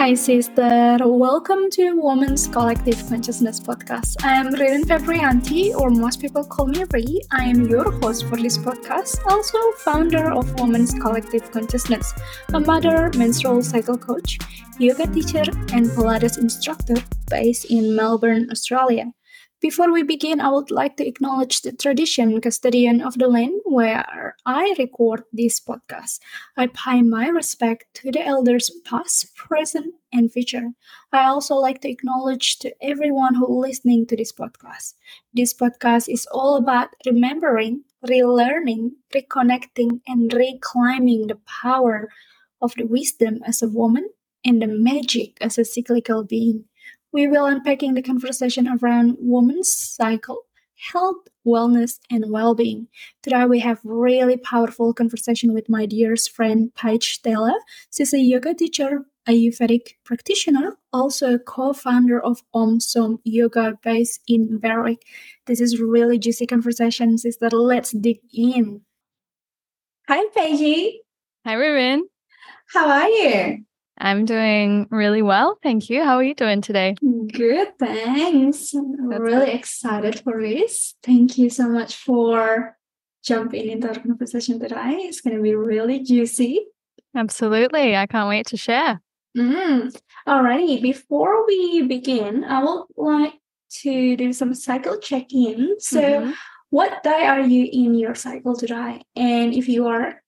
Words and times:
Hi, 0.00 0.14
sister. 0.14 0.96
Welcome 1.02 1.68
to 1.72 1.92
Women's 2.00 2.48
Collective 2.48 3.06
Consciousness 3.06 3.60
podcast. 3.60 4.24
I 4.24 4.32
am 4.32 4.48
Ririn 4.54 4.84
Febrianti, 4.84 5.74
or 5.74 5.90
most 5.90 6.22
people 6.22 6.42
call 6.42 6.68
me 6.68 6.84
Ri. 6.90 7.20
I 7.30 7.44
am 7.44 7.68
your 7.68 7.90
host 8.00 8.24
for 8.26 8.38
this 8.38 8.56
podcast, 8.56 9.20
also 9.26 9.58
founder 9.84 10.32
of 10.32 10.58
Women's 10.58 10.94
Collective 10.94 11.50
Consciousness, 11.52 12.14
a 12.54 12.60
mother, 12.60 13.10
menstrual 13.14 13.62
cycle 13.62 13.98
coach, 13.98 14.38
yoga 14.78 15.06
teacher, 15.06 15.44
and 15.74 15.84
Pilates 15.90 16.38
instructor 16.38 16.96
based 17.28 17.66
in 17.66 17.94
Melbourne, 17.94 18.48
Australia. 18.50 19.12
Before 19.60 19.92
we 19.92 20.02
begin, 20.02 20.40
I 20.40 20.48
would 20.48 20.70
like 20.70 20.96
to 20.96 21.06
acknowledge 21.06 21.60
the 21.60 21.72
tradition 21.72 22.40
custodian 22.40 23.02
of 23.02 23.18
the 23.18 23.28
land 23.28 23.60
where 23.64 24.34
I 24.46 24.74
record 24.78 25.24
this 25.34 25.60
podcast. 25.60 26.20
I 26.56 26.68
pay 26.68 27.02
my 27.02 27.28
respect 27.28 27.84
to 27.96 28.10
the 28.10 28.24
elders 28.24 28.70
past, 28.86 29.36
present, 29.36 29.94
and 30.14 30.32
future. 30.32 30.70
I 31.12 31.24
also 31.24 31.56
like 31.56 31.82
to 31.82 31.90
acknowledge 31.90 32.58
to 32.60 32.74
everyone 32.82 33.34
who 33.34 33.60
listening 33.60 34.06
to 34.06 34.16
this 34.16 34.32
podcast. 34.32 34.94
This 35.34 35.52
podcast 35.52 36.10
is 36.10 36.26
all 36.32 36.56
about 36.56 36.96
remembering, 37.04 37.84
relearning, 38.06 38.92
reconnecting, 39.14 40.00
and 40.06 40.32
reclaiming 40.32 41.26
the 41.26 41.38
power 41.62 42.08
of 42.62 42.74
the 42.76 42.86
wisdom 42.86 43.40
as 43.44 43.60
a 43.60 43.68
woman 43.68 44.08
and 44.42 44.62
the 44.62 44.66
magic 44.66 45.36
as 45.42 45.58
a 45.58 45.66
cyclical 45.66 46.24
being 46.24 46.64
we 47.12 47.26
will 47.26 47.46
unpacking 47.46 47.94
the 47.94 48.02
conversation 48.02 48.68
around 48.68 49.16
women's 49.18 49.72
cycle, 49.72 50.42
health, 50.92 51.28
wellness, 51.46 51.98
and 52.10 52.30
well-being. 52.30 52.88
Today 53.22 53.44
we 53.44 53.58
have 53.60 53.80
really 53.84 54.36
powerful 54.36 54.94
conversation 54.94 55.52
with 55.52 55.68
my 55.68 55.86
dearest 55.86 56.30
friend 56.30 56.74
Paige 56.74 57.20
Taylah. 57.22 57.58
She's 57.94 58.14
a 58.14 58.18
yoga 58.18 58.54
teacher, 58.54 59.04
Ayurvedic 59.28 59.96
practitioner, 60.04 60.76
also 60.92 61.34
a 61.34 61.38
co-founder 61.38 62.20
of 62.20 62.42
Om 62.54 62.80
Som 62.80 63.18
Yoga 63.24 63.78
based 63.82 64.20
in 64.26 64.58
Berwick. 64.58 65.02
This 65.46 65.60
is 65.60 65.80
really 65.80 66.18
juicy 66.18 66.46
conversation, 66.46 67.18
sister. 67.18 67.50
Let's 67.50 67.90
dig 67.92 68.20
in. 68.32 68.80
Hi, 70.08 70.24
Paige. 70.34 71.00
Hi, 71.46 71.54
Ririn. 71.54 72.00
How 72.72 72.88
are 72.88 73.08
you? 73.08 73.64
I'm 74.00 74.24
doing 74.24 74.88
really 74.90 75.20
well. 75.20 75.58
Thank 75.62 75.90
you. 75.90 76.02
How 76.02 76.16
are 76.16 76.22
you 76.22 76.34
doing 76.34 76.62
today? 76.62 76.96
Good, 77.00 77.78
thanks. 77.78 78.72
I'm 78.72 79.08
really 79.08 79.50
excited 79.50 80.20
for 80.20 80.40
this. 80.40 80.94
Thank 81.02 81.36
you 81.36 81.50
so 81.50 81.68
much 81.68 81.96
for 81.96 82.78
jumping 83.22 83.68
into 83.68 83.88
our 83.88 83.94
conversation 83.94 84.58
today. 84.58 84.96
It's 85.02 85.20
going 85.20 85.36
to 85.36 85.42
be 85.42 85.54
really 85.54 86.00
juicy. 86.00 86.66
Absolutely. 87.14 87.94
I 87.94 88.06
can't 88.06 88.28
wait 88.28 88.46
to 88.46 88.56
share. 88.56 89.02
Mm. 89.36 89.94
Alrighty. 90.26 90.80
Before 90.80 91.46
we 91.46 91.82
begin, 91.82 92.42
I 92.44 92.64
would 92.64 92.84
like 92.96 93.34
to 93.82 94.16
do 94.16 94.32
some 94.32 94.54
cycle 94.54 94.98
check 94.98 95.32
in. 95.32 95.76
So, 95.78 96.00
mm-hmm. 96.00 96.30
what 96.70 97.02
day 97.02 97.26
are 97.26 97.40
you 97.40 97.68
in 97.70 97.94
your 97.94 98.14
cycle 98.14 98.56
today? 98.56 99.02
And 99.14 99.52
if 99.52 99.68
you 99.68 99.86
are 99.88 100.19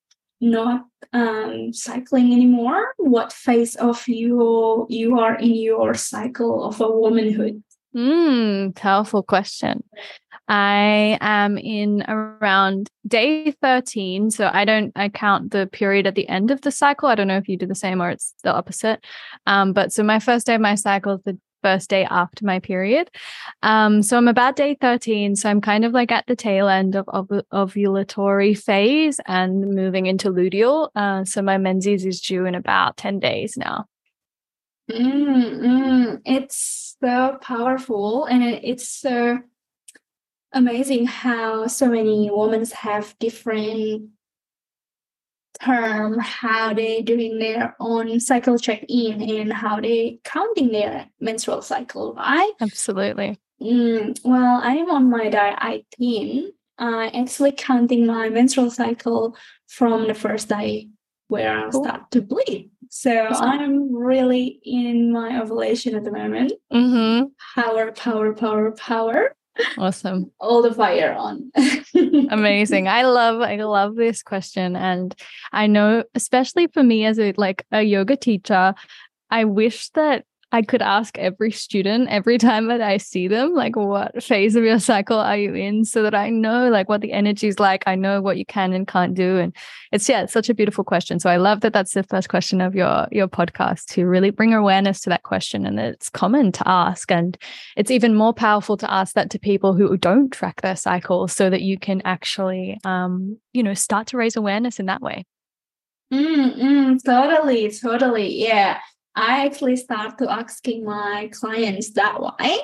not 0.43 0.85
um, 1.13 1.73
cycling 1.73 2.33
anymore? 2.33 2.93
What 2.99 3.33
phase 3.33 3.77
of 3.77 4.07
you 4.07 4.87
you 4.91 5.19
are 5.19 5.37
in 5.37 5.55
your 5.55 5.95
cycle 5.95 6.65
of 6.65 6.81
a 6.81 6.91
womanhood? 6.91 7.63
Hmm, 7.95 8.71
powerful 8.71 9.23
question. 9.23 9.85
I 10.49 11.19
am 11.21 11.57
in 11.57 12.03
around 12.09 12.91
day 13.07 13.53
13. 13.53 14.31
So 14.31 14.51
I 14.53 14.65
don't 14.65 14.93
I 14.97 15.09
count 15.09 15.53
the 15.53 15.67
period 15.67 16.07
at 16.07 16.15
the 16.15 16.29
end 16.29 16.51
of 16.51 16.63
the 16.63 16.71
cycle. 16.71 17.09
I 17.09 17.15
don't 17.15 17.29
know 17.29 17.37
if 17.37 17.49
you 17.49 17.57
do 17.57 17.67
the 17.67 17.75
same 17.75 18.03
or 18.03 18.11
it's 18.11 18.35
the 18.43 18.53
opposite. 18.53 19.05
Um, 19.47 19.73
but 19.73 19.93
so 19.93 20.03
my 20.03 20.19
first 20.19 20.47
day 20.47 20.57
of 20.57 20.61
my 20.61 20.75
cycle 20.75 21.15
is 21.15 21.23
the 21.25 21.39
first 21.63 21.89
day 21.89 22.05
after 22.05 22.45
my 22.45 22.59
period. 22.61 23.11
Um, 23.63 24.03
so 24.03 24.17
I'm 24.17 24.29
about 24.29 24.57
day 24.57 24.77
13. 24.81 25.37
So 25.37 25.49
I'm 25.49 25.61
kind 25.61 25.85
of 25.85 25.93
like 25.93 26.13
at 26.13 26.27
the 26.27 26.37
tail 26.37 26.69
end 26.69 26.97
of, 26.97 27.07
ovulatory 27.07 28.59
phase 28.59 29.21
and 29.27 29.75
moving 29.75 30.07
into 30.07 30.31
luteal. 30.31 30.91
Uh, 30.95 31.25
so 31.25 31.41
my 31.43 31.59
menses 31.59 32.05
is 32.05 32.21
due 32.21 32.45
in 32.45 32.55
about 32.55 32.97
10 32.97 33.21
days 33.21 33.57
now. 33.57 33.87
Mm, 34.91 36.21
It's 36.25 36.97
so 37.01 37.39
powerful 37.41 38.25
and 38.27 38.43
it's 38.43 38.89
so 38.89 39.39
amazing 40.53 41.07
how 41.07 41.67
so 41.67 41.89
many 41.89 42.31
women 42.31 42.65
have 42.75 43.17
different 43.19 44.11
term 45.65 46.19
how 46.19 46.75
they 46.75 47.03
doing 47.03 47.39
their 47.39 47.77
own 47.81 48.19
cycle 48.21 48.59
check-in 48.59 49.23
and 49.23 49.53
how 49.53 49.81
they 49.81 50.19
counting 50.25 50.73
their 50.73 51.07
menstrual 51.21 51.63
cycle 51.63 52.15
right? 52.15 52.53
Absolutely. 52.61 53.39
Mm, 53.61 54.19
well 54.25 54.61
i'm 54.63 54.91
on 54.91 55.09
my 55.09 55.29
day 55.29 55.55
18 56.01 56.51
i 56.79 57.07
actually 57.15 57.53
counting 57.53 58.07
my 58.07 58.29
menstrual 58.29 58.71
cycle 58.71 59.37
from 59.69 60.09
the 60.09 60.15
first 60.15 60.49
day 60.49 60.89
where 61.29 61.67
i 61.67 61.71
start 61.71 62.11
to 62.11 62.21
bleed. 62.23 62.71
So 62.91 63.29
i'm 63.29 63.95
really 63.95 64.61
in 64.65 65.13
my 65.13 65.41
ovulation 65.41 65.95
at 65.95 66.05
the 66.05 66.13
moment. 66.13 66.53
Mm-hmm. 66.73 67.29
power 67.55 67.93
power 67.93 68.35
power 68.35 68.73
power 68.73 69.35
Awesome. 69.79 70.31
All 70.41 70.63
the 70.63 70.73
fire 70.73 71.15
on. 71.15 71.51
Amazing. 72.31 72.89
I 72.89 73.03
love 73.03 73.41
I 73.41 73.57
love 73.57 73.97
this 73.97 74.23
question 74.23 74.77
and 74.77 75.15
I 75.53 75.67
know 75.67 76.05
especially 76.15 76.69
for 76.69 76.83
me 76.83 77.05
as 77.05 77.19
a 77.19 77.33
like 77.37 77.67
a 77.73 77.83
yoga 77.83 78.17
teacher, 78.17 78.75
I 79.31 79.45
wish 79.45 79.89
that 79.91 80.25
I 80.55 80.61
could 80.61 80.83
ask 80.83 81.17
every 81.17 81.51
student 81.51 82.11
every 82.11 82.37
time 82.37 82.69
that 82.69 82.83
I 82.83 82.99
see 82.99 83.27
them, 83.27 83.55
like, 83.55 83.75
what 83.75 84.23
phase 84.23 84.55
of 84.55 84.65
your 84.65 84.79
cycle 84.79 85.19
are 85.19 85.37
you 85.37 85.55
in? 85.55 85.87
So 85.87 86.03
that 86.03 86.15
I 86.15 86.29
know, 86.29 86.69
like, 86.69 86.91
what 86.91 87.01
the 87.01 87.13
energy 87.13 87.49
is 87.49 87.59
like. 87.59 87.83
I 87.87 87.95
know 87.95 88.21
what 88.21 88.37
you 88.37 88.45
can 88.45 88.75
and 88.75 88.87
can't 88.87 89.15
do. 89.15 89.39
And 89.39 89.57
it's, 89.93 90.07
yeah, 90.11 90.23
it's 90.23 90.33
such 90.33 90.51
a 90.51 90.55
beautiful 90.55 90.85
question. 90.85 91.19
So 91.21 91.31
I 91.31 91.39
love 91.39 91.63
that 91.63 91.73
that's 91.73 91.95
the 91.95 92.03
first 92.03 92.29
question 92.29 92.61
of 92.61 92.75
your, 92.75 93.09
your 93.11 93.29
podcast 93.29 93.87
to 93.93 94.05
really 94.05 94.29
bring 94.29 94.53
awareness 94.53 95.01
to 95.01 95.11
that 95.11 95.23
question 95.23 95.65
and 95.65 95.81
it's 95.81 96.11
common 96.11 96.53
to 96.53 96.69
ask. 96.69 97.11
And 97.11 97.39
it's 97.77 97.91
even 97.91 98.15
more 98.15 98.35
powerful 98.35 98.77
to 98.77 98.93
ask 98.93 99.15
that 99.15 99.31
to 99.31 99.39
people 99.39 99.73
who 99.73 99.97
don't 99.97 100.31
track 100.31 100.61
their 100.61 100.77
cycle 100.77 101.29
so 101.29 101.49
that 101.49 101.63
you 101.63 101.79
can 101.79 102.03
actually, 102.05 102.79
um, 102.85 103.39
you 103.55 103.63
know, 103.63 103.75
start 103.75 104.09
to 104.09 104.19
raise 104.19 104.37
awareness 104.37 104.79
in 104.79 104.87
that 104.87 105.01
way. 105.01 105.25
Mm, 106.13 106.59
mm, 106.59 107.05
totally, 107.05 107.71
totally. 107.71 108.39
Yeah. 108.39 108.81
I 109.15 109.47
actually 109.47 109.77
start 109.77 110.19
to 110.19 110.31
asking 110.31 110.85
my 110.85 111.29
clients 111.33 111.91
that 111.93 112.21
way. 112.21 112.59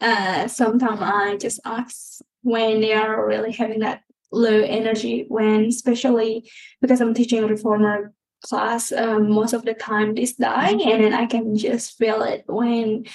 Uh, 0.00 0.48
sometimes 0.48 1.00
I 1.00 1.36
just 1.36 1.60
ask 1.64 2.20
when 2.42 2.80
they 2.80 2.92
are 2.92 3.26
really 3.26 3.52
having 3.52 3.80
that 3.80 4.02
low 4.30 4.60
energy, 4.60 5.24
when 5.28 5.66
especially 5.66 6.50
because 6.80 7.00
I'm 7.00 7.14
teaching 7.14 7.42
a 7.42 7.46
reformer 7.46 8.12
class 8.46 8.92
um, 8.92 9.30
most 9.30 9.52
of 9.52 9.64
the 9.64 9.74
time 9.74 10.14
this 10.14 10.34
day, 10.34 10.46
mm-hmm. 10.46 10.88
and 10.88 11.04
then 11.04 11.14
I 11.14 11.26
can 11.26 11.56
just 11.56 11.96
feel 11.98 12.22
it 12.22 12.44
when 12.46 13.06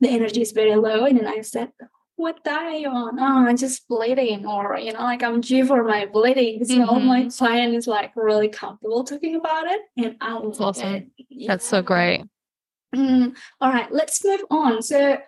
the 0.00 0.08
energy 0.08 0.42
is 0.42 0.52
very 0.52 0.76
low, 0.76 1.04
and 1.04 1.18
then 1.18 1.26
I 1.26 1.40
said, 1.42 1.70
what 2.18 2.42
diet 2.42 2.66
are 2.66 2.72
you 2.72 2.88
on? 2.88 3.18
Oh, 3.18 3.48
I'm 3.48 3.56
just 3.56 3.86
bleeding, 3.86 4.44
or 4.44 4.76
you 4.76 4.92
know, 4.92 5.02
like 5.02 5.22
I'm 5.22 5.40
due 5.40 5.64
for 5.64 5.84
my 5.84 6.04
bleeding. 6.06 6.64
So 6.64 6.74
mm-hmm. 6.74 7.06
my 7.06 7.28
client 7.28 7.74
is 7.74 7.86
like 7.86 8.12
really 8.16 8.48
comfortable 8.48 9.04
talking 9.04 9.36
about 9.36 9.66
it, 9.66 9.80
and 9.96 10.16
I 10.20 10.32
love 10.34 10.60
awesome. 10.60 11.08
it. 11.28 11.46
That's 11.46 11.64
so 11.64 11.80
great. 11.80 12.24
Mm, 12.94 13.36
all 13.60 13.72
right, 13.72 13.90
let's 13.92 14.24
move 14.24 14.40
on. 14.50 14.82
So, 14.82 15.18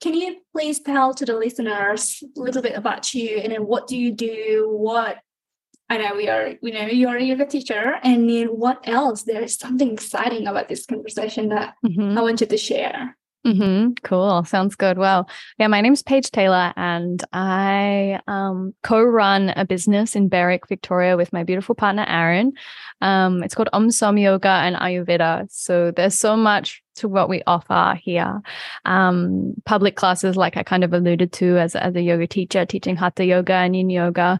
can 0.00 0.14
you 0.14 0.38
please 0.52 0.80
tell 0.80 1.14
to 1.14 1.24
the 1.24 1.36
listeners 1.36 2.24
a 2.36 2.40
little 2.40 2.62
bit 2.62 2.74
about 2.76 3.14
you, 3.14 3.38
and 3.38 3.52
then 3.52 3.64
what 3.64 3.86
do 3.86 3.96
you 3.96 4.10
do? 4.10 4.68
What 4.68 5.18
I 5.88 5.98
know 5.98 6.16
we 6.16 6.28
are, 6.28 6.54
you 6.60 6.72
know, 6.72 6.86
you're 6.86 7.16
a 7.18 7.22
yoga 7.22 7.46
teacher, 7.46 8.00
and 8.02 8.28
then 8.28 8.48
what 8.48 8.88
else? 8.88 9.22
There 9.22 9.42
is 9.42 9.54
something 9.54 9.92
exciting 9.92 10.48
about 10.48 10.68
this 10.68 10.86
conversation 10.86 11.50
that 11.50 11.74
mm-hmm. 11.86 12.18
I 12.18 12.22
want 12.22 12.40
you 12.40 12.48
to 12.48 12.56
share. 12.56 13.16
Mm-hmm. 13.46 13.94
Cool. 14.04 14.44
Sounds 14.44 14.76
good. 14.76 14.98
Well, 14.98 15.28
yeah, 15.58 15.66
my 15.66 15.80
name's 15.80 16.02
Paige 16.02 16.30
Taylah, 16.30 16.72
and 16.76 17.24
I 17.32 18.20
um, 18.28 18.72
co-run 18.84 19.48
a 19.56 19.64
business 19.64 20.14
in 20.14 20.28
Berwick, 20.28 20.68
Victoria, 20.68 21.16
with 21.16 21.32
my 21.32 21.42
beautiful 21.42 21.74
partner 21.74 22.04
Aaron. 22.08 22.52
Um, 23.00 23.42
it's 23.42 23.56
called 23.56 23.68
Om 23.72 23.90
Som 23.90 24.16
Yoga 24.16 24.48
and 24.48 24.76
Ayurveda. 24.76 25.50
So 25.50 25.90
there's 25.90 26.14
so 26.14 26.36
much 26.36 26.84
to 26.94 27.08
what 27.08 27.28
we 27.28 27.42
offer 27.46 27.98
here. 28.00 28.40
Um, 28.84 29.54
public 29.64 29.96
classes, 29.96 30.36
like 30.36 30.56
I 30.56 30.62
kind 30.62 30.84
of 30.84 30.92
alluded 30.92 31.32
to, 31.32 31.58
as 31.58 31.74
as 31.74 31.96
a 31.96 32.02
yoga 32.02 32.28
teacher, 32.28 32.64
teaching 32.64 32.94
Hatha 32.94 33.24
Yoga 33.24 33.54
and 33.54 33.74
Yin 33.74 33.90
Yoga. 33.90 34.38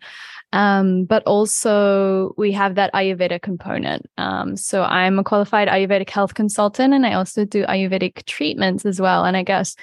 Um, 0.53 1.05
but 1.05 1.23
also 1.25 2.35
we 2.37 2.53
have 2.53 2.75
that 2.75 2.93
Ayurveda 2.93 3.41
component. 3.41 4.07
Um, 4.19 4.57
so 4.57 4.83
I'm 4.83 5.19
a 5.19 5.25
qualified 5.25 5.69
Ayurvedic 5.69 6.11
health 6.11 6.35
consultant 6.35 6.93
and 6.93 7.07
I 7.07 7.15
also 7.15 7.45
do 7.45 7.65
Ayurvedic 7.65 8.25
treatments 8.27 8.85
as 8.85 9.01
well. 9.01 9.25
And 9.25 9.37
I 9.37 9.45
guess, 9.45 9.75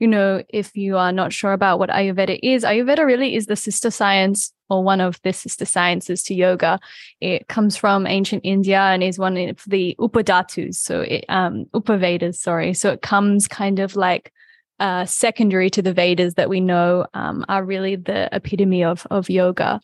you 0.00 0.08
know, 0.08 0.42
if 0.48 0.76
you 0.76 0.96
are 0.96 1.12
not 1.12 1.32
sure 1.32 1.52
about 1.52 1.78
what 1.78 1.90
Ayurveda 1.90 2.40
is, 2.42 2.64
Ayurveda 2.64 3.06
really 3.06 3.36
is 3.36 3.46
the 3.46 3.56
sister 3.56 3.90
science 3.90 4.52
or 4.68 4.82
one 4.82 5.00
of 5.00 5.20
the 5.22 5.32
sister 5.32 5.64
sciences 5.64 6.22
to 6.24 6.34
yoga. 6.34 6.80
It 7.20 7.48
comes 7.48 7.76
from 7.76 8.06
ancient 8.06 8.42
India 8.44 8.80
and 8.80 9.02
is 9.02 9.18
one 9.18 9.36
of 9.36 9.62
the 9.66 9.94
Upadhatus, 9.98 10.74
so 10.74 11.02
it, 11.02 11.24
um, 11.28 11.66
Upavedas, 11.72 12.34
sorry. 12.34 12.74
So 12.74 12.90
it 12.90 13.02
comes 13.02 13.46
kind 13.46 13.78
of 13.78 13.94
like 13.94 14.32
uh, 14.80 15.04
secondary 15.06 15.70
to 15.70 15.82
the 15.82 15.92
Vedas 15.92 16.34
that 16.34 16.48
we 16.48 16.60
know 16.60 17.06
um, 17.14 17.44
are 17.48 17.64
really 17.64 17.96
the 17.96 18.28
epitome 18.32 18.84
of 18.84 19.06
of 19.10 19.30
yoga. 19.30 19.80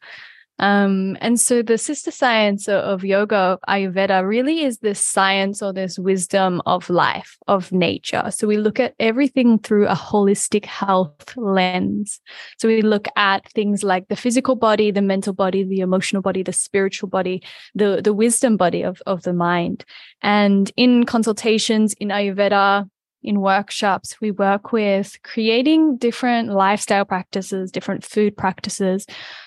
Um, 0.63 1.19
and 1.21 1.41
so 1.41 1.61
the 1.61 1.77
sister 1.77 2.13
science 2.13 2.69
of 2.69 3.05
yoga, 3.05 3.59
Ayurveda, 3.69 4.25
really 4.25 4.63
is 4.63 4.79
this 4.79 5.05
science 5.05 5.61
or 5.61 5.73
this 5.73 5.99
wisdom 5.99 6.63
of 6.67 6.89
life, 6.89 7.37
of 7.49 7.73
nature. 7.73 8.31
So 8.31 8.47
we 8.47 8.59
look 8.59 8.79
at 8.79 8.95
everything 9.01 9.59
through 9.59 9.89
a 9.89 9.97
holistic 9.97 10.65
health 10.65 11.37
lens. 11.37 12.21
So 12.59 12.69
we 12.69 12.81
look 12.81 13.09
at 13.17 13.51
things 13.51 13.83
like 13.83 14.07
the 14.07 14.15
physical 14.15 14.55
body, 14.55 14.93
the 14.93 15.03
mental 15.03 15.33
body, 15.33 15.65
the 15.65 15.81
emotional 15.81 16.23
body, 16.23 16.45
the 16.45 16.53
spiritual 16.53 17.09
body, 17.09 17.43
the, 17.75 18.01
the 18.01 18.13
wisdom 18.13 18.57
body 18.57 18.83
of, 18.83 19.03
of 19.05 19.25
the 19.25 19.33
mind. 19.33 19.85
And 20.23 20.71
in 20.77 21.07
consultations 21.07 21.93
in 21.95 22.09
Ayurveda, 22.09 22.89
in 23.25 23.41
workshops, 23.41 24.21
we 24.21 24.31
work 24.31 24.71
with 24.71 25.19
creating 25.25 25.97
different 25.97 26.51
lifestyle 26.51 27.05
practices, 27.05 27.73
different 27.73 28.05
food 28.05 28.37
practices, 28.37 29.07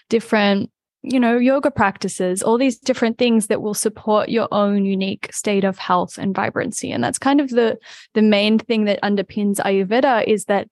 different 0.10 0.72
you 1.08 1.20
know, 1.20 1.38
yoga 1.38 1.70
practices, 1.70 2.42
all 2.42 2.58
these 2.58 2.78
different 2.78 3.18
things 3.18 3.48
that 3.48 3.62
will 3.62 3.74
support 3.74 4.30
your 4.30 4.48
own 4.52 4.86
unique 4.86 5.32
state 5.32 5.64
of 5.64 5.78
health 5.78 6.18
and 6.18 6.36
vibrancy. 6.36 6.92
And 6.92 7.04
that's 7.04 7.20
kind 7.20 7.40
of 7.40 7.50
the 7.50 7.78
the 8.14 8.22
main 8.22 8.58
thing 8.60 8.86
that 8.86 9.02
underpins 9.02 9.58
Ayurveda 9.58 10.26
is 10.26 10.46
that 10.46 10.68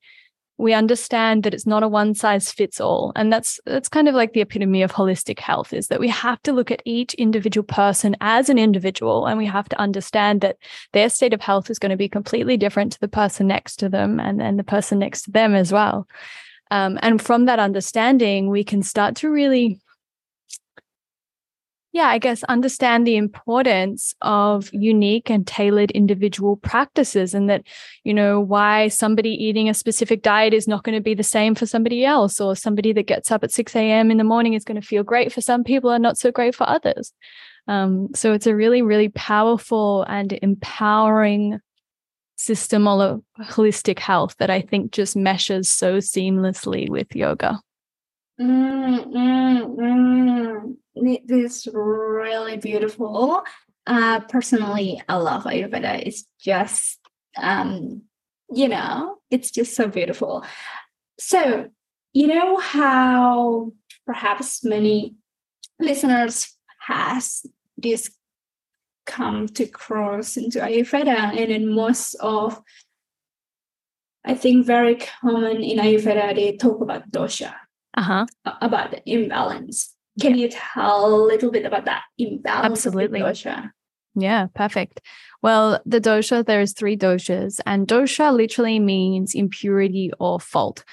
we 0.56 0.72
understand 0.72 1.42
that 1.42 1.52
it's 1.52 1.66
not 1.66 1.82
a 1.82 1.88
one 1.88 2.14
size 2.14 2.50
fits 2.50 2.80
all. 2.80 3.12
And 3.16 3.32
that's 3.32 3.60
that's 3.64 3.88
kind 3.88 4.08
of 4.08 4.14
like 4.14 4.32
the 4.32 4.40
epitome 4.40 4.82
of 4.82 4.92
holistic 4.92 5.38
health 5.38 5.72
is 5.72 5.88
that 5.88 6.00
we 6.00 6.08
have 6.08 6.42
to 6.42 6.52
look 6.52 6.70
at 6.70 6.82
each 6.84 7.14
individual 7.14 7.64
person 7.64 8.16
as 8.20 8.48
an 8.48 8.58
individual 8.58 9.26
and 9.26 9.38
we 9.38 9.46
have 9.46 9.68
to 9.68 9.80
understand 9.80 10.40
that 10.40 10.56
their 10.92 11.08
state 11.08 11.32
of 11.32 11.40
health 11.40 11.70
is 11.70 11.78
going 11.78 11.90
to 11.90 11.96
be 11.96 12.08
completely 12.08 12.56
different 12.56 12.92
to 12.92 13.00
the 13.00 13.08
person 13.08 13.46
next 13.46 13.76
to 13.76 13.88
them 13.88 14.20
and 14.20 14.40
then 14.40 14.56
the 14.56 14.64
person 14.64 14.98
next 14.98 15.22
to 15.22 15.30
them 15.30 15.54
as 15.54 15.72
well. 15.72 16.06
Um, 16.70 16.98
and 17.02 17.20
from 17.20 17.44
that 17.44 17.58
understanding, 17.58 18.48
we 18.48 18.64
can 18.64 18.82
start 18.82 19.16
to 19.16 19.30
really 19.30 19.80
yeah, 21.94 22.08
I 22.08 22.18
guess 22.18 22.42
understand 22.44 23.06
the 23.06 23.14
importance 23.14 24.16
of 24.20 24.68
unique 24.72 25.30
and 25.30 25.46
tailored 25.46 25.92
individual 25.92 26.56
practices 26.56 27.34
and 27.34 27.48
that, 27.48 27.62
you 28.02 28.12
know, 28.12 28.40
why 28.40 28.88
somebody 28.88 29.30
eating 29.30 29.68
a 29.68 29.74
specific 29.74 30.20
diet 30.20 30.52
is 30.52 30.66
not 30.66 30.82
going 30.82 30.96
to 30.96 31.00
be 31.00 31.14
the 31.14 31.22
same 31.22 31.54
for 31.54 31.66
somebody 31.66 32.04
else, 32.04 32.40
or 32.40 32.56
somebody 32.56 32.92
that 32.94 33.06
gets 33.06 33.30
up 33.30 33.44
at 33.44 33.52
6 33.52 33.76
a.m. 33.76 34.10
in 34.10 34.16
the 34.16 34.24
morning 34.24 34.54
is 34.54 34.64
going 34.64 34.80
to 34.80 34.84
feel 34.84 35.04
great 35.04 35.32
for 35.32 35.40
some 35.40 35.62
people 35.62 35.90
and 35.90 36.02
not 36.02 36.18
so 36.18 36.32
great 36.32 36.56
for 36.56 36.68
others. 36.68 37.12
Um, 37.68 38.08
so 38.12 38.32
it's 38.32 38.48
a 38.48 38.56
really, 38.56 38.82
really 38.82 39.10
powerful 39.10 40.02
and 40.08 40.32
empowering 40.42 41.60
system 42.34 42.88
of 42.88 43.22
holistic 43.40 44.00
health 44.00 44.34
that 44.40 44.50
I 44.50 44.62
think 44.62 44.90
just 44.90 45.14
meshes 45.14 45.68
so 45.68 45.98
seamlessly 45.98 46.88
with 46.88 47.14
yoga. 47.14 47.60
Mm, 48.40 49.12
mm, 49.14 49.76
mm. 49.76 50.76
This 50.96 51.66
really 51.72 52.56
beautiful. 52.56 53.42
Uh, 53.86 54.20
personally, 54.20 55.02
I 55.08 55.16
love 55.16 55.44
Ayurveda. 55.44 56.06
It's 56.06 56.24
just, 56.40 57.00
um, 57.36 58.02
you 58.50 58.68
know, 58.68 59.16
it's 59.30 59.50
just 59.50 59.74
so 59.74 59.88
beautiful. 59.88 60.44
So, 61.18 61.70
you 62.12 62.26
know 62.28 62.58
how 62.58 63.72
perhaps 64.06 64.64
many 64.64 65.16
listeners 65.80 66.54
has 66.78 67.44
this 67.76 68.10
come 69.06 69.48
to 69.48 69.66
cross 69.66 70.36
into 70.36 70.60
Ayurveda, 70.60 71.36
and 71.36 71.50
in 71.50 71.74
most 71.74 72.14
of, 72.16 72.62
I 74.24 74.34
think, 74.34 74.64
very 74.64 74.96
common 74.96 75.62
in 75.62 75.78
Ayurveda, 75.78 76.34
they 76.34 76.56
talk 76.56 76.80
about 76.80 77.10
dosha 77.10 77.54
uh-huh. 77.96 78.26
about 78.60 78.90
the 78.90 79.02
imbalance. 79.10 79.93
Can 80.20 80.36
you 80.36 80.48
tell 80.48 81.06
a 81.06 81.26
little 81.26 81.50
bit 81.50 81.66
about 81.66 81.86
that 81.86 82.02
imbalance? 82.18 82.86
Absolutely. 82.86 83.20
dosha? 83.20 83.70
Yeah, 84.14 84.46
perfect. 84.54 85.00
Well, 85.42 85.80
the 85.84 86.00
dosha, 86.00 86.46
there's 86.46 86.72
three 86.72 86.96
doshas, 86.96 87.60
and 87.66 87.88
dosha 87.88 88.32
literally 88.34 88.78
means 88.78 89.34
impurity 89.34 90.12
or 90.20 90.38
fault. 90.38 90.84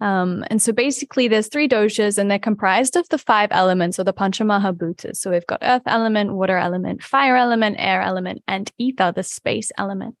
Um, 0.00 0.44
and 0.48 0.62
so 0.62 0.72
basically, 0.72 1.26
there's 1.26 1.48
three 1.48 1.68
doshas, 1.68 2.18
and 2.18 2.30
they're 2.30 2.38
comprised 2.38 2.94
of 2.94 3.08
the 3.08 3.18
five 3.18 3.48
elements 3.50 3.98
or 3.98 4.04
the 4.04 4.12
Panchamahabhutas. 4.12 5.16
So 5.16 5.30
we've 5.30 5.46
got 5.46 5.58
earth 5.62 5.82
element, 5.86 6.34
water 6.34 6.56
element, 6.56 7.02
fire 7.02 7.36
element, 7.36 7.76
air 7.80 8.00
element, 8.00 8.42
and 8.46 8.70
ether, 8.78 9.12
the 9.12 9.24
space 9.24 9.72
element. 9.76 10.16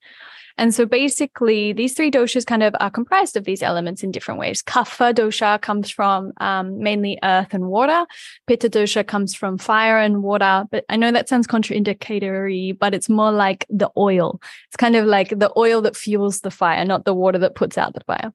And 0.58 0.74
so 0.74 0.86
basically, 0.86 1.72
these 1.72 1.94
three 1.94 2.10
doshas 2.10 2.44
kind 2.44 2.64
of 2.64 2.74
are 2.80 2.90
comprised 2.90 3.36
of 3.36 3.44
these 3.44 3.62
elements 3.62 4.02
in 4.02 4.10
different 4.10 4.40
ways. 4.40 4.60
Kapha 4.60 5.14
dosha 5.14 5.60
comes 5.60 5.88
from 5.88 6.32
um, 6.38 6.80
mainly 6.80 7.16
earth 7.22 7.54
and 7.54 7.68
water. 7.68 8.04
Pitta 8.48 8.68
dosha 8.68 9.06
comes 9.06 9.34
from 9.34 9.56
fire 9.56 9.98
and 9.98 10.20
water. 10.20 10.64
But 10.70 10.84
I 10.88 10.96
know 10.96 11.12
that 11.12 11.28
sounds 11.28 11.46
contraindicatory, 11.46 12.76
but 12.76 12.92
it's 12.92 13.08
more 13.08 13.30
like 13.30 13.66
the 13.70 13.88
oil. 13.96 14.40
It's 14.66 14.76
kind 14.76 14.96
of 14.96 15.06
like 15.06 15.30
the 15.30 15.52
oil 15.56 15.80
that 15.82 15.96
fuels 15.96 16.40
the 16.40 16.50
fire, 16.50 16.84
not 16.84 17.04
the 17.04 17.14
water 17.14 17.38
that 17.38 17.54
puts 17.54 17.78
out 17.78 17.94
the 17.94 18.02
fire. 18.04 18.32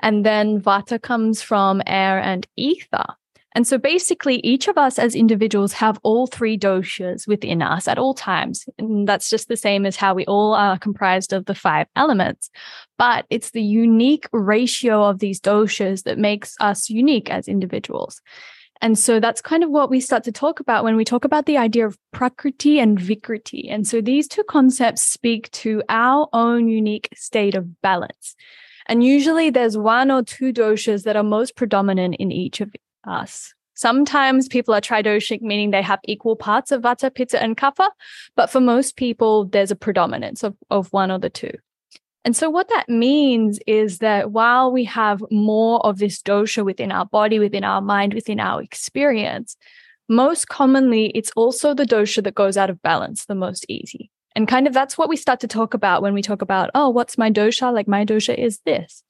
And 0.00 0.24
then 0.24 0.60
vata 0.60 1.02
comes 1.02 1.42
from 1.42 1.82
air 1.84 2.20
and 2.20 2.46
ether. 2.56 3.04
And 3.54 3.66
so 3.66 3.78
basically, 3.78 4.36
each 4.44 4.68
of 4.68 4.78
us 4.78 4.98
as 4.98 5.14
individuals 5.14 5.72
have 5.72 5.98
all 6.02 6.26
three 6.26 6.56
doshas 6.56 7.26
within 7.26 7.62
us 7.62 7.88
at 7.88 7.98
all 7.98 8.14
times. 8.14 8.64
And 8.78 9.08
that's 9.08 9.28
just 9.28 9.48
the 9.48 9.56
same 9.56 9.86
as 9.86 9.96
how 9.96 10.14
we 10.14 10.24
all 10.26 10.54
are 10.54 10.78
comprised 10.78 11.32
of 11.32 11.46
the 11.46 11.54
five 11.54 11.88
elements. 11.96 12.48
But 12.96 13.26
it's 13.28 13.50
the 13.50 13.62
unique 13.62 14.28
ratio 14.32 15.04
of 15.04 15.18
these 15.18 15.40
doshas 15.40 16.04
that 16.04 16.18
makes 16.18 16.54
us 16.60 16.88
unique 16.88 17.28
as 17.30 17.48
individuals. 17.48 18.20
And 18.82 18.98
so 18.98 19.20
that's 19.20 19.42
kind 19.42 19.62
of 19.62 19.70
what 19.70 19.90
we 19.90 20.00
start 20.00 20.24
to 20.24 20.32
talk 20.32 20.60
about 20.60 20.84
when 20.84 20.96
we 20.96 21.04
talk 21.04 21.24
about 21.24 21.46
the 21.46 21.58
idea 21.58 21.86
of 21.86 21.98
prakriti 22.12 22.78
and 22.78 22.98
vikriti. 22.98 23.66
And 23.68 23.86
so 23.86 24.00
these 24.00 24.26
two 24.26 24.44
concepts 24.44 25.02
speak 25.02 25.50
to 25.52 25.82
our 25.88 26.28
own 26.32 26.68
unique 26.68 27.08
state 27.14 27.54
of 27.54 27.82
balance. 27.82 28.36
And 28.86 29.04
usually 29.04 29.50
there's 29.50 29.76
one 29.76 30.10
or 30.10 30.22
two 30.22 30.52
doshas 30.52 31.04
that 31.04 31.16
are 31.16 31.22
most 31.22 31.56
predominant 31.56 32.16
in 32.18 32.32
each 32.32 32.60
of 32.60 32.72
us. 33.04 33.52
Sometimes 33.74 34.46
people 34.46 34.74
are 34.74 34.80
tridoshic, 34.80 35.40
meaning 35.40 35.70
they 35.70 35.80
have 35.80 36.00
equal 36.04 36.36
parts 36.36 36.70
of 36.70 36.82
vata, 36.82 37.14
pitta, 37.14 37.42
and 37.42 37.56
kapha. 37.56 37.88
But 38.36 38.50
for 38.50 38.60
most 38.60 38.96
people, 38.96 39.46
there's 39.46 39.70
a 39.70 39.76
predominance 39.76 40.42
of, 40.42 40.54
of 40.70 40.92
one 40.92 41.10
or 41.10 41.18
the 41.18 41.30
two. 41.30 41.52
And 42.24 42.36
so, 42.36 42.50
what 42.50 42.68
that 42.68 42.88
means 42.88 43.58
is 43.66 43.98
that 43.98 44.32
while 44.32 44.70
we 44.70 44.84
have 44.84 45.24
more 45.30 45.80
of 45.86 45.98
this 45.98 46.20
dosha 46.20 46.64
within 46.64 46.92
our 46.92 47.06
body, 47.06 47.38
within 47.38 47.64
our 47.64 47.80
mind, 47.80 48.12
within 48.12 48.38
our 48.38 48.60
experience, 48.60 49.56
most 50.08 50.48
commonly 50.48 51.06
it's 51.14 51.30
also 51.36 51.72
the 51.72 51.86
dosha 51.86 52.22
that 52.24 52.34
goes 52.34 52.56
out 52.58 52.68
of 52.68 52.82
balance 52.82 53.24
the 53.24 53.34
most 53.34 53.64
easy. 53.68 54.10
And 54.36 54.46
kind 54.46 54.66
of 54.66 54.74
that's 54.74 54.98
what 54.98 55.08
we 55.08 55.16
start 55.16 55.40
to 55.40 55.48
talk 55.48 55.72
about 55.72 56.02
when 56.02 56.14
we 56.14 56.22
talk 56.22 56.42
about, 56.42 56.70
oh, 56.74 56.88
what's 56.90 57.16
my 57.16 57.30
dosha? 57.30 57.72
Like, 57.72 57.88
my 57.88 58.04
dosha 58.04 58.36
is 58.36 58.60
this. 58.66 59.02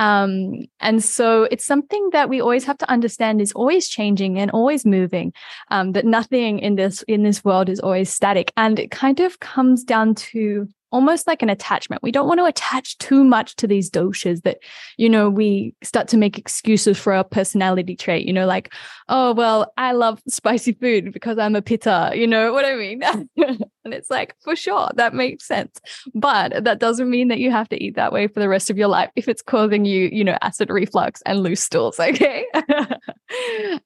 Um, 0.00 0.64
and 0.80 1.04
so 1.04 1.46
it's 1.50 1.66
something 1.66 2.08
that 2.12 2.30
we 2.30 2.40
always 2.40 2.64
have 2.64 2.78
to 2.78 2.90
understand 2.90 3.40
is 3.40 3.52
always 3.52 3.86
changing 3.86 4.38
and 4.38 4.50
always 4.50 4.86
moving. 4.86 5.32
Um, 5.70 5.92
that 5.92 6.06
nothing 6.06 6.58
in 6.58 6.74
this 6.76 7.02
in 7.02 7.22
this 7.22 7.44
world 7.44 7.68
is 7.68 7.80
always 7.80 8.10
static, 8.10 8.50
and 8.56 8.78
it 8.78 8.90
kind 8.90 9.20
of 9.20 9.38
comes 9.40 9.84
down 9.84 10.14
to 10.32 10.66
almost 10.92 11.26
like 11.26 11.42
an 11.42 11.50
attachment. 11.50 12.02
We 12.02 12.10
don't 12.10 12.26
want 12.26 12.40
to 12.40 12.44
attach 12.44 12.98
too 12.98 13.24
much 13.24 13.56
to 13.56 13.66
these 13.66 13.90
doshas 13.90 14.42
that, 14.42 14.58
you 14.96 15.08
know, 15.08 15.30
we 15.30 15.74
start 15.82 16.08
to 16.08 16.16
make 16.16 16.38
excuses 16.38 16.98
for 16.98 17.12
our 17.12 17.24
personality 17.24 17.94
trait, 17.94 18.26
you 18.26 18.32
know, 18.32 18.46
like, 18.46 18.72
oh, 19.08 19.32
well, 19.34 19.72
I 19.76 19.92
love 19.92 20.20
spicy 20.28 20.72
food 20.72 21.12
because 21.12 21.38
I'm 21.38 21.54
a 21.54 21.62
pitta, 21.62 22.12
you 22.14 22.26
know 22.26 22.52
what 22.52 22.64
I 22.64 22.74
mean? 22.74 23.02
and 23.82 23.94
it's 23.94 24.10
like, 24.10 24.34
for 24.40 24.56
sure, 24.56 24.88
that 24.96 25.14
makes 25.14 25.46
sense. 25.46 25.80
But 26.14 26.64
that 26.64 26.78
doesn't 26.78 27.08
mean 27.08 27.28
that 27.28 27.38
you 27.38 27.50
have 27.50 27.68
to 27.70 27.82
eat 27.82 27.96
that 27.96 28.12
way 28.12 28.26
for 28.26 28.40
the 28.40 28.48
rest 28.48 28.70
of 28.70 28.78
your 28.78 28.88
life 28.88 29.10
if 29.16 29.28
it's 29.28 29.42
causing 29.42 29.84
you, 29.84 30.08
you 30.12 30.24
know, 30.24 30.36
acid 30.42 30.70
reflux 30.70 31.22
and 31.26 31.42
loose 31.42 31.62
stools. 31.62 31.98
Okay. 32.10 32.44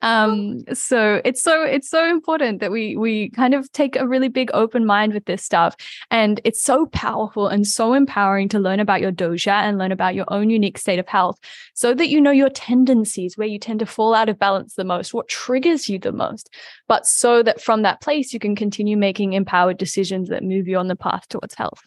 um, 0.01 0.65
so 0.73 1.21
it's 1.25 1.43
so, 1.43 1.63
it's 1.63 1.91
so 1.91 2.09
important 2.09 2.61
that 2.61 2.71
we, 2.73 2.97
we 2.97 3.29
kind 3.31 3.53
of 3.53 3.71
take 3.73 3.97
a 3.97 4.09
really 4.09 4.29
big 4.29 4.51
open 4.55 4.87
mind 4.87 5.13
with 5.13 5.27
this 5.27 5.45
stuff. 5.45 5.77
And 6.11 6.41
it's 6.45 6.63
so 6.63 6.87
powerful 6.95 7.49
and 7.49 7.67
so 7.67 7.93
empowering 7.93 8.49
to 8.49 8.59
learn 8.59 8.81
about 8.81 9.03
your 9.03 9.13
dosha 9.13 9.53
and 9.53 9.77
learn 9.77 9.93
about 9.93 10.15
your 10.15 10.25
own 10.29 10.49
unique 10.49 10.79
state 10.79 10.99
of 10.99 11.07
health 11.07 11.39
so 11.75 11.93
that 11.93 12.09
you 12.09 12.21
know 12.21 12.31
your 12.31 12.49
tendencies, 12.49 13.37
where 13.37 13.49
you 13.49 13.59
tend 13.59 13.81
to 13.81 13.87
fall 13.87 14.15
out 14.15 14.31
of 14.31 14.39
balance 14.39 14.75
the 14.75 14.85
most, 14.85 15.13
what 15.13 15.29
triggers 15.29 15.89
you 15.89 15.99
the 15.99 16.13
most. 16.13 16.49
But 16.89 17.07
so 17.07 17.43
that 17.43 17.61
from 17.61 17.83
that 17.83 18.01
place, 18.01 18.33
you 18.33 18.41
can 18.41 18.57
continue 18.57 18.97
making 18.97 19.35
empowered 19.35 19.77
decisions 19.77 20.29
that 20.31 20.43
move 20.43 20.67
you 20.67 20.79
on 20.79 20.89
the 20.89 20.97
path 20.97 21.29
towards 21.29 21.55
health. 21.55 21.83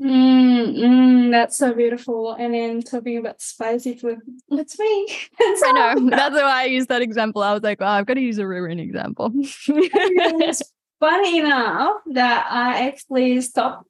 Mm, 0.00 0.76
mm, 0.76 1.30
that's 1.30 1.56
so 1.56 1.72
beautiful. 1.74 2.32
And 2.32 2.54
then 2.54 2.82
talking 2.82 3.18
about 3.18 3.40
spicy 3.40 3.96
food, 3.96 4.18
that's 4.48 4.78
me. 4.78 5.08
That's 5.38 5.62
I 5.66 5.72
know. 5.72 6.10
That's 6.10 6.34
why 6.34 6.62
I 6.62 6.64
used 6.64 6.88
that 6.88 7.02
example. 7.02 7.42
I 7.42 7.52
was 7.52 7.62
like, 7.62 7.80
well, 7.80 7.90
I've 7.90 8.06
got 8.06 8.14
to 8.14 8.20
use 8.20 8.38
a 8.38 8.42
Ririn 8.42 8.80
example. 8.80 9.30
it's 9.34 10.62
funny 10.98 11.38
enough 11.38 11.96
that 12.12 12.46
I 12.50 12.88
actually 12.88 13.40
stopped 13.42 13.86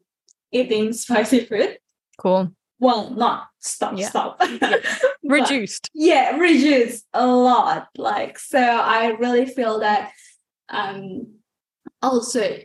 eating 0.52 0.92
spicy 0.92 1.44
food. 1.44 1.78
Cool. 2.18 2.52
Well, 2.78 3.11
not 3.11 3.49
stop, 3.61 3.94
Yeah. 3.97 4.09
stop. 4.09 4.42
Reduced. 5.25 5.88
yeah 5.94 6.37
reduced 6.37 7.06
a 7.14 7.26
lot 7.26 7.88
like 7.97 8.38
so 8.38 8.59
i 8.61 9.06
really 9.18 9.47
feel 9.47 9.78
that 9.80 10.11
um 10.68 11.26
also 12.02 12.59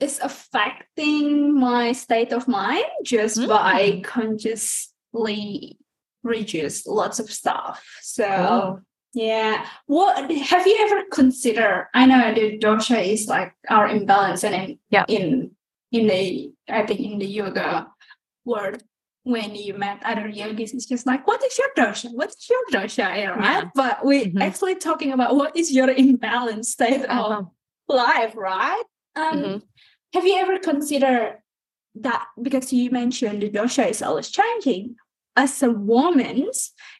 it's 0.00 0.20
affecting 0.20 1.58
my 1.58 1.90
state 1.92 2.32
of 2.32 2.46
mind 2.46 2.84
just 3.04 3.46
by 3.48 4.00
consciously 4.04 5.76
reduce 6.22 6.86
lots 6.86 7.18
of 7.18 7.30
stuff 7.30 7.84
so 8.00 8.24
Cool. 8.26 8.80
yeah 9.14 9.66
what 9.86 10.30
have 10.30 10.66
you 10.66 10.76
ever 10.80 11.02
considered 11.10 11.88
i 11.94 12.06
know 12.06 12.32
the 12.32 12.58
dosha 12.58 13.04
is 13.04 13.26
like 13.26 13.52
our 13.68 13.88
imbalance 13.88 14.44
and 14.44 14.54
in 14.54 14.78
Yeah. 14.90 15.04
in 15.08 15.50
in 15.92 16.06
the 16.06 16.52
i 16.68 16.84
think 16.86 17.00
in 17.00 17.18
the 17.18 17.26
yoga 17.26 17.86
world 18.44 18.82
when 19.24 19.54
you 19.54 19.74
met 19.74 20.00
other 20.06 20.26
yogis, 20.26 20.72
it's 20.72 20.86
just 20.86 21.04
like, 21.06 21.26
what 21.26 21.44
is 21.44 21.58
your 21.58 21.68
dosha? 21.76 22.08
What 22.14 22.30
is 22.30 22.48
your 22.48 22.64
dosha? 22.72 22.96
Yeah, 23.14 23.30
Right? 23.36 23.64
Yeah. 23.64 23.70
But 23.74 24.02
we're 24.02 24.24
Mhm. 24.24 24.40
actually 24.40 24.76
talking 24.76 25.12
about 25.12 25.36
what 25.36 25.54
is 25.54 25.70
your 25.70 25.90
imbalance 25.90 26.70
state 26.70 27.02
of 27.04 27.10
Uh-huh. 27.10 27.42
life, 27.88 28.34
right? 28.36 28.82
Um, 29.16 29.36
Mhm. 29.42 29.62
Have 30.14 30.24
you 30.26 30.36
ever 30.36 30.58
considered 30.58 31.42
that 31.96 32.24
because 32.40 32.72
you 32.72 32.90
mentioned 32.90 33.42
the 33.42 33.50
dosha 33.50 33.90
is 33.90 34.00
always 34.00 34.30
changing? 34.30 34.96
As 35.36 35.62
a 35.62 35.70
woman, 35.70 36.48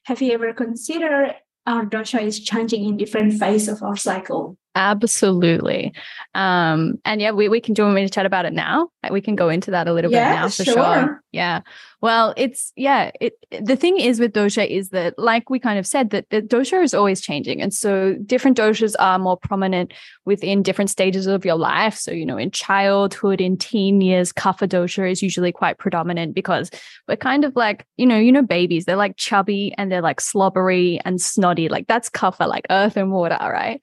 have 0.05 0.21
you 0.21 0.33
ever 0.33 0.53
considered 0.53 1.35
our 1.69 1.85
dosha 1.85 2.21
is 2.21 2.41
changing 2.41 2.85
in 2.85 2.97
different 2.97 3.39
phase 3.39 3.69
of 3.69 3.83
our 3.83 3.95
cycle? 3.97 4.57
Absolutely. 4.75 5.93
Um, 6.35 6.95
and 7.05 7.21
yeah, 7.21 7.33
we, 7.33 7.49
we 7.49 7.61
can 7.61 7.75
do 7.75 7.83
you 7.83 7.87
want 7.87 7.97
me 7.97 8.05
to 8.05 8.11
chat 8.11 8.27
about 8.27 8.47
it 8.47 8.53
now. 8.53 8.89
We 9.11 9.21
can 9.21 9.35
go 9.37 9.49
into 9.49 9.73
that 9.73 9.87
a 9.89 9.93
little 9.93 10.11
Yeah, 10.11 10.31
bit 10.31 10.37
now 10.37 10.49
for 10.49 10.65
sure. 10.65 10.75
sure. 10.75 11.23
Yeah. 11.33 11.61
Well, 12.01 12.33
it's 12.37 12.73
yeah, 12.77 13.11
it 13.21 13.33
the 13.61 13.75
thing 13.75 13.99
is 13.99 14.21
with 14.21 14.33
dosha 14.33 14.65
is 14.69 14.91
that 14.91 15.19
like 15.19 15.51
we 15.51 15.59
kind 15.59 15.81
of 15.81 15.87
said 15.87 16.11
that 16.11 16.31
the 16.31 16.41
dosha 16.41 16.83
is 16.85 16.95
always 16.95 17.21
changing. 17.21 17.61
And 17.61 17.75
so 17.75 18.15
different 18.25 18.57
doshas 18.57 18.95
are 19.01 19.19
more 19.19 19.37
prominent 19.37 19.93
within 20.25 20.63
different 20.63 20.91
stages 20.91 21.27
of 21.27 21.45
your 21.45 21.57
life. 21.57 21.95
So, 21.95 22.13
you 22.13 22.25
know, 22.25 22.37
in 22.37 22.53
childhood, 22.53 23.41
in 23.41 23.57
teen 23.57 24.01
years, 24.01 24.33
kapha 24.33 24.69
dosha 24.69 25.11
is 25.11 25.23
usually 25.23 25.51
quite 25.51 25.79
predominant 25.79 26.37
because 26.37 26.71
we're 27.09 27.17
kind 27.17 27.45
of 27.45 27.57
like, 27.57 27.85
you 27.97 28.07
know, 28.07 28.19
you 28.19 28.31
know, 28.31 28.43
babies, 28.43 28.85
they're 28.85 28.95
like 28.95 29.17
chubby 29.17 29.75
and 29.77 29.91
they're 29.91 30.03
like 30.03 30.21
slobbery 30.21 31.01
and 31.05 31.21
snotty. 31.21 31.69
Like 31.69 31.89
that's 31.89 32.09
kapha, 32.11 32.47
like 32.47 32.67
earth 32.71 32.97
and 32.97 33.11
water, 33.11 33.39
right? 33.41 33.81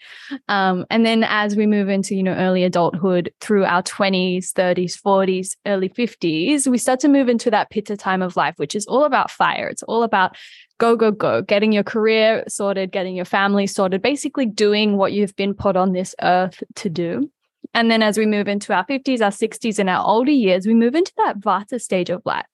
Um, 0.48 0.86
and 0.90 1.06
then 1.06 1.26
as 1.26 1.58
we 1.58 1.68
move 1.68 1.90
into, 1.90 2.16
you 2.16 2.24
know, 2.24 2.36
early 2.36 2.64
adulthood 2.64 3.34
through 3.42 3.66
our 3.66 3.84
20s, 3.84 4.54
30s, 4.54 5.02
40s, 5.02 5.58
early 5.66 5.90
50s, 5.90 6.68
we 6.68 6.78
start 6.78 7.02
to 7.02 7.10
move 7.10 7.28
into 7.28 7.52
that 7.52 7.70
pitta 7.72 7.98
time 8.06 8.22
of 8.22 8.38
life, 8.38 8.56
which 8.58 8.76
is 8.76 8.86
all 8.86 9.04
about 9.04 9.32
fire. 9.32 9.68
It's 9.68 9.84
all 9.84 10.04
about 10.04 10.38
go, 10.78 10.96
go, 10.96 11.12
go, 11.12 11.42
getting 11.42 11.72
your 11.72 11.84
career 11.84 12.44
sorted, 12.48 12.92
getting 12.92 13.16
your 13.16 13.26
family 13.26 13.68
sorted, 13.68 14.02
basically 14.02 14.46
doing 14.46 14.98
what 14.98 15.14
you've 15.14 15.36
been 15.36 15.54
put 15.54 15.76
on 15.76 15.94
this 15.94 16.16
earth 16.22 16.64
to 16.76 16.90
do. 16.90 17.30
And 17.74 17.92
then 17.92 18.02
as 18.02 18.18
we 18.18 18.26
move 18.26 18.48
into 18.48 18.74
our 18.74 18.86
50s, 18.86 19.22
our 19.22 19.32
60s, 19.32 19.80
and 19.80 19.90
our 19.90 20.06
older 20.06 20.32
years, 20.32 20.66
we 20.66 20.74
move 20.74 20.96
into 20.96 21.12
that 21.18 21.40
vata 21.40 21.82
stage 21.82 22.10
of 22.10 22.22
life, 22.26 22.46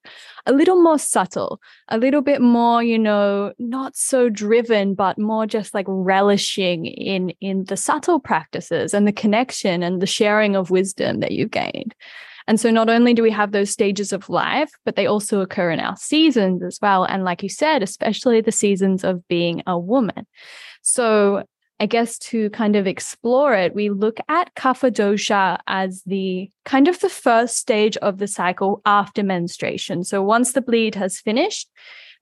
a 0.48 0.52
little 0.52 0.82
more 0.82 0.98
subtle, 0.98 1.60
a 1.90 1.98
little 1.98 2.22
bit 2.22 2.42
more, 2.42 2.82
you 2.82 2.98
know, 2.98 3.54
not 3.60 3.96
so 3.96 4.30
driven, 4.30 4.96
but 4.96 5.20
more 5.20 5.46
just 5.46 5.74
like 5.76 5.86
relishing 5.88 6.86
in 6.86 7.30
in 7.40 7.66
the 7.66 7.78
subtle 7.78 8.20
practices 8.20 8.94
and 8.96 9.08
the 9.08 9.12
connection 9.12 9.84
and 9.84 10.02
the 10.02 10.08
sharing 10.08 10.56
of 10.56 10.72
wisdom 10.72 11.20
that 11.20 11.32
you've 11.32 11.52
gained. 11.52 11.94
And 12.48 12.60
so 12.60 12.70
not 12.70 12.90
only 12.90 13.14
do 13.14 13.24
we 13.24 13.32
have 13.32 13.52
those 13.52 13.70
stages 13.70 14.12
of 14.12 14.30
life, 14.30 14.72
but 14.86 14.96
they 14.96 15.06
also 15.06 15.42
occur 15.42 15.72
in 15.72 15.80
our 15.80 15.96
seasons 15.96 16.64
as 16.64 16.80
well. 16.82 17.04
And 17.04 17.24
like 17.24 17.44
you 17.44 17.50
said, 17.50 17.84
especially 17.84 18.42
the 18.42 18.52
seasons 18.52 19.04
of 19.04 19.28
being 19.28 19.64
a 19.68 19.78
woman. 19.78 20.26
So 20.82 21.44
I 21.80 21.88
guess 21.88 22.20
to 22.20 22.52
kind 22.52 22.76
of 22.76 22.86
explore 22.86 23.56
it, 23.56 23.74
we 23.74 23.90
look 23.90 24.20
at 24.30 24.54
kapha 24.54 24.92
dosha 24.92 25.58
as 25.66 26.04
the 26.06 26.52
kind 26.64 26.88
of 26.88 27.00
the 27.00 27.10
first 27.10 27.58
stage 27.58 27.98
of 27.98 28.20
the 28.20 28.28
cycle 28.28 28.82
after 28.86 29.24
menstruation. 29.24 30.04
So 30.04 30.22
once 30.22 30.52
the 30.52 30.62
bleed 30.62 30.94
has 30.94 31.20
finished, 31.20 31.68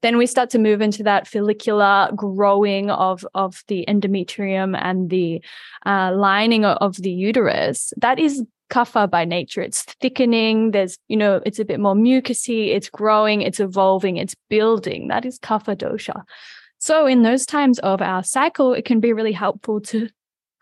then 0.01 0.17
we 0.17 0.27
start 0.27 0.49
to 0.51 0.59
move 0.59 0.79
into 0.79 1.03
that 1.03 1.27
follicular 1.27 2.09
growing 2.15 2.89
of, 2.89 3.27
of 3.33 3.61
the 3.67 3.83
endometrium 3.87 4.79
and 4.81 5.09
the 5.09 5.43
uh, 5.85 6.13
lining 6.15 6.63
of 6.63 6.95
the 6.95 7.11
uterus. 7.11 7.91
That 7.97 8.17
is 8.17 8.45
kapha 8.69 9.09
by 9.09 9.25
nature. 9.25 9.61
It's 9.61 9.83
thickening. 9.83 10.71
There's, 10.71 10.97
you 11.07 11.17
know, 11.17 11.41
it's 11.45 11.59
a 11.59 11.65
bit 11.65 11.79
more 11.79 11.95
mucousy. 11.95 12.69
It's 12.69 12.89
growing. 12.89 13.41
It's 13.41 13.59
evolving. 13.59 14.17
It's 14.17 14.35
building. 14.49 15.07
That 15.07 15.25
is 15.25 15.39
kapha 15.39 15.75
dosha. 15.75 16.23
So 16.77 17.05
in 17.05 17.23
those 17.23 17.45
times 17.45 17.79
of 17.79 18.01
our 18.01 18.23
cycle, 18.23 18.73
it 18.73 18.85
can 18.85 18.99
be 18.99 19.11
really 19.11 19.33
helpful 19.33 19.81
to 19.81 20.09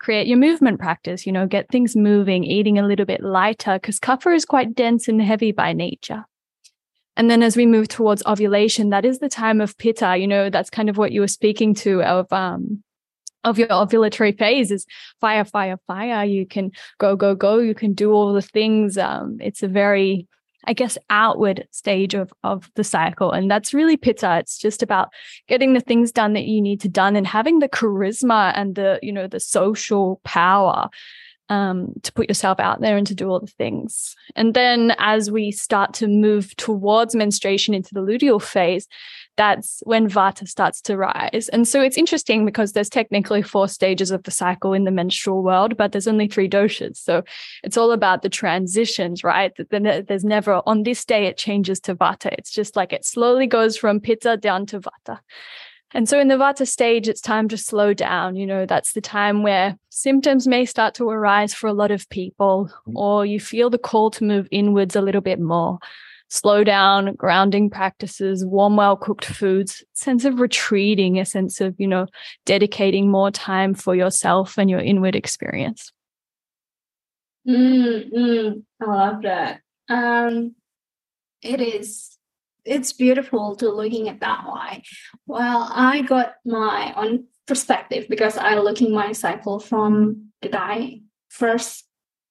create 0.00 0.26
your 0.26 0.38
movement 0.38 0.78
practice, 0.78 1.26
you 1.26 1.32
know, 1.32 1.46
get 1.46 1.70
things 1.70 1.96
moving, 1.96 2.44
eating 2.44 2.78
a 2.78 2.86
little 2.86 3.06
bit 3.06 3.22
lighter 3.22 3.74
because 3.74 3.98
kapha 3.98 4.34
is 4.34 4.44
quite 4.44 4.74
dense 4.74 5.08
and 5.08 5.20
heavy 5.20 5.52
by 5.52 5.72
nature. 5.72 6.24
And 7.16 7.28
then 7.28 7.42
as 7.42 7.56
we 7.56 7.66
move 7.66 7.88
towards 7.88 8.24
ovulation, 8.26 8.90
that 8.90 9.04
is 9.04 9.18
the 9.18 9.28
time 9.28 9.60
of 9.60 9.76
pitta, 9.76 10.16
you 10.16 10.28
know, 10.28 10.50
that's 10.50 10.70
kind 10.70 10.88
of 10.88 10.96
what 10.96 11.10
you 11.10 11.20
were 11.20 11.28
speaking 11.28 11.74
to 11.76 12.02
of 12.02 12.32
um 12.32 12.82
of 13.44 13.58
your 13.58 13.68
ovulatory 13.68 14.36
phase 14.36 14.70
is 14.70 14.86
fire, 15.20 15.44
fire, 15.44 15.78
fire. 15.86 16.24
You 16.24 16.46
can 16.46 16.72
go, 16.98 17.16
go, 17.16 17.34
go. 17.34 17.58
You 17.58 17.74
can 17.74 17.94
do 17.94 18.12
all 18.12 18.32
the 18.32 18.42
things. 18.42 18.98
Um, 18.98 19.38
it's 19.40 19.62
a 19.62 19.68
very 19.68 20.26
I 20.64 20.74
guess, 20.74 20.98
outward 21.08 21.66
stage 21.70 22.12
of, 22.12 22.30
of 22.44 22.70
the 22.74 22.84
cycle. 22.84 23.32
And 23.32 23.50
that's 23.50 23.72
really 23.72 23.96
pitta. 23.96 24.38
It's 24.38 24.58
just 24.58 24.82
about 24.82 25.08
getting 25.46 25.72
the 25.72 25.80
things 25.80 26.12
done 26.12 26.34
that 26.34 26.44
you 26.44 26.60
need 26.60 26.80
to 26.82 26.90
done 26.90 27.16
and 27.16 27.26
having 27.26 27.60
the 27.60 27.70
charisma 27.70 28.52
and 28.54 28.74
the, 28.74 28.98
you 29.02 29.10
know, 29.10 29.26
the 29.26 29.40
social 29.40 30.20
power 30.24 30.90
um, 31.48 31.94
to 32.02 32.12
put 32.12 32.28
yourself 32.28 32.60
out 32.60 32.80
there 32.80 32.96
and 32.96 33.06
to 33.06 33.14
do 33.14 33.28
all 33.30 33.40
the 33.40 33.46
things. 33.46 34.14
And 34.36 34.52
then 34.52 34.94
as 34.98 35.30
we 35.30 35.50
start 35.52 35.94
to 35.94 36.06
move 36.06 36.54
towards 36.56 37.14
menstruation 37.14 37.72
into 37.72 37.94
the 37.94 38.02
luteal 38.02 38.42
phase, 38.42 38.86
that's 39.38 39.80
when 39.86 40.10
vata 40.10 40.46
starts 40.46 40.82
to 40.82 40.96
rise. 40.96 41.48
And 41.52 41.66
so 41.66 41.80
it's 41.80 41.96
interesting 41.96 42.44
because 42.44 42.72
there's 42.72 42.90
technically 42.90 43.40
four 43.40 43.68
stages 43.68 44.10
of 44.10 44.24
the 44.24 44.32
cycle 44.32 44.74
in 44.74 44.84
the 44.84 44.90
menstrual 44.90 45.42
world, 45.44 45.76
but 45.76 45.92
there's 45.92 46.08
only 46.08 46.26
three 46.26 46.48
doshas. 46.48 46.96
So 46.96 47.22
it's 47.62 47.76
all 47.76 47.92
about 47.92 48.22
the 48.22 48.28
transitions, 48.28 49.22
right? 49.22 49.52
There's 49.70 50.24
never 50.24 50.60
on 50.66 50.82
this 50.82 51.04
day 51.04 51.26
it 51.26 51.38
changes 51.38 51.78
to 51.80 51.94
vata. 51.94 52.34
It's 52.36 52.50
just 52.50 52.74
like 52.74 52.92
it 52.92 53.06
slowly 53.06 53.46
goes 53.46 53.76
from 53.76 54.00
pitta 54.00 54.36
down 54.36 54.66
to 54.66 54.80
vata. 54.80 55.20
And 55.94 56.08
so 56.08 56.20
in 56.20 56.28
the 56.28 56.34
vata 56.34 56.66
stage, 56.68 57.08
it's 57.08 57.20
time 57.20 57.48
to 57.48 57.56
slow 57.56 57.94
down. 57.94 58.36
You 58.36 58.46
know, 58.46 58.66
that's 58.66 58.92
the 58.92 59.00
time 59.00 59.42
where 59.42 59.78
symptoms 59.88 60.46
may 60.46 60.66
start 60.66 60.94
to 60.96 61.08
arise 61.08 61.54
for 61.54 61.66
a 61.68 61.72
lot 61.72 61.90
of 61.90 62.08
people, 62.10 62.70
mm-hmm. 62.70 62.96
or 62.96 63.24
you 63.24 63.40
feel 63.40 63.70
the 63.70 63.78
call 63.78 64.10
to 64.10 64.24
move 64.24 64.48
inwards 64.50 64.96
a 64.96 65.00
little 65.00 65.22
bit 65.22 65.40
more. 65.40 65.78
Slow 66.28 66.62
down, 66.62 67.14
grounding 67.14 67.70
practices, 67.70 68.44
warm, 68.44 68.76
well 68.76 68.96
cooked 68.96 69.24
foods, 69.24 69.82
sense 69.94 70.24
of 70.24 70.40
retreating, 70.40 71.18
a 71.18 71.24
sense 71.24 71.60
of, 71.60 71.74
you 71.78 71.86
know, 71.86 72.06
dedicating 72.44 73.10
more 73.10 73.30
time 73.30 73.74
for 73.74 73.94
yourself 73.94 74.58
and 74.58 74.68
your 74.68 74.80
inward 74.80 75.16
experience. 75.16 75.90
Mm, 77.48 78.12
mm, 78.12 78.62
I 78.80 78.84
love 78.84 79.22
that. 79.22 79.60
Um, 79.88 80.54
it 81.42 81.60
is. 81.60 82.18
It's 82.64 82.92
beautiful 82.92 83.56
to 83.56 83.70
looking 83.70 84.10
at 84.10 84.20
that 84.20 84.44
way. 84.46 84.82
Well, 85.26 85.70
I 85.72 86.02
got 86.02 86.34
my 86.44 86.92
own 86.94 87.24
perspective 87.46 88.06
because 88.10 88.36
I 88.36 88.56
looking 88.56 88.92
my 88.92 89.12
cycle 89.12 89.58
from 89.58 90.32
the 90.42 90.50
day 90.50 91.02
first 91.30 91.87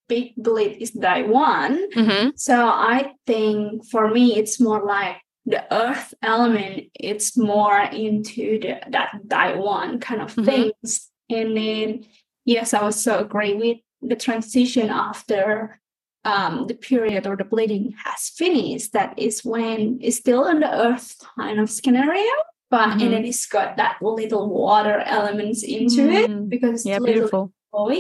big 0.08 0.34
bleed 0.38 0.78
is 0.82 0.92
day 0.92 1.24
one. 1.24 1.92
Mm-hmm. 1.92 2.30
So 2.36 2.56
I 2.68 3.14
think 3.26 3.86
for 3.90 4.10
me 4.10 4.38
it's 4.38 4.60
more 4.60 4.84
like 4.86 5.18
the 5.46 5.64
earth 5.74 6.14
element. 6.22 6.86
It's 6.94 7.38
more 7.38 7.80
into 7.82 8.60
the 8.60 8.80
that 8.90 9.28
day 9.28 9.56
one 9.58 10.00
kind 10.00 10.22
of 10.22 10.36
Mhm. 10.36 10.46
things. 10.46 11.10
And 11.30 11.56
then 11.58 12.06
yes, 12.46 12.74
I 12.74 12.80
also 12.80 13.20
agree 13.20 13.54
with 13.54 13.78
the 14.02 14.16
transition 14.16 14.90
after 14.90 15.80
um, 16.26 16.68
the 16.68 16.74
period 16.74 17.26
or 17.26 17.38
the 17.38 17.46
bleeding 17.46 17.94
has 18.04 18.30
finished. 18.36 18.92
That 18.92 19.18
is 19.18 19.46
when 19.46 20.00
it's 20.02 20.18
still 20.18 20.46
in 20.48 20.60
the 20.60 20.70
earth 20.86 21.16
kind 21.40 21.58
of 21.58 21.70
scenario, 21.70 22.34
but 22.70 22.90
Mhm. 22.90 23.02
and 23.04 23.14
then 23.14 23.24
it's 23.26 23.46
got 23.46 23.78
that 23.78 23.96
little 24.02 24.50
water 24.50 25.00
elements 25.06 25.64
into 25.64 26.10
it 26.10 26.30
Mm. 26.30 26.50
because 26.50 26.82
it's 26.82 26.86
Yeah, 26.86 27.00
little 27.00 27.14
beautiful. 27.14 27.54
boy. 27.72 28.00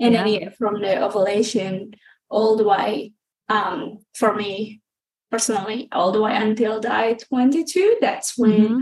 And 0.00 0.14
then 0.14 0.26
Yeah. 0.26 0.38
yeah, 0.40 0.48
from 0.50 0.80
the 0.80 1.02
ovulation 1.02 1.94
all 2.28 2.56
the 2.56 2.64
way 2.64 3.12
um, 3.48 3.98
for 4.14 4.34
me 4.34 4.80
personally, 5.30 5.88
all 5.92 6.12
the 6.12 6.22
way 6.22 6.34
until 6.34 6.80
I 6.86 7.14
22, 7.14 7.98
that's 8.00 8.36
when 8.36 8.50
mm-hmm. 8.50 8.80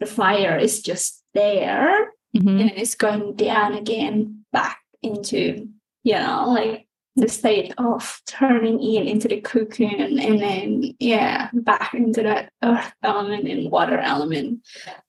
the 0.00 0.06
fire 0.06 0.56
is 0.56 0.82
just 0.82 1.22
there 1.34 2.10
mm-hmm. 2.36 2.48
and 2.48 2.70
it's 2.72 2.94
going 2.94 3.36
down 3.36 3.74
again 3.74 4.44
back 4.52 4.80
into, 5.02 5.68
you 6.04 6.14
know, 6.14 6.46
like 6.48 6.86
the 7.16 7.28
state 7.28 7.74
of 7.78 8.20
turning 8.26 8.80
in 8.80 9.06
into 9.06 9.28
the 9.28 9.40
cocoon 9.40 10.18
and 10.18 10.40
then 10.40 10.94
yeah 11.00 11.50
back 11.52 11.92
into 11.92 12.22
that 12.22 12.52
earth 12.62 12.92
element 13.02 13.48
and 13.48 13.70
water 13.70 13.98
element 13.98 14.60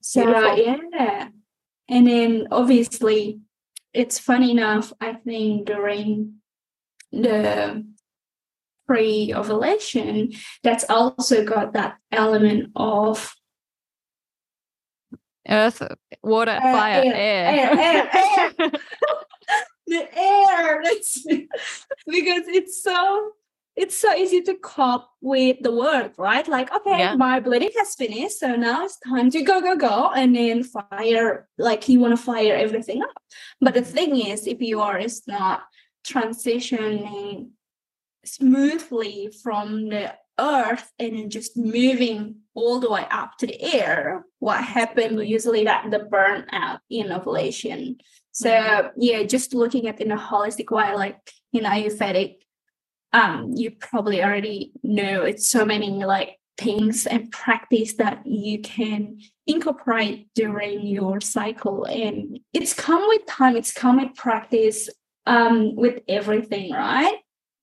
so 0.02 0.26
Beautiful. 0.26 0.90
yeah 0.92 1.28
and 1.90 2.08
then 2.08 2.48
obviously 2.52 3.40
it's 3.94 4.20
funny 4.20 4.52
enough 4.52 4.94
i 5.02 5.14
think 5.14 5.66
during 5.66 6.36
the 7.12 7.86
pre-ovulation 8.88 10.32
that's 10.64 10.86
also 10.90 11.44
got 11.46 11.74
that 11.74 11.98
element 12.12 12.72
of 12.76 13.36
earth 15.50 15.82
water 16.24 16.52
uh, 16.52 16.62
fire 16.62 17.04
air, 17.04 17.16
air. 17.16 17.80
air, 17.80 18.10
air 18.62 18.72
the 19.92 20.18
air. 20.18 20.82
That's 20.84 21.24
because 22.08 22.48
it's 22.48 22.82
so 22.82 23.32
it's 23.76 23.98
so 23.98 24.14
easy 24.14 24.42
to 24.42 24.56
cope 24.56 25.06
with 25.22 25.58
the 25.62 25.72
word, 25.72 26.12
right? 26.18 26.48
Like, 26.48 26.74
okay, 26.74 27.00
yeah. 27.00 27.16
my 27.16 27.40
bleeding 27.40 27.72
has 27.78 27.96
finished, 27.96 28.40
so 28.40 28.56
now 28.56 28.86
it's 28.86 29.00
time 29.00 29.32
to 29.32 29.42
go, 29.42 29.62
go, 29.62 29.76
go, 29.76 30.12
and 30.16 30.36
then 30.36 30.64
fire. 30.64 31.48
Like 31.58 31.88
you 31.88 32.00
want 32.00 32.18
to 32.18 32.24
fire 32.24 32.56
everything 32.56 33.02
up. 33.02 33.10
But 33.60 33.74
the 33.74 33.82
thing 33.82 34.18
is, 34.18 34.48
if 34.48 34.62
you 34.62 34.82
are 34.82 35.00
is 35.00 35.24
not 35.28 35.64
transitioning 36.06 37.52
smoothly 38.26 39.32
from 39.42 39.90
the 39.90 40.14
earth 40.40 40.92
and 41.00 41.14
then 41.14 41.30
just 41.30 41.56
moving 41.56 42.36
all 42.54 42.80
the 42.80 42.90
way 42.90 43.06
up 43.10 43.38
to 43.38 43.48
the 43.48 43.62
air, 43.62 44.26
what 44.40 44.64
happened 44.64 45.28
usually 45.28 45.64
that 45.64 45.90
the 45.92 46.00
burnout 46.00 46.80
in 46.90 47.12
ovulation 47.12 47.98
so 48.32 48.50
mm-hmm. 48.50 48.88
yeah, 48.98 49.24
just 49.24 49.54
looking 49.54 49.88
at 49.88 50.02
in 50.02 50.12
a 50.12 50.18
holistic 50.18 50.72
way, 50.72 50.96
like 50.96 51.20
in 51.54 51.64
Ayurvedic, 51.64 52.38
um, 53.14 53.52
you 53.56 53.72
probably 53.72 54.24
already 54.24 54.72
know 54.84 55.24
it's 55.24 55.50
so 55.50 55.66
many 55.66 55.90
like 55.90 56.38
things 56.58 57.08
and 57.08 57.32
practice 57.32 57.94
that 57.94 58.26
you 58.26 58.60
can 58.60 59.20
incorporate 59.48 60.30
during 60.36 60.86
your 60.86 61.20
cycle. 61.20 61.86
And 61.86 62.40
it's 62.54 62.74
come 62.74 63.04
with 63.08 63.26
time, 63.26 63.56
it's 63.56 63.74
come 63.74 64.02
with 64.02 64.16
practice 64.16 64.90
um 65.28 65.76
with 65.76 66.02
everything, 66.08 66.72
right? 66.72 67.18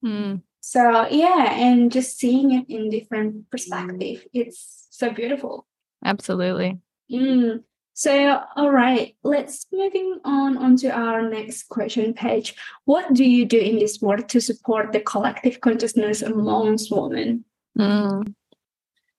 Mm. 0.05 0.43
So 0.61 1.09
yeah, 1.11 1.52
and 1.52 1.90
just 1.90 2.19
seeing 2.19 2.52
it 2.52 2.67
in 2.69 2.90
different 2.90 3.50
perspective, 3.50 4.26
it's 4.33 4.87
so 4.90 5.11
beautiful. 5.11 5.67
Absolutely. 6.05 6.78
Mm. 7.11 7.62
So, 7.99 8.40
all 8.55 8.71
right, 8.71 9.17
let's 9.25 9.67
moving 9.73 10.21
on 10.25 10.57
onto 10.57 10.88
our 10.88 11.28
next 11.28 11.64
question 11.64 12.14
Paige. 12.14 12.55
What 12.85 13.12
do 13.12 13.25
you 13.25 13.45
do 13.45 13.59
in 13.59 13.81
this 13.81 14.00
work 14.00 14.28
to 14.28 14.40
support 14.40 14.93
the 14.93 15.00
collective 15.00 15.61
consciousness 15.61 16.23
amongst 16.23 16.93
women? 16.93 17.45
Mm. 17.76 18.33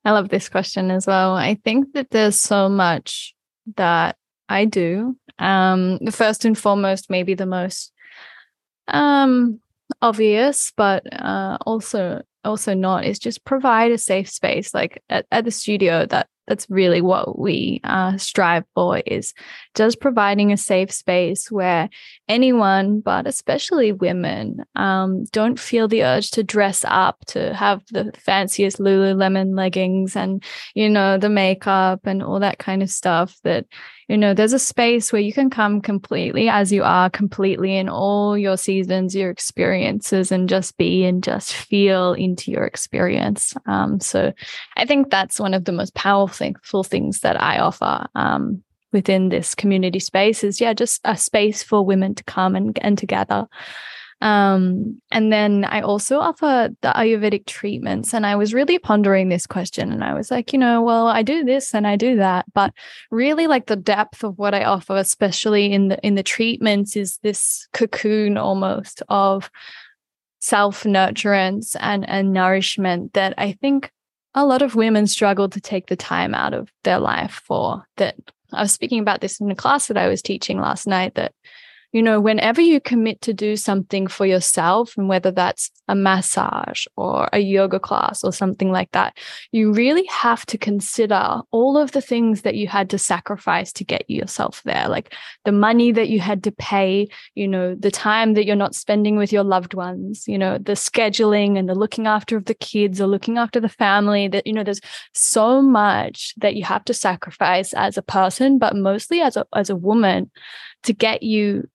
I 0.05 0.11
love 0.11 0.29
this 0.29 0.47
question 0.47 0.91
as 0.91 1.05
well. 1.05 1.35
I 1.35 1.55
think 1.55 1.91
that 1.91 2.11
there's 2.11 2.39
so 2.39 2.69
much 2.69 3.35
that 3.75 4.15
I 4.47 4.63
do. 4.63 5.17
Um, 5.39 5.99
first 6.09 6.45
and 6.45 6.57
foremost, 6.57 7.09
maybe 7.09 7.33
the 7.33 7.45
most 7.45 7.91
um, 8.87 9.59
obvious, 10.01 10.71
but 10.77 11.03
uh, 11.11 11.57
also 11.65 12.21
also 12.45 12.73
not 12.73 13.03
is 13.03 13.19
just 13.19 13.43
provide 13.43 13.91
a 13.91 13.97
safe 13.97 14.29
space 14.29 14.73
like 14.73 15.03
at, 15.09 15.25
at 15.33 15.43
the 15.43 15.51
studio 15.51 16.05
that 16.05 16.29
that's 16.49 16.69
really 16.69 16.99
what 16.99 17.39
we 17.39 17.79
uh, 17.83 18.17
strive 18.17 18.65
for 18.73 18.97
is 19.05 19.33
just 19.75 20.01
providing 20.01 20.51
a 20.51 20.57
safe 20.57 20.91
space 20.91 21.49
where 21.51 21.89
anyone 22.27 22.99
but 22.99 23.27
especially 23.27 23.91
women 23.91 24.65
um, 24.75 25.23
don't 25.25 25.59
feel 25.59 25.87
the 25.87 26.03
urge 26.03 26.31
to 26.31 26.43
dress 26.43 26.83
up 26.87 27.23
to 27.27 27.53
have 27.53 27.81
the 27.91 28.11
fanciest 28.17 28.79
lululemon 28.79 29.55
leggings 29.55 30.15
and 30.15 30.43
you 30.73 30.89
know 30.89 31.17
the 31.17 31.29
makeup 31.29 32.01
and 32.05 32.23
all 32.23 32.39
that 32.39 32.57
kind 32.57 32.81
of 32.81 32.89
stuff 32.89 33.37
that 33.43 33.65
you 34.09 34.17
know 34.17 34.33
there's 34.33 34.53
a 34.53 34.59
space 34.59 35.13
where 35.13 35.21
you 35.21 35.31
can 35.31 35.49
come 35.49 35.79
completely 35.79 36.49
as 36.49 36.73
you 36.73 36.83
are 36.83 37.09
completely 37.09 37.77
in 37.77 37.87
all 37.87 38.37
your 38.37 38.57
seasons 38.57 39.15
your 39.15 39.29
experiences 39.29 40.31
and 40.31 40.49
just 40.49 40.75
be 40.77 41.05
and 41.05 41.23
just 41.23 41.53
feel 41.53 42.13
into 42.13 42.51
your 42.51 42.65
experience. 42.65 43.53
Um, 43.65 43.99
so 43.99 44.33
i 44.75 44.85
think 44.85 45.09
that's 45.09 45.39
one 45.39 45.53
of 45.53 45.65
the 45.65 45.71
most 45.71 45.93
powerful 45.93 46.83
things 46.83 47.19
that 47.19 47.41
i 47.41 47.59
offer 47.59 48.07
um, 48.15 48.63
within 48.91 49.29
this 49.29 49.53
community 49.53 49.99
space 49.99 50.43
is 50.43 50.59
yeah 50.59 50.73
just 50.73 50.99
a 51.05 51.15
space 51.15 51.61
for 51.61 51.85
women 51.85 52.15
to 52.15 52.23
come 52.23 52.55
and, 52.55 52.77
and 52.81 52.97
together 52.97 53.47
um, 54.21 55.01
and 55.11 55.31
then 55.31 55.63
I 55.63 55.81
also 55.81 56.19
offer 56.19 56.69
the 56.81 56.89
Ayurvedic 56.89 57.45
treatments. 57.45 58.13
And 58.13 58.25
I 58.25 58.35
was 58.35 58.53
really 58.53 58.77
pondering 58.77 59.29
this 59.29 59.47
question 59.47 59.91
and 59.91 60.03
I 60.03 60.13
was 60.13 60.29
like, 60.29 60.51
you 60.51 60.59
know, 60.59 60.81
well, 60.81 61.07
I 61.07 61.21
do 61.21 61.45
this 61.45 61.73
and 61.73 61.87
I 61.87 61.95
do 61.95 62.17
that. 62.17 62.45
But 62.53 62.73
really 63.11 63.47
like 63.47 63.67
the 63.67 63.77
depth 63.77 64.23
of 64.23 64.37
what 64.37 64.53
I 64.53 64.65
offer, 64.65 64.97
especially 64.97 65.71
in 65.71 65.87
the 65.87 65.99
in 66.05 66.15
the 66.15 66.23
treatments, 66.23 66.95
is 66.95 67.17
this 67.23 67.67
cocoon 67.73 68.37
almost 68.37 69.01
of 69.07 69.49
self-nurturance 70.41 71.75
and, 71.79 72.07
and 72.07 72.31
nourishment 72.31 73.13
that 73.13 73.33
I 73.37 73.53
think 73.53 73.91
a 74.33 74.45
lot 74.45 74.61
of 74.61 74.75
women 74.75 75.07
struggle 75.07 75.49
to 75.49 75.59
take 75.59 75.87
the 75.87 75.97
time 75.97 76.33
out 76.33 76.53
of 76.53 76.71
their 76.83 76.99
life 76.99 77.41
for 77.45 77.85
that. 77.97 78.15
I 78.51 78.61
was 78.61 78.71
speaking 78.71 78.99
about 78.99 79.21
this 79.21 79.39
in 79.39 79.51
a 79.51 79.55
class 79.55 79.87
that 79.87 79.97
I 79.97 80.07
was 80.07 80.21
teaching 80.21 80.59
last 80.59 80.87
night 80.87 81.15
that 81.15 81.33
you 81.91 82.03
know, 82.03 82.19
whenever 82.19 82.61
you 82.61 82.79
commit 82.79 83.21
to 83.21 83.33
do 83.33 83.55
something 83.55 84.07
for 84.07 84.25
yourself, 84.25 84.95
and 84.95 85.09
whether 85.09 85.31
that's 85.31 85.71
a 85.87 85.95
massage 85.95 86.85
or 86.95 87.27
a 87.33 87.39
yoga 87.39 87.79
class 87.79 88.23
or 88.23 88.31
something 88.31 88.71
like 88.71 88.91
that, 88.91 89.17
you 89.51 89.73
really 89.73 90.05
have 90.05 90.45
to 90.45 90.57
consider 90.57 91.41
all 91.51 91.77
of 91.77 91.91
the 91.93 92.01
things 92.01 92.43
that 92.43 92.55
you 92.55 92.67
had 92.67 92.91
to 92.91 92.99
sacrifice 92.99 93.73
to 93.73 93.83
get 93.83 94.07
yourself 94.07 94.61
there, 94.65 94.87
like 94.87 95.15
the 95.45 95.51
money 95.51 95.91
that 95.91 96.09
you 96.09 96.19
had 96.19 96.43
to 96.43 96.51
pay, 96.51 97.07
you 97.33 97.47
know, 97.47 97.73
the 97.73 97.91
time 97.91 98.35
that 98.35 98.45
you're 98.45 98.55
not 98.55 98.75
spending 98.75 99.17
with 99.17 99.33
your 99.33 99.43
loved 99.43 99.73
ones, 99.73 100.27
you 100.27 100.37
know, 100.37 100.59
the 100.59 100.73
scheduling 100.73 101.57
and 101.57 101.67
the 101.67 101.75
looking 101.75 102.05
after 102.05 102.37
of 102.37 102.45
the 102.45 102.53
kids 102.53 103.01
or 103.01 103.07
looking 103.07 103.39
after 103.39 103.59
the 103.59 103.69
family. 103.69 104.27
That, 104.27 104.45
you 104.45 104.53
know, 104.53 104.63
there's 104.63 104.81
so 105.13 105.59
much 105.61 106.35
that 106.37 106.55
you 106.55 106.63
have 106.65 106.85
to 106.85 106.93
sacrifice 106.93 107.73
as 107.73 107.97
a 107.97 108.03
person, 108.03 108.59
but 108.59 108.75
mostly 108.75 109.21
as 109.21 109.35
a, 109.35 109.45
as 109.55 109.71
a 109.71 109.75
woman 109.75 110.29
to 110.83 110.93
get 110.93 111.23
you 111.23 111.67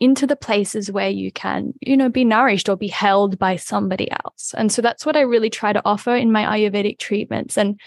into 0.00 0.26
the 0.26 0.36
places 0.36 0.90
where 0.90 1.08
you 1.08 1.30
can, 1.30 1.72
you 1.80 1.96
know, 1.96 2.08
be 2.08 2.24
nourished 2.24 2.68
or 2.68 2.76
be 2.76 2.88
held 2.88 3.38
by 3.38 3.54
somebody 3.54 4.10
else. 4.10 4.52
And 4.56 4.72
so 4.72 4.82
that's 4.82 5.06
what 5.06 5.16
I 5.16 5.20
really 5.20 5.50
try 5.50 5.72
to 5.72 5.82
offer 5.84 6.16
in 6.16 6.32
my 6.32 6.58
Ayurvedic 6.58 6.98
treatments. 6.98 7.56
And 7.56 7.78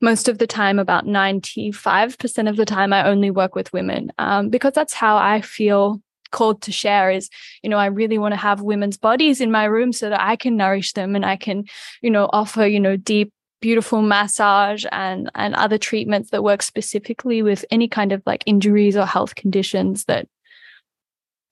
most 0.00 0.28
of 0.28 0.38
the 0.38 0.46
time, 0.46 0.80
about 0.80 1.06
95% 1.06 2.48
of 2.48 2.56
the 2.56 2.64
time, 2.64 2.92
I 2.92 3.06
only 3.06 3.30
work 3.30 3.54
with 3.54 3.72
women 3.72 4.12
um, 4.18 4.48
because 4.48 4.72
that's 4.72 4.94
how 4.94 5.16
I 5.16 5.40
feel 5.40 6.02
called 6.32 6.62
to 6.62 6.72
share 6.72 7.10
is 7.10 7.28
you 7.62 7.68
know 7.68 7.76
i 7.76 7.84
really 7.84 8.16
want 8.16 8.32
to 8.32 8.40
have 8.40 8.62
women's 8.62 8.96
bodies 8.96 9.38
in 9.38 9.50
my 9.50 9.64
room 9.64 9.92
so 9.92 10.08
that 10.08 10.20
i 10.20 10.34
can 10.34 10.56
nourish 10.56 10.94
them 10.94 11.14
and 11.14 11.26
i 11.26 11.36
can 11.36 11.62
you 12.00 12.10
know 12.10 12.28
offer 12.32 12.64
you 12.66 12.80
know 12.80 12.96
deep 12.96 13.30
beautiful 13.62 14.02
massage 14.02 14.84
and 14.92 15.30
and 15.34 15.54
other 15.54 15.78
treatments 15.78 16.30
that 16.30 16.44
work 16.44 16.62
specifically 16.62 17.42
with 17.42 17.64
any 17.70 17.88
kind 17.88 18.12
of 18.12 18.22
like 18.26 18.42
injuries 18.44 18.96
or 18.96 19.06
health 19.06 19.36
conditions 19.36 20.04
that 20.04 20.28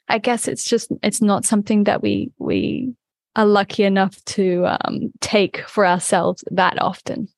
I 0.09 0.19
guess 0.19 0.49
it's 0.49 0.65
just 0.65 0.93
it's 1.03 1.23
not 1.23 1.47
something 1.47 1.85
that 1.85 2.03
we 2.03 2.33
we 2.39 2.95
are 3.37 3.47
lucky 3.47 3.85
enough 3.85 4.23
to 4.25 4.67
um, 4.67 5.13
take 5.21 5.61
for 5.69 5.87
ourselves 5.87 6.45
that 6.51 6.83
often. 6.83 7.29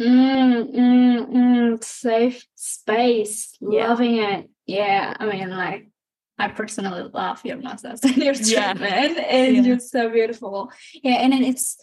Mm, 0.00 0.74
mm, 0.74 1.26
mm, 1.32 1.84
safe 1.84 2.44
space, 2.56 3.56
yeah. 3.60 3.88
loving 3.88 4.16
it. 4.16 4.50
Yeah, 4.66 5.14
I 5.20 5.26
mean, 5.26 5.50
like 5.50 5.88
I 6.36 6.48
personally 6.48 7.08
love 7.14 7.44
your 7.44 7.56
massage 7.62 8.00
and 8.02 8.16
your 8.16 8.34
treatment. 8.34 8.80
Yeah. 9.16 9.22
It's 9.28 9.56
yeah. 9.66 9.74
just 9.74 9.92
so 9.92 10.10
beautiful. 10.10 10.72
Yeah, 10.94 11.16
and 11.16 11.32
then 11.32 11.44
it's 11.44 11.76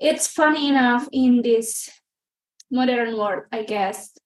it's 0.00 0.26
funny 0.26 0.68
enough 0.68 1.08
in 1.12 1.42
this 1.42 1.90
modern 2.70 3.16
world, 3.16 3.44
I 3.52 3.62
guess, 3.62 4.16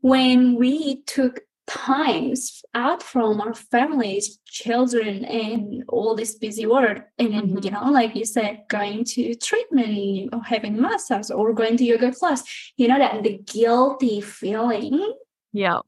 when 0.00 0.56
we 0.56 1.02
took 1.02 1.40
times 1.66 2.62
out 2.74 3.02
from 3.02 3.40
our 3.40 3.54
families, 3.54 4.38
children, 4.46 5.24
and 5.24 5.84
all 5.88 6.14
this 6.14 6.34
busy 6.34 6.66
work. 6.66 7.08
And 7.18 7.32
then, 7.32 7.48
mm-hmm. 7.48 7.64
you 7.64 7.70
know, 7.70 7.90
like 7.90 8.16
you 8.16 8.24
said, 8.24 8.64
going 8.68 9.04
to 9.04 9.34
treatment 9.36 10.30
or 10.32 10.42
having 10.42 10.80
massage 10.80 11.30
or 11.30 11.52
going 11.52 11.76
to 11.76 11.84
yoga 11.84 12.12
class, 12.12 12.42
you 12.76 12.88
know, 12.88 12.98
that 12.98 13.22
the 13.22 13.38
guilty 13.38 14.20
feeling. 14.20 15.14
Yeah. 15.52 15.80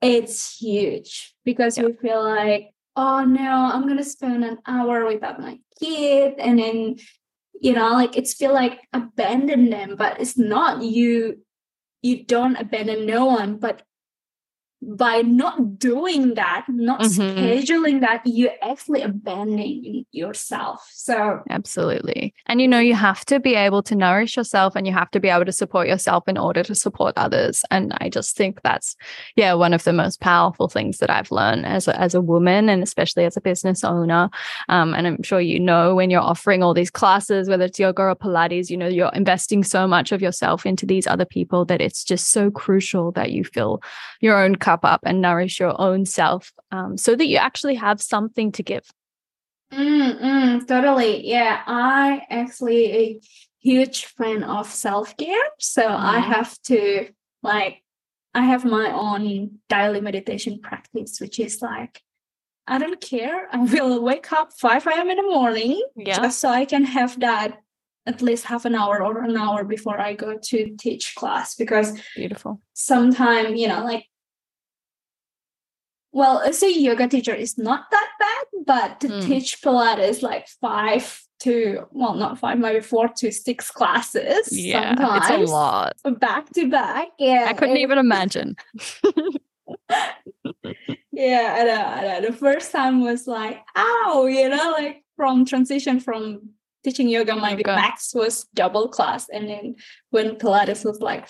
It's 0.00 0.58
huge 0.58 1.34
because 1.44 1.78
yeah. 1.78 1.84
we 1.84 1.92
feel 1.92 2.24
like, 2.24 2.72
oh 2.96 3.24
no, 3.24 3.70
I'm 3.72 3.86
gonna 3.86 4.02
spend 4.02 4.44
an 4.44 4.58
hour 4.66 5.06
without 5.06 5.40
my 5.40 5.58
kid. 5.78 6.34
And 6.38 6.58
then 6.58 6.96
you 7.62 7.72
know 7.72 7.92
like 7.92 8.16
it's 8.16 8.34
feel 8.34 8.52
like 8.52 8.80
abandon 8.92 9.70
them 9.70 9.94
but 9.96 10.20
it's 10.20 10.36
not 10.36 10.82
you 10.82 11.38
you 12.02 12.24
don't 12.24 12.56
abandon 12.56 13.06
no 13.06 13.24
one 13.24 13.56
but 13.56 13.82
by 14.82 15.22
not 15.22 15.78
doing 15.78 16.34
that, 16.34 16.66
not 16.68 17.00
mm-hmm. 17.00 17.38
scheduling 17.38 18.00
that, 18.00 18.22
you're 18.24 18.50
actually 18.60 19.02
abandoning 19.02 20.04
yourself. 20.10 20.88
So, 20.92 21.40
absolutely. 21.50 22.34
And 22.46 22.60
you 22.60 22.66
know, 22.66 22.80
you 22.80 22.94
have 22.94 23.24
to 23.26 23.38
be 23.38 23.54
able 23.54 23.82
to 23.84 23.94
nourish 23.94 24.36
yourself 24.36 24.74
and 24.74 24.86
you 24.86 24.92
have 24.92 25.10
to 25.12 25.20
be 25.20 25.28
able 25.28 25.44
to 25.44 25.52
support 25.52 25.86
yourself 25.86 26.26
in 26.26 26.36
order 26.36 26.64
to 26.64 26.74
support 26.74 27.14
others. 27.16 27.64
And 27.70 27.92
I 28.00 28.08
just 28.08 28.36
think 28.36 28.60
that's, 28.62 28.96
yeah, 29.36 29.54
one 29.54 29.72
of 29.72 29.84
the 29.84 29.92
most 29.92 30.20
powerful 30.20 30.68
things 30.68 30.98
that 30.98 31.10
I've 31.10 31.30
learned 31.30 31.64
as 31.64 31.86
a, 31.86 31.98
as 31.98 32.14
a 32.14 32.20
woman 32.20 32.68
and 32.68 32.82
especially 32.82 33.24
as 33.24 33.36
a 33.36 33.40
business 33.40 33.84
owner. 33.84 34.30
Um, 34.68 34.94
and 34.94 35.06
I'm 35.06 35.22
sure 35.22 35.40
you 35.40 35.60
know 35.60 35.94
when 35.94 36.10
you're 36.10 36.20
offering 36.20 36.62
all 36.62 36.74
these 36.74 36.90
classes, 36.90 37.48
whether 37.48 37.66
it's 37.66 37.78
yoga 37.78 38.02
or 38.02 38.16
Pilates, 38.16 38.68
you 38.68 38.76
know, 38.76 38.88
you're 38.88 39.12
investing 39.14 39.62
so 39.62 39.86
much 39.86 40.10
of 40.10 40.20
yourself 40.20 40.66
into 40.66 40.86
these 40.86 41.06
other 41.06 41.24
people 41.24 41.64
that 41.66 41.80
it's 41.80 42.02
just 42.02 42.32
so 42.32 42.50
crucial 42.50 43.12
that 43.12 43.30
you 43.30 43.44
fill 43.44 43.80
your 44.20 44.42
own 44.42 44.56
cup 44.56 44.71
cup 44.72 44.84
up 44.84 45.00
and 45.04 45.20
nourish 45.20 45.60
your 45.60 45.78
own 45.80 46.06
self 46.06 46.52
um, 46.70 46.96
so 46.96 47.14
that 47.14 47.26
you 47.26 47.36
actually 47.36 47.74
have 47.74 48.00
something 48.00 48.52
to 48.52 48.62
give. 48.62 48.84
Mm, 49.72 50.20
mm, 50.20 50.66
totally. 50.66 51.26
Yeah. 51.26 51.62
I 51.66 52.22
actually 52.30 52.84
a 52.92 53.20
huge 53.60 54.06
fan 54.06 54.42
of 54.44 54.66
self-care. 54.66 55.48
So 55.58 55.82
mm. 55.82 55.88
I 55.88 56.20
mm-hmm. 56.20 56.32
have 56.32 56.58
to 56.62 57.08
like 57.42 57.82
I 58.34 58.42
have 58.44 58.64
my 58.64 58.90
own 58.92 59.58
daily 59.68 60.00
meditation 60.00 60.58
practice, 60.60 61.20
which 61.20 61.38
is 61.38 61.60
like 61.60 62.00
I 62.66 62.78
don't 62.78 63.00
care. 63.00 63.48
I 63.52 63.58
will 63.58 64.02
wake 64.02 64.32
up 64.32 64.52
5 64.52 64.86
a.m. 64.86 65.10
in 65.10 65.16
the 65.16 65.22
morning 65.22 65.82
yeah. 65.96 66.16
just 66.16 66.38
so 66.38 66.48
I 66.48 66.64
can 66.64 66.84
have 66.84 67.18
that 67.20 67.58
at 68.06 68.22
least 68.22 68.44
half 68.44 68.64
an 68.64 68.74
hour 68.74 69.02
or 69.02 69.22
an 69.22 69.36
hour 69.36 69.64
before 69.64 70.00
I 70.00 70.14
go 70.14 70.38
to 70.50 70.76
teach 70.76 71.14
class 71.14 71.54
because 71.54 72.00
beautiful. 72.16 72.60
Sometimes, 72.72 73.60
you 73.60 73.68
know, 73.68 73.84
like 73.84 74.06
well, 76.12 76.40
as 76.40 76.62
a 76.62 76.70
yoga 76.70 77.08
teacher, 77.08 77.34
it's 77.34 77.58
not 77.58 77.90
that 77.90 78.08
bad, 78.18 78.44
but 78.66 79.00
to 79.00 79.08
mm. 79.08 79.26
teach 79.26 79.60
Pilates 79.62 80.22
like 80.22 80.46
five 80.60 81.22
to 81.40 81.86
well, 81.90 82.14
not 82.14 82.38
five, 82.38 82.58
maybe 82.58 82.80
four 82.80 83.08
to 83.08 83.32
six 83.32 83.70
classes. 83.70 84.48
Yeah, 84.56 84.94
it's 84.98 85.30
a 85.30 85.52
lot. 85.52 85.94
Back 86.04 86.50
to 86.50 86.70
back. 86.70 87.08
Yeah. 87.18 87.46
I 87.48 87.54
couldn't 87.54 87.78
even 87.78 87.98
imagine. 87.98 88.56
yeah, 91.12 91.56
I 91.58 91.64
know, 91.64 91.84
I 91.84 92.02
know. 92.02 92.20
The 92.28 92.36
first 92.36 92.70
time 92.70 93.02
was 93.02 93.26
like, 93.26 93.60
ow, 93.76 94.26
you 94.26 94.48
know, 94.48 94.70
like 94.72 95.02
from 95.16 95.44
transition 95.44 95.98
from 95.98 96.50
teaching 96.84 97.08
yoga, 97.08 97.34
my 97.34 97.52
yoga. 97.52 97.74
max 97.74 98.14
was 98.14 98.44
double 98.54 98.88
class. 98.88 99.28
And 99.28 99.48
then 99.48 99.76
when 100.10 100.36
Pilates 100.36 100.84
was 100.84 101.00
like 101.00 101.28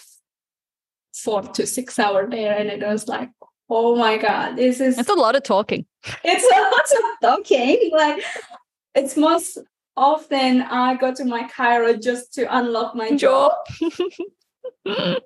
four 1.14 1.42
to 1.42 1.66
six 1.66 1.98
hour 1.98 2.28
there, 2.28 2.56
and 2.56 2.68
it 2.68 2.86
was 2.86 3.08
like, 3.08 3.30
oh 3.74 3.96
my 3.96 4.18
god 4.18 4.56
this 4.56 4.80
is 4.80 4.98
it's 4.98 5.08
a 5.08 5.14
lot 5.14 5.35
of 5.35 5.42
talking. 5.42 5.87
It's 6.24 6.44
a 6.44 6.61
lot 6.61 6.88
of 6.98 7.38
talking 7.38 7.90
like 7.92 8.22
it's 8.94 9.16
most 9.16 9.58
often 9.96 10.62
i 10.62 10.94
go 10.96 11.14
to 11.14 11.24
my 11.24 11.44
chiro 11.44 12.00
just 12.00 12.32
to 12.35 12.56
unlock 12.56 12.94
my 12.94 13.11
jaw 13.16 13.50
i 14.87 15.16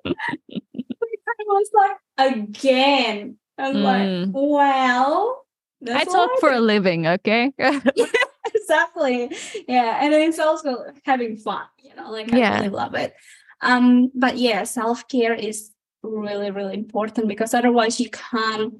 was 1.47 1.69
like 1.73 1.97
again 2.17 3.37
i 3.57 3.69
was 3.69 3.77
mm. 3.77 3.83
like 3.83 4.29
well 4.33 5.45
i 5.93 6.03
talk 6.03 6.29
for 6.39 6.51
a 6.51 6.59
living 6.59 7.07
okay? 7.07 7.51
Yeah, 7.57 7.79
exactly 8.55 9.31
yeah 9.67 9.99
and 10.01 10.13
it's 10.13 10.39
also 10.39 10.85
having 11.05 11.37
fun 11.37 11.63
you 11.79 11.95
know 11.95 12.11
like 12.11 12.33
i 12.33 12.37
yeah. 12.37 12.55
really 12.57 12.69
love 12.69 12.93
it. 12.95 13.13
Um 13.61 14.11
but 14.13 14.37
yeah 14.37 14.63
self-care 14.63 15.33
is 15.33 15.71
really 16.09 16.51
really 16.51 16.73
important 16.73 17.27
because 17.27 17.53
otherwise 17.53 17.99
you 17.99 18.09
can't 18.09 18.73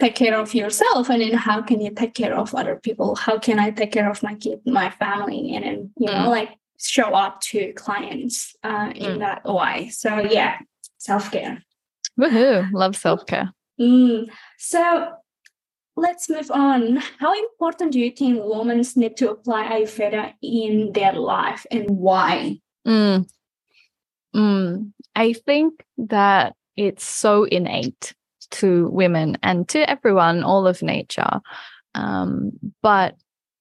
take 0.00 0.14
care 0.14 0.36
of 0.36 0.54
yourself 0.54 1.10
and 1.10 1.22
then 1.22 1.32
how 1.32 1.62
can 1.62 1.80
you 1.80 1.90
take 1.90 2.14
care 2.14 2.34
of 2.34 2.54
other 2.54 2.76
people 2.76 3.14
how 3.14 3.38
can 3.38 3.58
i 3.58 3.70
take 3.70 3.92
care 3.92 4.10
of 4.10 4.22
my 4.22 4.34
kid 4.34 4.60
my 4.66 4.90
family 4.90 5.54
and 5.54 5.64
then 5.64 5.90
you 5.98 6.08
mm. 6.08 6.12
know 6.12 6.30
like 6.30 6.56
show 6.78 7.14
up 7.14 7.40
to 7.40 7.72
clients 7.74 8.56
uh, 8.64 8.90
in 8.94 9.12
mm. 9.12 9.18
that 9.20 9.44
way 9.44 9.88
so 9.90 10.18
yeah 10.18 10.58
self-care 10.98 11.62
Woohoo! 12.18 12.70
Love 12.72 12.96
self-care. 12.96 13.52
Mm. 13.80 14.28
So 14.58 15.08
let's 15.96 16.28
move 16.28 16.50
on. 16.50 17.02
How 17.18 17.34
important 17.34 17.92
do 17.92 18.00
you 18.00 18.10
think 18.10 18.40
women 18.42 18.82
need 18.96 19.16
to 19.18 19.30
apply 19.30 19.68
Ayurveda 19.68 20.34
in 20.42 20.92
their 20.92 21.12
life 21.12 21.66
and 21.70 21.88
why? 21.90 22.60
Mm. 24.34 24.92
I 25.14 25.32
think 25.34 25.84
that 25.98 26.54
it's 26.76 27.04
so 27.04 27.44
innate 27.44 28.14
to 28.52 28.88
women 28.88 29.38
and 29.42 29.68
to 29.70 29.88
everyone, 29.88 30.42
all 30.42 30.66
of 30.66 30.82
nature. 30.82 31.40
Um, 31.94 32.52
but 32.82 33.16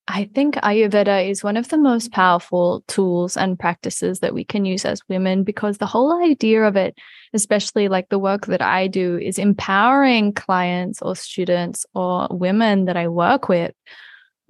I 0.08 0.30
think 0.34 0.56
Ayurveda 0.56 1.30
is 1.30 1.44
one 1.44 1.58
of 1.58 1.70
the 1.70 1.78
most 1.78 2.12
powerful 2.12 2.84
tools 2.88 3.38
and 3.38 3.58
practices 3.58 4.20
that 4.20 4.34
we 4.34 4.44
can 4.44 4.66
use 4.66 4.84
as 4.84 5.02
women 5.08 5.44
because 5.44 5.78
the 5.78 5.86
whole 5.86 6.22
idea 6.24 6.64
of 6.64 6.76
it, 6.76 6.98
especially 7.34 7.88
like 7.88 8.10
the 8.10 8.20
work 8.20 8.48
that 8.48 8.62
I 8.62 8.88
do, 8.88 9.18
is 9.18 9.38
empowering 9.38 10.34
clients 10.34 11.02
or 11.02 11.16
students 11.16 11.86
or 11.94 12.28
women 12.32 12.86
that 12.86 12.98
I 12.98 13.08
work 13.08 13.48
with 13.48 13.74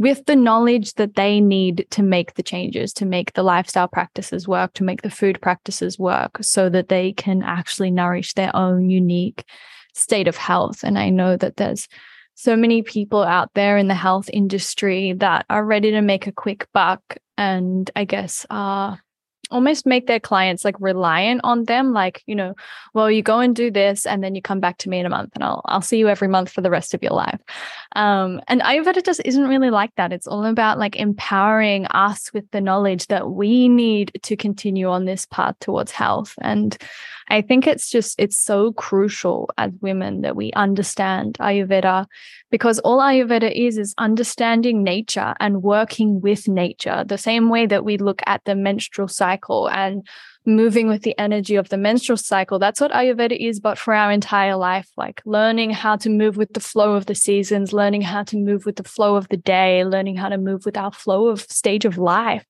with 0.01 0.25
the 0.25 0.35
knowledge 0.35 0.95
that 0.95 1.13
they 1.13 1.39
need 1.39 1.85
to 1.91 2.01
make 2.01 2.33
the 2.33 2.41
changes, 2.41 2.91
to 2.91 3.05
make 3.05 3.33
the 3.33 3.43
lifestyle 3.43 3.87
practices 3.87 4.47
work, 4.47 4.73
to 4.73 4.83
make 4.83 5.03
the 5.03 5.11
food 5.11 5.39
practices 5.43 5.99
work, 5.99 6.39
so 6.41 6.69
that 6.69 6.89
they 6.89 7.13
can 7.13 7.43
actually 7.43 7.91
nourish 7.91 8.33
their 8.33 8.53
own 8.55 8.89
unique 8.89 9.43
state 9.93 10.27
of 10.27 10.35
health. 10.35 10.83
And 10.83 10.97
I 10.97 11.11
know 11.11 11.37
that 11.37 11.57
there's 11.57 11.87
so 12.33 12.55
many 12.55 12.81
people 12.81 13.21
out 13.21 13.51
there 13.53 13.77
in 13.77 13.89
the 13.89 13.93
health 13.93 14.27
industry 14.33 15.13
that 15.13 15.45
are 15.51 15.63
ready 15.63 15.91
to 15.91 16.01
make 16.01 16.25
a 16.25 16.31
quick 16.31 16.67
buck 16.73 17.17
and 17.37 17.91
I 17.95 18.05
guess 18.05 18.43
are 18.49 18.99
almost 19.51 19.85
make 19.85 20.07
their 20.07 20.19
clients 20.19 20.65
like 20.65 20.75
reliant 20.79 21.41
on 21.43 21.65
them 21.65 21.93
like 21.93 22.23
you 22.25 22.35
know 22.35 22.53
well 22.93 23.09
you 23.11 23.21
go 23.21 23.39
and 23.39 23.55
do 23.55 23.69
this 23.69 24.05
and 24.05 24.23
then 24.23 24.35
you 24.35 24.41
come 24.41 24.59
back 24.59 24.77
to 24.77 24.89
me 24.89 24.99
in 24.99 25.05
a 25.05 25.09
month 25.09 25.31
and 25.35 25.43
i'll 25.43 25.61
i'll 25.65 25.81
see 25.81 25.97
you 25.97 26.07
every 26.07 26.27
month 26.27 26.49
for 26.49 26.61
the 26.61 26.69
rest 26.69 26.93
of 26.93 27.03
your 27.03 27.11
life. 27.13 27.39
Um 27.95 28.41
and 28.47 28.61
ayurveda 28.61 29.03
just 29.05 29.21
isn't 29.25 29.47
really 29.47 29.69
like 29.69 29.93
that. 29.95 30.13
It's 30.13 30.27
all 30.27 30.45
about 30.45 30.79
like 30.79 30.95
empowering 30.95 31.85
us 31.87 32.31
with 32.33 32.49
the 32.51 32.61
knowledge 32.61 33.07
that 33.07 33.31
we 33.31 33.67
need 33.67 34.11
to 34.23 34.35
continue 34.35 34.87
on 34.89 35.05
this 35.05 35.25
path 35.25 35.55
towards 35.59 35.91
health. 35.91 36.33
And 36.41 36.77
i 37.29 37.41
think 37.41 37.67
it's 37.67 37.89
just 37.89 38.19
it's 38.19 38.37
so 38.37 38.73
crucial 38.73 39.49
as 39.57 39.71
women 39.81 40.21
that 40.21 40.35
we 40.35 40.51
understand 40.53 41.37
ayurveda 41.39 42.05
because 42.51 42.79
all 42.79 42.99
ayurveda 42.99 43.51
is 43.51 43.77
is 43.77 43.95
understanding 43.97 44.83
nature 44.83 45.33
and 45.39 45.63
working 45.63 46.21
with 46.21 46.47
nature. 46.47 47.03
The 47.07 47.17
same 47.17 47.49
way 47.49 47.65
that 47.65 47.85
we 47.85 47.97
look 47.97 48.21
at 48.27 48.43
the 48.45 48.55
menstrual 48.55 49.07
cycle 49.07 49.40
cycle 49.41 49.69
and 49.69 50.07
moving 50.45 50.87
with 50.87 51.03
the 51.03 51.17
energy 51.19 51.55
of 51.55 51.69
the 51.69 51.77
menstrual 51.77 52.17
cycle. 52.17 52.59
That's 52.59 52.81
what 52.81 52.91
Ayurveda 52.91 53.37
is, 53.37 53.59
but 53.59 53.77
for 53.77 53.93
our 53.93 54.11
entire 54.11 54.55
life, 54.55 54.89
like 54.97 55.21
learning 55.25 55.71
how 55.71 55.97
to 55.97 56.09
move 56.09 56.37
with 56.37 56.53
the 56.53 56.59
flow 56.59 56.95
of 56.95 57.05
the 57.05 57.15
seasons, 57.15 57.73
learning 57.73 58.01
how 58.01 58.23
to 58.23 58.37
move 58.37 58.65
with 58.65 58.77
the 58.77 58.83
flow 58.83 59.15
of 59.15 59.27
the 59.29 59.37
day, 59.37 59.83
learning 59.83 60.17
how 60.17 60.29
to 60.29 60.37
move 60.37 60.65
with 60.65 60.77
our 60.77 60.91
flow 60.91 61.27
of 61.27 61.41
stage 61.41 61.85
of 61.85 61.97
life, 61.97 62.45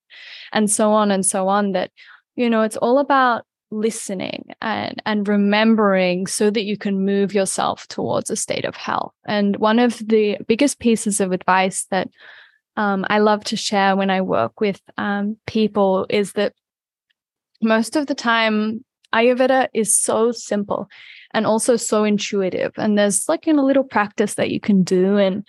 and 0.54 0.69
so 0.69 0.91
on 0.91 1.12
and 1.12 1.25
so 1.25 1.47
on. 1.47 1.73
That, 1.73 1.91
you 2.36 2.49
know, 2.49 2.62
it's 2.62 2.77
all 2.77 2.99
about 2.99 3.43
listening 3.73 4.43
and 4.62 5.01
and 5.06 5.27
remembering 5.27 6.27
so 6.27 6.49
that 6.49 6.63
you 6.63 6.77
can 6.77 7.06
move 7.06 7.34
yourself 7.34 7.88
towards 7.88 8.30
a 8.30 8.36
state 8.36 8.65
of 8.65 8.75
health 8.75 9.13
and 9.25 9.56
one 9.56 9.80
of 9.80 9.97
the 10.10 10.38
biggest 10.45 10.77
pieces 10.80 11.21
of 11.21 11.32
advice 11.32 11.88
that 11.89 12.10
um, 12.75 13.06
I 13.10 13.19
love 13.19 13.43
to 13.45 13.56
share 13.56 13.95
when 13.95 14.10
I 14.10 14.21
work 14.21 14.60
with 14.60 14.82
um, 14.97 15.38
people 15.45 16.06
is 16.10 16.34
that 16.34 16.54
most 17.62 17.95
of 17.95 18.08
the 18.08 18.15
time 18.15 18.84
ayurveda 19.13 19.67
is 19.74 19.95
so 19.95 20.32
simple 20.32 20.88
and 21.34 21.45
also 21.45 21.76
so 21.76 22.04
intuitive. 22.04 22.74
And 22.78 22.97
there's 22.97 23.28
like 23.28 23.47
a 23.47 23.54
little 23.54 23.84
practice 23.84 24.36
that 24.36 24.52
you 24.52 24.60
can 24.60 24.84
do. 24.84 25.17
And 25.17 25.45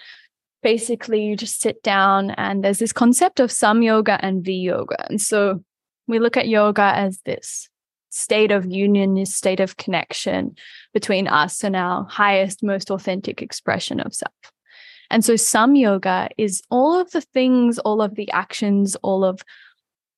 basically 0.63 1.25
you 1.25 1.37
just 1.37 1.61
sit 1.61 1.83
down 1.83 2.31
and 2.33 2.63
there's 2.63 2.79
this 2.79 2.93
concept 2.93 3.41
of 3.41 3.53
sam 3.53 3.83
yoga 3.83 4.19
and 4.25 4.45
v 4.45 4.53
yoga. 4.53 5.09
And 5.09 5.21
so 5.21 5.63
we 6.07 6.19
look 6.19 6.37
at 6.37 6.49
yoga 6.49 6.93
as 6.95 7.21
this 7.25 7.69
state 8.11 8.51
of 8.53 8.71
union 8.71 9.15
this 9.15 9.35
state 9.35 9.59
of 9.59 9.79
connection 9.79 10.55
between 10.93 11.27
us 11.27 11.65
and 11.65 11.75
our 11.75 12.05
highest 12.05 12.63
most 12.63 12.91
authentic 12.91 13.41
expression 13.41 14.01
of 14.01 14.15
self. 14.15 14.35
And 15.11 15.25
so 15.25 15.35
sam 15.37 15.75
yoga 15.75 16.29
is 16.37 16.63
all 16.71 17.01
of 17.01 17.11
the 17.13 17.23
things 17.23 17.79
all 17.79 18.03
of 18.03 18.15
the 18.15 18.31
actions 18.31 18.97
all 18.97 19.25
of 19.25 19.43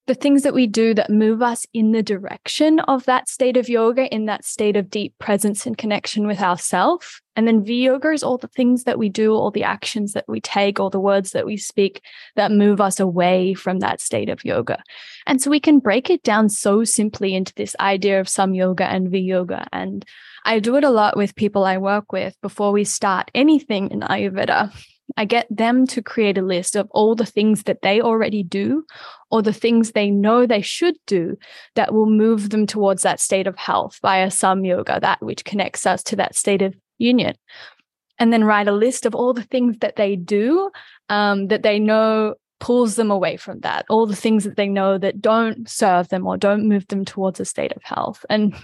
the 0.07 0.15
things 0.15 0.43
that 0.43 0.53
we 0.53 0.67
do 0.67 0.93
that 0.95 1.09
move 1.09 1.41
us 1.41 1.67
in 1.73 1.93
the 1.93 2.03
direction 2.03 2.79
of 2.81 3.05
that 3.07 3.29
state 3.29 3.57
of 3.57 3.71
yoga, 3.71 4.13
in 4.15 4.27
that 4.27 4.45
state 4.45 4.77
of 4.77 4.91
deep 4.91 5.15
presence 5.19 5.67
and 5.67 5.79
connection 5.79 6.27
with 6.27 6.41
ourself. 6.41 7.23
And 7.37 7.49
then 7.49 7.65
V 7.65 7.85
yoga 7.85 8.11
is 8.11 8.23
all 8.23 8.37
the 8.37 8.49
things 8.49 8.85
that 8.85 8.99
we 8.99 9.09
do, 9.09 9.33
all 9.33 9.51
the 9.51 9.65
actions 9.65 10.13
that 10.13 10.27
we 10.29 10.41
take, 10.41 10.79
all 10.79 10.91
the 10.91 11.01
words 11.01 11.33
that 11.33 11.47
we 11.47 11.57
speak 11.57 12.03
that 12.37 12.53
move 12.53 12.81
us 12.81 13.01
away 13.01 13.55
from 13.55 13.79
that 13.79 14.01
state 14.01 14.29
of 14.29 14.45
yoga. 14.45 14.83
And 15.27 15.41
so 15.41 15.51
we 15.51 15.61
can 15.61 15.79
break 15.79 16.11
it 16.11 16.23
down 16.23 16.51
so 16.51 16.85
simply 16.85 17.35
into 17.35 17.55
this 17.55 17.75
idea 17.81 18.21
of 18.21 18.29
sam 18.29 18.55
yoga 18.55 18.85
and 18.85 19.11
V 19.11 19.19
yoga. 19.19 19.67
And 19.73 20.05
I 20.45 20.59
do 20.59 20.77
it 20.77 20.85
a 20.85 20.91
lot 20.91 21.17
with 21.17 21.35
people 21.35 21.65
I 21.65 21.79
work 21.79 22.13
with 22.13 22.39
before 22.43 22.73
we 22.73 22.85
start 22.85 23.31
anything 23.35 23.91
in 23.91 24.01
Ayurveda. 24.01 24.71
I 25.17 25.25
get 25.25 25.47
them 25.51 25.87
to 25.89 26.03
create 26.03 26.39
a 26.39 26.43
list 26.43 26.77
of 26.77 26.89
all 26.91 27.15
the 27.15 27.27
things 27.27 27.65
that 27.65 27.83
they 27.83 28.01
already 28.01 28.43
do 28.43 28.85
or 29.31 29.43
the 29.43 29.53
things 29.53 29.93
they 29.93 30.11
know 30.11 30.47
they 30.47 30.63
should 30.63 30.97
do 31.07 31.37
that 31.75 31.93
will 31.93 32.07
move 32.07 32.51
them 32.51 32.67
towards 32.67 33.03
that 33.03 33.21
state 33.21 33.47
of 33.47 33.57
health 33.57 33.99
via 34.03 34.31
sam 34.31 34.65
yoga, 34.65 34.99
that 35.01 35.23
which 35.23 35.45
connects 35.45 35.87
us 35.87 36.03
to 36.05 36.17
that 36.17 36.35
state 36.35 36.63
of 36.63 36.75
union. 36.99 37.35
And 38.19 38.33
then 38.33 38.45
write 38.45 38.69
a 38.69 38.73
list 38.73 39.07
of 39.07 39.15
all 39.15 39.33
the 39.33 39.43
things 39.43 39.79
that 39.81 39.97
they 39.97 40.17
do 40.17 40.71
um, 41.09 41.49
that 41.49 41.63
they 41.63 41.79
know 41.79 42.35
pulls 42.61 42.97
them 42.97 43.11
away 43.11 43.37
from 43.37 43.61
that, 43.61 43.85
all 43.91 44.07
the 44.07 44.17
things 44.17 44.45
that 44.45 44.57
they 44.57 44.69
know 44.69 44.97
that 44.97 45.21
don't 45.21 45.69
serve 45.69 46.09
them 46.09 46.27
or 46.27 46.37
don't 46.37 46.69
move 46.69 46.87
them 46.89 47.05
towards 47.05 47.41
a 47.41 47.45
state 47.45 47.73
of 47.73 47.83
health. 47.83 48.25
And 48.31 48.55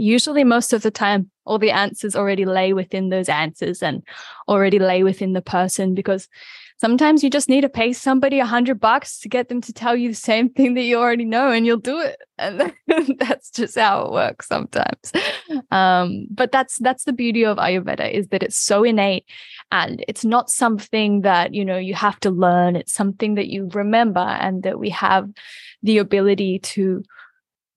usually 0.00 0.44
most 0.44 0.72
of 0.72 0.82
the 0.82 0.90
time 0.90 1.30
all 1.44 1.58
the 1.58 1.70
answers 1.70 2.16
already 2.16 2.44
lay 2.44 2.72
within 2.72 3.08
those 3.08 3.28
answers 3.28 3.82
and 3.82 4.02
already 4.48 4.78
lay 4.78 5.02
within 5.02 5.32
the 5.32 5.42
person 5.42 5.94
because 5.94 6.28
sometimes 6.80 7.22
you 7.22 7.28
just 7.28 7.48
need 7.48 7.60
to 7.60 7.68
pay 7.68 7.92
somebody 7.92 8.40
a 8.40 8.46
hundred 8.46 8.80
bucks 8.80 9.20
to 9.20 9.28
get 9.28 9.48
them 9.48 9.60
to 9.60 9.72
tell 9.72 9.94
you 9.94 10.08
the 10.08 10.14
same 10.14 10.48
thing 10.54 10.74
that 10.74 10.82
you 10.82 10.98
already 10.98 11.26
know 11.26 11.50
and 11.50 11.66
you'll 11.66 11.76
do 11.76 12.00
it. 12.00 12.16
And 12.88 13.18
that's 13.18 13.50
just 13.50 13.78
how 13.78 14.06
it 14.06 14.12
works 14.12 14.48
sometimes. 14.48 15.12
Um, 15.70 16.26
but 16.30 16.50
that's 16.50 16.78
that's 16.78 17.04
the 17.04 17.12
beauty 17.12 17.44
of 17.44 17.58
ayurveda 17.58 18.10
is 18.10 18.28
that 18.28 18.42
it's 18.42 18.56
so 18.56 18.82
innate 18.82 19.26
and 19.70 20.02
it's 20.08 20.24
not 20.24 20.50
something 20.50 21.20
that 21.20 21.54
you 21.54 21.64
know 21.64 21.76
you 21.76 21.94
have 21.94 22.18
to 22.20 22.30
learn. 22.30 22.76
It's 22.76 22.94
something 22.94 23.34
that 23.34 23.48
you 23.48 23.68
remember 23.74 24.20
and 24.20 24.62
that 24.62 24.78
we 24.78 24.88
have 24.90 25.28
the 25.82 25.98
ability 25.98 26.58
to 26.60 27.04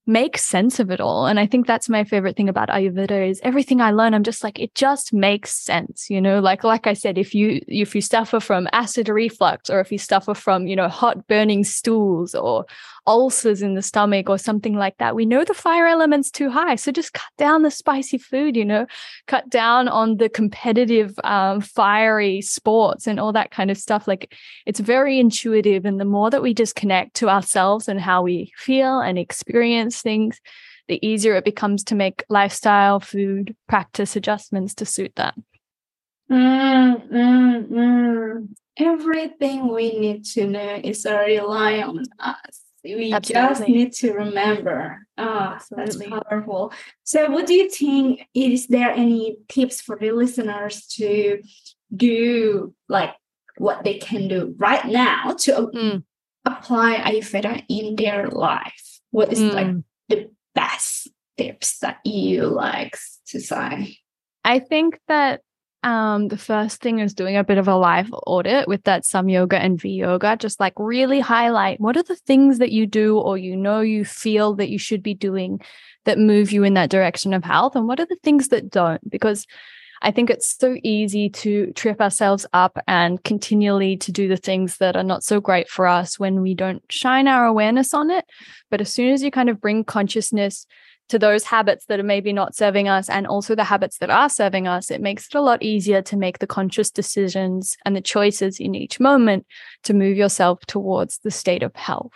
make 0.06 0.36
sense 0.36 0.78
of 0.80 0.90
it 0.90 1.00
all. 1.00 1.26
And 1.26 1.40
I 1.40 1.46
think 1.46 1.66
that's 1.66 1.88
my 1.88 2.04
favorite 2.04 2.36
thing 2.36 2.48
about 2.48 2.68
Ayurveda 2.68 3.30
is 3.30 3.40
everything 3.42 3.80
I 3.80 3.90
learn, 3.90 4.12
I'm 4.12 4.22
just 4.22 4.44
like, 4.44 4.58
it 4.58 4.74
just 4.74 5.14
makes 5.14 5.52
sense, 5.52 6.10
you 6.10 6.20
know, 6.20 6.40
like, 6.40 6.62
like 6.62 6.86
I 6.86 6.92
said, 6.92 7.16
if 7.16 7.34
you, 7.34 7.62
if 7.68 7.94
you 7.94 8.02
suffer 8.02 8.38
from 8.38 8.68
acid 8.72 9.08
reflux 9.08 9.70
or 9.70 9.80
if 9.80 9.90
you 9.90 9.96
suffer 9.98 10.34
from, 10.34 10.66
you 10.66 10.76
know, 10.76 10.88
hot 10.88 11.26
burning 11.26 11.64
stools 11.64 12.34
or 12.34 12.66
ulcers 13.06 13.62
in 13.62 13.74
the 13.74 13.82
stomach 13.82 14.28
or 14.28 14.36
something 14.36 14.76
like 14.76 14.98
that, 14.98 15.14
we 15.14 15.24
know 15.24 15.42
the 15.42 15.54
fire 15.54 15.86
element's 15.86 16.30
too 16.30 16.50
high. 16.50 16.74
So 16.74 16.92
just 16.92 17.14
cut 17.14 17.32
down 17.38 17.62
the 17.62 17.70
spicy 17.70 18.18
food, 18.18 18.56
you 18.56 18.64
know, 18.64 18.86
cut 19.26 19.48
down 19.48 19.88
on 19.88 20.18
the 20.18 20.28
competitive, 20.28 21.18
um, 21.24 21.62
fiery 21.62 22.42
sports 22.42 23.06
and 23.06 23.18
all 23.18 23.32
that 23.32 23.50
kind 23.50 23.70
of 23.70 23.78
stuff. 23.78 24.06
Like 24.06 24.34
it's 24.66 24.80
very 24.80 25.18
intuitive. 25.18 25.86
And 25.86 25.98
the 25.98 26.04
more 26.04 26.28
that 26.28 26.42
we 26.42 26.52
just 26.52 26.74
connect 26.74 27.14
to 27.16 27.30
ourselves 27.30 27.88
and 27.88 28.00
how 28.00 28.22
we 28.22 28.52
feel 28.56 29.00
and 29.00 29.18
experience 29.18 29.93
things, 30.02 30.40
the 30.88 31.04
easier 31.06 31.34
it 31.36 31.44
becomes 31.44 31.84
to 31.84 31.94
make 31.94 32.24
lifestyle, 32.28 33.00
food, 33.00 33.56
practice 33.68 34.16
adjustments 34.16 34.74
to 34.74 34.86
suit 34.86 35.12
that. 35.16 35.34
Mm, 36.30 37.10
mm, 37.10 37.68
mm. 37.68 38.48
Everything 38.76 39.72
we 39.72 39.98
need 39.98 40.24
to 40.24 40.46
know 40.46 40.80
is 40.82 41.06
a 41.06 41.16
rely 41.16 41.82
on 41.82 42.04
us 42.18 42.64
we 42.84 43.12
Absolutely. 43.12 43.48
just 43.48 43.68
need 43.68 43.92
to 43.94 44.12
remember. 44.12 45.06
Ah, 45.16 45.58
that's 45.70 45.96
powerful. 45.96 46.72
So, 47.02 47.30
what 47.30 47.46
do 47.46 47.54
you 47.54 47.70
think? 47.70 48.26
Is 48.34 48.66
there 48.66 48.90
any 48.90 49.38
tips 49.48 49.80
for 49.80 49.96
the 49.98 50.12
listeners 50.12 50.86
to 50.98 51.42
do, 51.94 52.74
like 52.88 53.14
what 53.56 53.84
they 53.84 53.98
can 53.98 54.28
do 54.28 54.54
right 54.58 54.84
now 54.84 55.34
to 55.40 55.52
mm. 55.74 56.02
apply 56.44 56.96
Ayurveda 56.96 57.64
in 57.68 57.96
their 57.96 58.28
life? 58.28 58.93
What 59.14 59.32
is 59.32 59.38
mm. 59.38 59.54
like 59.54 59.84
the 60.08 60.28
best 60.56 61.08
tips 61.38 61.78
that 61.78 62.00
you 62.04 62.46
like 62.46 62.98
to 63.28 63.40
say? 63.40 63.98
I 64.44 64.58
think 64.58 64.98
that 65.06 65.42
um, 65.84 66.26
the 66.26 66.36
first 66.36 66.80
thing 66.80 66.98
is 66.98 67.14
doing 67.14 67.36
a 67.36 67.44
bit 67.44 67.58
of 67.58 67.68
a 67.68 67.76
live 67.76 68.12
audit 68.26 68.66
with 68.66 68.82
that 68.84 69.04
sam 69.04 69.28
yoga 69.28 69.56
and 69.56 69.80
V 69.80 69.90
yoga. 69.90 70.36
Just 70.36 70.58
like 70.58 70.72
really 70.78 71.20
highlight 71.20 71.80
what 71.80 71.96
are 71.96 72.02
the 72.02 72.16
things 72.16 72.58
that 72.58 72.72
you 72.72 72.88
do 72.88 73.16
or 73.16 73.38
you 73.38 73.54
know 73.54 73.82
you 73.82 74.04
feel 74.04 74.54
that 74.54 74.68
you 74.68 74.78
should 74.78 75.00
be 75.02 75.14
doing 75.14 75.60
that 76.06 76.18
move 76.18 76.50
you 76.50 76.64
in 76.64 76.74
that 76.74 76.90
direction 76.90 77.32
of 77.32 77.44
health, 77.44 77.76
and 77.76 77.86
what 77.86 78.00
are 78.00 78.06
the 78.06 78.18
things 78.24 78.48
that 78.48 78.68
don't? 78.68 79.08
Because 79.08 79.46
I 80.04 80.10
think 80.10 80.28
it's 80.28 80.54
so 80.54 80.76
easy 80.82 81.30
to 81.30 81.72
trip 81.72 81.98
ourselves 81.98 82.44
up 82.52 82.78
and 82.86 83.24
continually 83.24 83.96
to 83.96 84.12
do 84.12 84.28
the 84.28 84.36
things 84.36 84.76
that 84.76 84.96
are 84.96 85.02
not 85.02 85.24
so 85.24 85.40
great 85.40 85.70
for 85.70 85.86
us 85.86 86.18
when 86.18 86.42
we 86.42 86.54
don't 86.54 86.82
shine 86.90 87.26
our 87.26 87.46
awareness 87.46 87.94
on 87.94 88.10
it. 88.10 88.26
But 88.70 88.82
as 88.82 88.92
soon 88.92 89.14
as 89.14 89.22
you 89.22 89.30
kind 89.30 89.48
of 89.48 89.62
bring 89.62 89.82
consciousness 89.82 90.66
to 91.08 91.18
those 91.18 91.44
habits 91.44 91.86
that 91.86 91.98
are 91.98 92.04
maybe 92.04 92.34
not 92.34 92.54
serving 92.54 92.86
us 92.86 93.08
and 93.08 93.26
also 93.26 93.54
the 93.54 93.64
habits 93.64 93.96
that 93.98 94.10
are 94.10 94.28
serving 94.28 94.68
us, 94.68 94.90
it 94.90 95.00
makes 95.00 95.26
it 95.26 95.34
a 95.34 95.40
lot 95.40 95.62
easier 95.62 96.02
to 96.02 96.18
make 96.18 96.38
the 96.38 96.46
conscious 96.46 96.90
decisions 96.90 97.74
and 97.86 97.96
the 97.96 98.02
choices 98.02 98.60
in 98.60 98.74
each 98.74 99.00
moment 99.00 99.46
to 99.84 99.94
move 99.94 100.18
yourself 100.18 100.60
towards 100.66 101.16
the 101.18 101.30
state 101.30 101.62
of 101.62 101.74
health. 101.76 102.12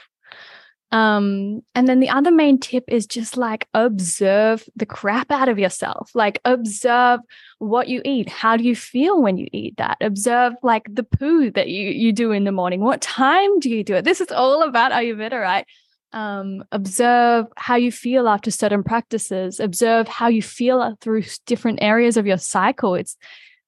Um, 0.90 1.62
and 1.74 1.87
then 1.87 2.01
the 2.01 2.09
other 2.09 2.31
main 2.31 2.59
tip 2.59 2.85
is 2.88 3.07
just 3.07 3.37
like 3.37 3.68
observe 3.74 4.64
the 4.74 4.87
crap 4.87 5.31
out 5.31 5.48
of 5.48 5.59
yourself. 5.59 6.11
Like 6.14 6.40
observe 6.44 7.20
what 7.59 7.88
you 7.88 8.01
eat. 8.05 8.29
How 8.29 8.57
do 8.57 8.64
you 8.64 8.74
feel 8.74 9.20
when 9.20 9.37
you 9.37 9.48
eat 9.53 9.77
that? 9.77 9.98
Observe 10.01 10.55
like 10.62 10.87
the 10.90 11.03
poo 11.03 11.51
that 11.51 11.68
you 11.68 11.90
you 11.90 12.12
do 12.12 12.33
in 12.33 12.44
the 12.44 12.53
morning. 12.53 12.81
What 12.81 13.03
time 13.03 13.61
do 13.61 13.68
you 13.68 13.85
do 13.85 13.96
it? 13.96 14.05
This 14.05 14.20
is 14.20 14.33
all 14.33 14.62
about 14.62 14.92
Ayurveda, 14.92 15.40
right? 15.40 15.66
um, 16.12 16.64
observe 16.72 17.46
how 17.57 17.77
you 17.77 17.92
feel 17.92 18.29
after 18.29 18.51
certain 18.51 18.83
practices 18.83 19.61
observe 19.61 20.09
how 20.09 20.29
you 20.29 20.42
feel 20.42 20.96
through 21.01 21.22
different 21.46 21.81
areas 21.83 22.16
of 22.16 22.27
your 22.27 22.38
cycle 22.38 22.94
it's 22.94 23.16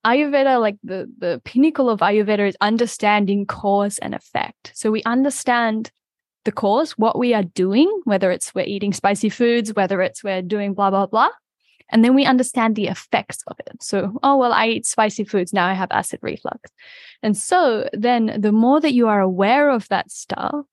ayurveda 0.06 0.59
like 0.59 0.76
the 0.83 1.11
the 1.18 1.42
pinnacle 1.44 1.90
of 1.90 2.00
ayurveda 2.00 2.48
is 2.48 2.56
understanding 2.61 3.44
cause 3.44 3.98
and 3.98 4.14
effect 4.14 4.72
so 4.74 4.90
we 4.90 5.02
understand 5.02 5.90
the 6.44 6.53
cause 6.53 6.92
what 6.92 7.18
we 7.18 7.35
are 7.35 7.42
doing 7.42 8.00
whether 8.05 8.31
it's 8.31 8.55
we're 8.55 8.64
eating 8.64 8.92
spicy 8.92 9.29
foods 9.29 9.74
whether 9.74 10.00
it's 10.00 10.24
we're 10.24 10.42
doing 10.42 10.74
blah 10.74 10.90
blah 10.90 11.07
blah 11.07 11.29
and 11.92 12.05
then 12.05 12.14
we 12.14 12.24
understand 12.24 12.76
the 12.76 12.87
effects 12.87 13.42
of 13.48 13.59
it 13.61 13.83
so 13.83 14.12
oh 14.22 14.37
well 14.37 14.53
i 14.53 14.66
eat 14.66 14.87
spicy 14.87 15.24
foods 15.24 15.53
now 15.53 15.66
i 15.66 15.74
have 15.74 15.90
acid 15.90 16.18
reflux 16.22 16.70
and 17.22 17.37
so 17.37 17.88
then 17.92 18.37
the 18.38 18.53
more 18.53 18.81
that 18.81 18.94
you 18.94 19.09
are 19.09 19.20
aware 19.20 19.70
of 19.70 19.88
that 19.88 20.11
stuff 20.11 20.64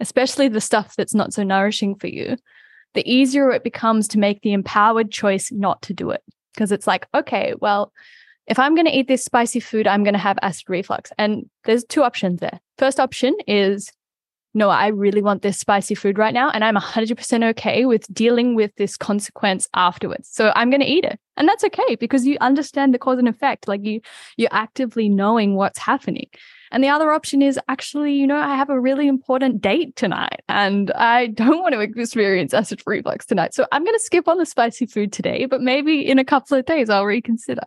especially 0.00 0.48
the 0.48 0.60
stuff 0.60 0.96
that's 0.96 1.14
not 1.14 1.32
so 1.32 1.42
nourishing 1.42 1.94
for 1.94 2.08
you, 2.08 2.36
the 2.94 3.08
easier 3.10 3.50
it 3.50 3.64
becomes 3.64 4.08
to 4.08 4.18
make 4.18 4.42
the 4.42 4.52
empowered 4.52 5.10
choice 5.10 5.50
not 5.52 5.82
to 5.82 5.94
do 5.94 6.10
it. 6.10 6.22
Because 6.54 6.72
it's 6.72 6.86
like, 6.86 7.06
okay, 7.14 7.54
well, 7.60 7.92
if 8.46 8.58
I'm 8.58 8.74
going 8.74 8.86
to 8.86 8.96
eat 8.96 9.08
this 9.08 9.24
spicy 9.24 9.60
food, 9.60 9.86
I'm 9.86 10.04
going 10.04 10.14
to 10.14 10.18
have 10.18 10.38
acid 10.40 10.64
reflux. 10.68 11.12
And 11.18 11.48
there's 11.64 11.84
two 11.84 12.02
options 12.02 12.40
there. 12.40 12.60
First 12.78 12.98
option 13.00 13.36
is 13.46 13.90
no, 14.56 14.70
I 14.70 14.86
really 14.86 15.20
want 15.20 15.42
this 15.42 15.58
spicy 15.58 15.94
food 15.94 16.16
right 16.16 16.32
now. 16.32 16.48
And 16.48 16.64
I'm 16.64 16.76
100% 16.76 17.44
okay 17.50 17.84
with 17.84 18.12
dealing 18.12 18.54
with 18.54 18.74
this 18.76 18.96
consequence 18.96 19.68
afterwards. 19.74 20.30
So 20.32 20.50
I'm 20.56 20.70
going 20.70 20.80
to 20.80 20.86
eat 20.86 21.04
it. 21.04 21.20
And 21.36 21.46
that's 21.46 21.62
okay 21.62 21.96
because 21.96 22.26
you 22.26 22.38
understand 22.40 22.94
the 22.94 22.98
cause 22.98 23.18
and 23.18 23.28
effect. 23.28 23.68
Like 23.68 23.84
you, 23.84 24.00
you're 24.38 24.48
actively 24.50 25.10
knowing 25.10 25.56
what's 25.56 25.78
happening. 25.78 26.30
And 26.72 26.82
the 26.82 26.88
other 26.88 27.12
option 27.12 27.42
is 27.42 27.60
actually, 27.68 28.14
you 28.14 28.26
know, 28.26 28.38
I 28.38 28.56
have 28.56 28.70
a 28.70 28.80
really 28.80 29.06
important 29.08 29.60
date 29.60 29.94
tonight 29.94 30.40
and 30.48 30.90
I 30.92 31.26
don't 31.26 31.60
want 31.60 31.74
to 31.74 31.80
experience 31.80 32.54
acid 32.54 32.82
reflux 32.86 33.26
tonight. 33.26 33.52
So 33.52 33.66
I'm 33.72 33.84
going 33.84 33.94
to 33.94 34.02
skip 34.02 34.26
on 34.26 34.38
the 34.38 34.46
spicy 34.46 34.86
food 34.86 35.12
today, 35.12 35.44
but 35.44 35.60
maybe 35.60 36.00
in 36.00 36.18
a 36.18 36.24
couple 36.24 36.56
of 36.56 36.64
days 36.64 36.88
I'll 36.88 37.04
reconsider. 37.04 37.66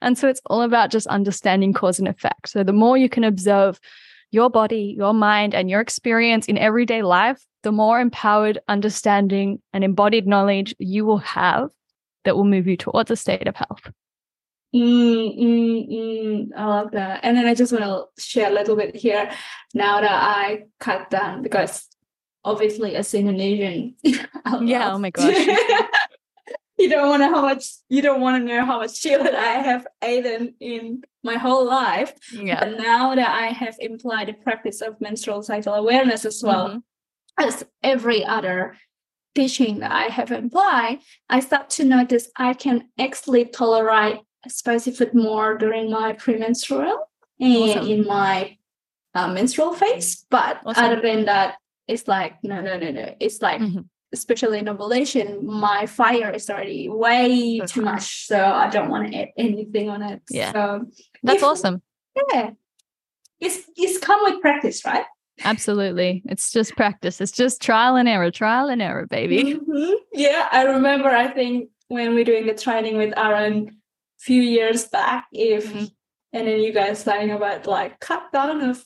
And 0.00 0.16
so 0.16 0.28
it's 0.28 0.40
all 0.46 0.62
about 0.62 0.92
just 0.92 1.08
understanding 1.08 1.72
cause 1.72 1.98
and 1.98 2.06
effect. 2.06 2.50
So 2.50 2.62
the 2.62 2.72
more 2.72 2.96
you 2.96 3.08
can 3.08 3.24
observe 3.24 3.80
your 4.30 4.50
body, 4.50 4.94
your 4.96 5.14
mind, 5.14 5.54
and 5.54 5.70
your 5.70 5.80
experience 5.80 6.46
in 6.46 6.58
everyday 6.58 7.02
life, 7.02 7.42
the 7.62 7.72
more 7.72 8.00
empowered 8.00 8.58
understanding 8.68 9.60
and 9.72 9.84
embodied 9.84 10.26
knowledge 10.26 10.74
you 10.78 11.04
will 11.04 11.18
have 11.18 11.70
that 12.24 12.36
will 12.36 12.44
move 12.44 12.66
you 12.66 12.76
towards 12.76 13.10
a 13.10 13.16
state 13.16 13.48
of 13.48 13.56
health. 13.56 13.90
Mm, 14.74 15.38
mm, 15.38 15.90
mm. 15.90 16.48
I 16.56 16.64
love 16.66 16.90
that. 16.92 17.20
And 17.22 17.36
then 17.36 17.46
I 17.46 17.54
just 17.54 17.72
want 17.72 17.84
to 17.84 18.22
share 18.22 18.50
a 18.50 18.54
little 18.54 18.76
bit 18.76 18.94
here 18.94 19.30
now 19.72 20.00
that 20.00 20.12
I 20.12 20.64
cut 20.78 21.08
down 21.08 21.42
because 21.42 21.88
obviously 22.44 22.94
as 22.94 23.12
Indonesian, 23.14 23.94
yeah, 24.02 24.92
oh 24.92 24.98
my 24.98 25.10
gosh. 25.10 25.34
you 26.78 26.88
don't 26.88 27.08
want 27.08 27.22
to 27.22 27.28
know 27.28 27.34
how 27.34 27.42
much 27.42 27.64
you 27.88 28.02
don't 28.02 28.20
want 28.20 28.40
to 28.40 28.54
know 28.54 28.64
how 28.64 28.78
much 28.78 29.00
chili 29.00 29.30
I 29.30 29.62
have 29.62 29.86
eaten 30.06 30.54
in 30.60 31.02
my 31.22 31.36
whole 31.36 31.66
life. 31.66 32.14
Yeah. 32.32 32.64
And 32.64 32.78
now 32.78 33.14
that 33.14 33.28
I 33.28 33.46
have 33.48 33.76
implied 33.80 34.28
the 34.28 34.34
practice 34.34 34.80
of 34.80 35.00
menstrual 35.00 35.42
cycle 35.42 35.74
awareness 35.74 36.24
as 36.24 36.42
well, 36.42 36.68
mm-hmm. 36.68 36.78
as 37.48 37.64
every 37.82 38.24
other 38.24 38.76
teaching 39.34 39.80
that 39.80 39.92
I 39.92 40.04
have 40.04 40.30
applied, 40.30 41.00
I 41.28 41.40
start 41.40 41.70
to 41.70 41.84
notice 41.84 42.30
I 42.36 42.54
can 42.54 42.88
actually 42.98 43.46
tolerate 43.46 44.20
spicy 44.46 44.92
food 44.92 45.14
more 45.14 45.58
during 45.58 45.90
my 45.90 46.12
premenstrual 46.12 47.08
and 47.40 47.56
awesome. 47.56 47.86
in 47.86 48.06
my 48.06 48.56
uh, 49.14 49.32
menstrual 49.32 49.74
phase. 49.74 50.24
But 50.30 50.60
awesome. 50.64 50.84
other 50.84 51.00
than 51.00 51.24
that, 51.26 51.56
it's 51.86 52.06
like 52.06 52.34
no, 52.42 52.60
no, 52.60 52.78
no, 52.78 52.90
no. 52.90 53.14
It's 53.20 53.42
like 53.42 53.60
mm-hmm. 53.60 53.80
Especially 54.12 54.58
in 54.58 54.68
ovulation, 54.68 55.46
my 55.46 55.86
fire 55.86 56.30
is 56.30 56.48
already 56.48 56.88
way 56.88 57.60
too 57.66 57.82
much, 57.82 58.26
so 58.26 58.42
I 58.42 58.68
don't 58.68 58.88
want 58.88 59.12
to 59.12 59.18
add 59.18 59.28
anything 59.36 59.88
on 59.88 60.02
it. 60.02 60.22
Yeah, 60.30 60.52
so 60.52 60.86
that's 61.22 61.38
if, 61.38 61.44
awesome. 61.44 61.82
Yeah, 62.32 62.50
it's 63.40 63.70
it's 63.76 63.98
come 63.98 64.20
with 64.24 64.40
practice, 64.40 64.84
right? 64.84 65.04
Absolutely. 65.44 66.22
It's 66.26 66.50
just 66.50 66.74
practice. 66.74 67.20
It's 67.20 67.30
just 67.30 67.62
trial 67.62 67.94
and 67.94 68.08
error, 68.08 68.30
trial 68.30 68.68
and 68.68 68.82
error, 68.82 69.06
baby. 69.06 69.54
Mm-hmm. 69.54 69.92
Yeah, 70.12 70.48
I 70.50 70.64
remember 70.64 71.08
I 71.08 71.28
think 71.28 71.70
when 71.86 72.14
we're 72.14 72.24
doing 72.24 72.46
the 72.46 72.54
training 72.54 72.96
with 72.96 73.16
Aaron 73.16 73.68
a 73.68 73.72
few 74.18 74.42
years 74.42 74.86
back, 74.86 75.26
if 75.32 75.72
mm-hmm. 75.72 75.84
and 76.32 76.48
then 76.48 76.60
you 76.60 76.72
guys 76.72 76.98
saying 76.98 77.30
about 77.30 77.66
like 77.66 78.00
cut 78.00 78.32
down 78.32 78.62
of 78.62 78.84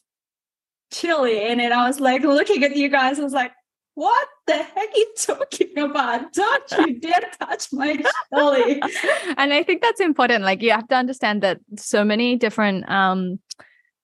chili. 0.93 1.41
And 1.41 1.59
then 1.59 1.73
I 1.73 1.89
was 1.89 1.99
like 1.99 2.23
looking 2.23 2.63
at 2.63 2.77
you 2.77 2.89
guys, 2.89 3.19
I 3.19 3.25
was 3.25 3.33
like, 3.33 3.53
what 3.95 4.29
the 4.47 4.55
heck 4.55 4.77
are 4.77 4.97
you 4.97 5.15
talking 5.19 5.79
about? 5.79 6.33
Don't 6.33 6.73
you 6.79 7.01
dare 7.01 7.21
touch 7.39 7.73
my 7.73 7.97
chili. 8.33 8.83
and 9.37 9.53
I 9.53 9.63
think 9.63 9.83
that's 9.83 10.01
important. 10.01 10.45
Like 10.45 10.63
you 10.63 10.71
have 10.71 10.89
to 10.89 10.95
understand 10.95 11.43
that 11.43 11.61
so 11.77 12.05
many 12.05 12.37
different 12.37 12.89
um 12.89 13.39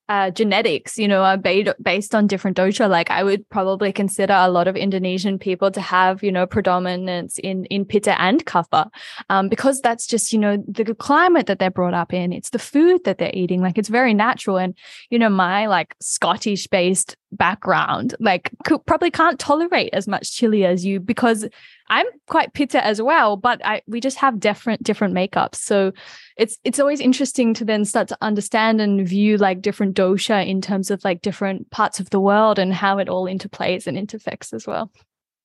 uh, 0.09 0.31
genetics, 0.31 0.97
you 0.97 1.07
know, 1.07 1.21
are 1.21 1.37
ba- 1.37 1.75
based 1.81 2.15
on 2.15 2.25
different 2.25 2.57
dosha. 2.57 2.89
Like 2.89 3.11
I 3.11 3.23
would 3.23 3.47
probably 3.49 3.93
consider 3.93 4.33
a 4.33 4.49
lot 4.49 4.67
of 4.67 4.75
Indonesian 4.75 5.37
people 5.37 5.69
to 5.71 5.81
have, 5.81 6.23
you 6.23 6.31
know, 6.31 6.47
predominance 6.47 7.37
in 7.37 7.65
in 7.65 7.85
pitta 7.85 8.19
and 8.19 8.43
kapha, 8.45 8.89
um, 9.29 9.49
because 9.49 9.81
that's 9.81 10.07
just, 10.07 10.33
you 10.33 10.39
know, 10.39 10.57
the 10.67 10.95
climate 10.95 11.45
that 11.45 11.59
they're 11.59 11.69
brought 11.69 11.93
up 11.93 12.11
in. 12.11 12.33
It's 12.33 12.49
the 12.49 12.59
food 12.59 13.03
that 13.05 13.19
they're 13.19 13.31
eating. 13.33 13.61
Like 13.61 13.77
it's 13.77 13.89
very 13.89 14.15
natural. 14.15 14.57
And 14.57 14.73
you 15.11 15.19
know, 15.19 15.29
my 15.29 15.67
like 15.67 15.95
Scottish 16.01 16.65
based 16.65 17.15
background, 17.31 18.15
like 18.19 18.49
could, 18.65 18.83
probably 18.87 19.11
can't 19.11 19.39
tolerate 19.39 19.93
as 19.93 20.07
much 20.07 20.33
chili 20.35 20.65
as 20.65 20.83
you 20.83 20.99
because 20.99 21.47
I'm 21.89 22.05
quite 22.27 22.53
pitta 22.53 22.83
as 22.85 23.01
well, 23.01 23.37
but 23.37 23.65
I 23.65 23.81
we 23.87 23.99
just 23.99 24.17
have 24.17 24.39
different 24.39 24.83
different 24.83 25.13
makeups. 25.13 25.55
So 25.55 25.91
it's 26.37 26.57
it's 26.63 26.79
always 26.79 26.99
interesting 26.99 27.53
to 27.55 27.65
then 27.65 27.85
start 27.85 28.07
to 28.09 28.17
understand 28.21 28.81
and 28.81 29.07
view 29.07 29.37
like 29.37 29.61
different 29.61 29.95
dosha 29.95 30.45
in 30.45 30.61
terms 30.61 30.91
of 30.91 31.03
like 31.03 31.21
different 31.21 31.69
parts 31.71 31.99
of 31.99 32.09
the 32.09 32.19
world 32.19 32.59
and 32.59 32.73
how 32.73 32.97
it 32.99 33.09
all 33.09 33.25
interplays 33.25 33.87
and 33.87 33.97
interfects 33.97 34.53
as 34.53 34.67
well. 34.67 34.91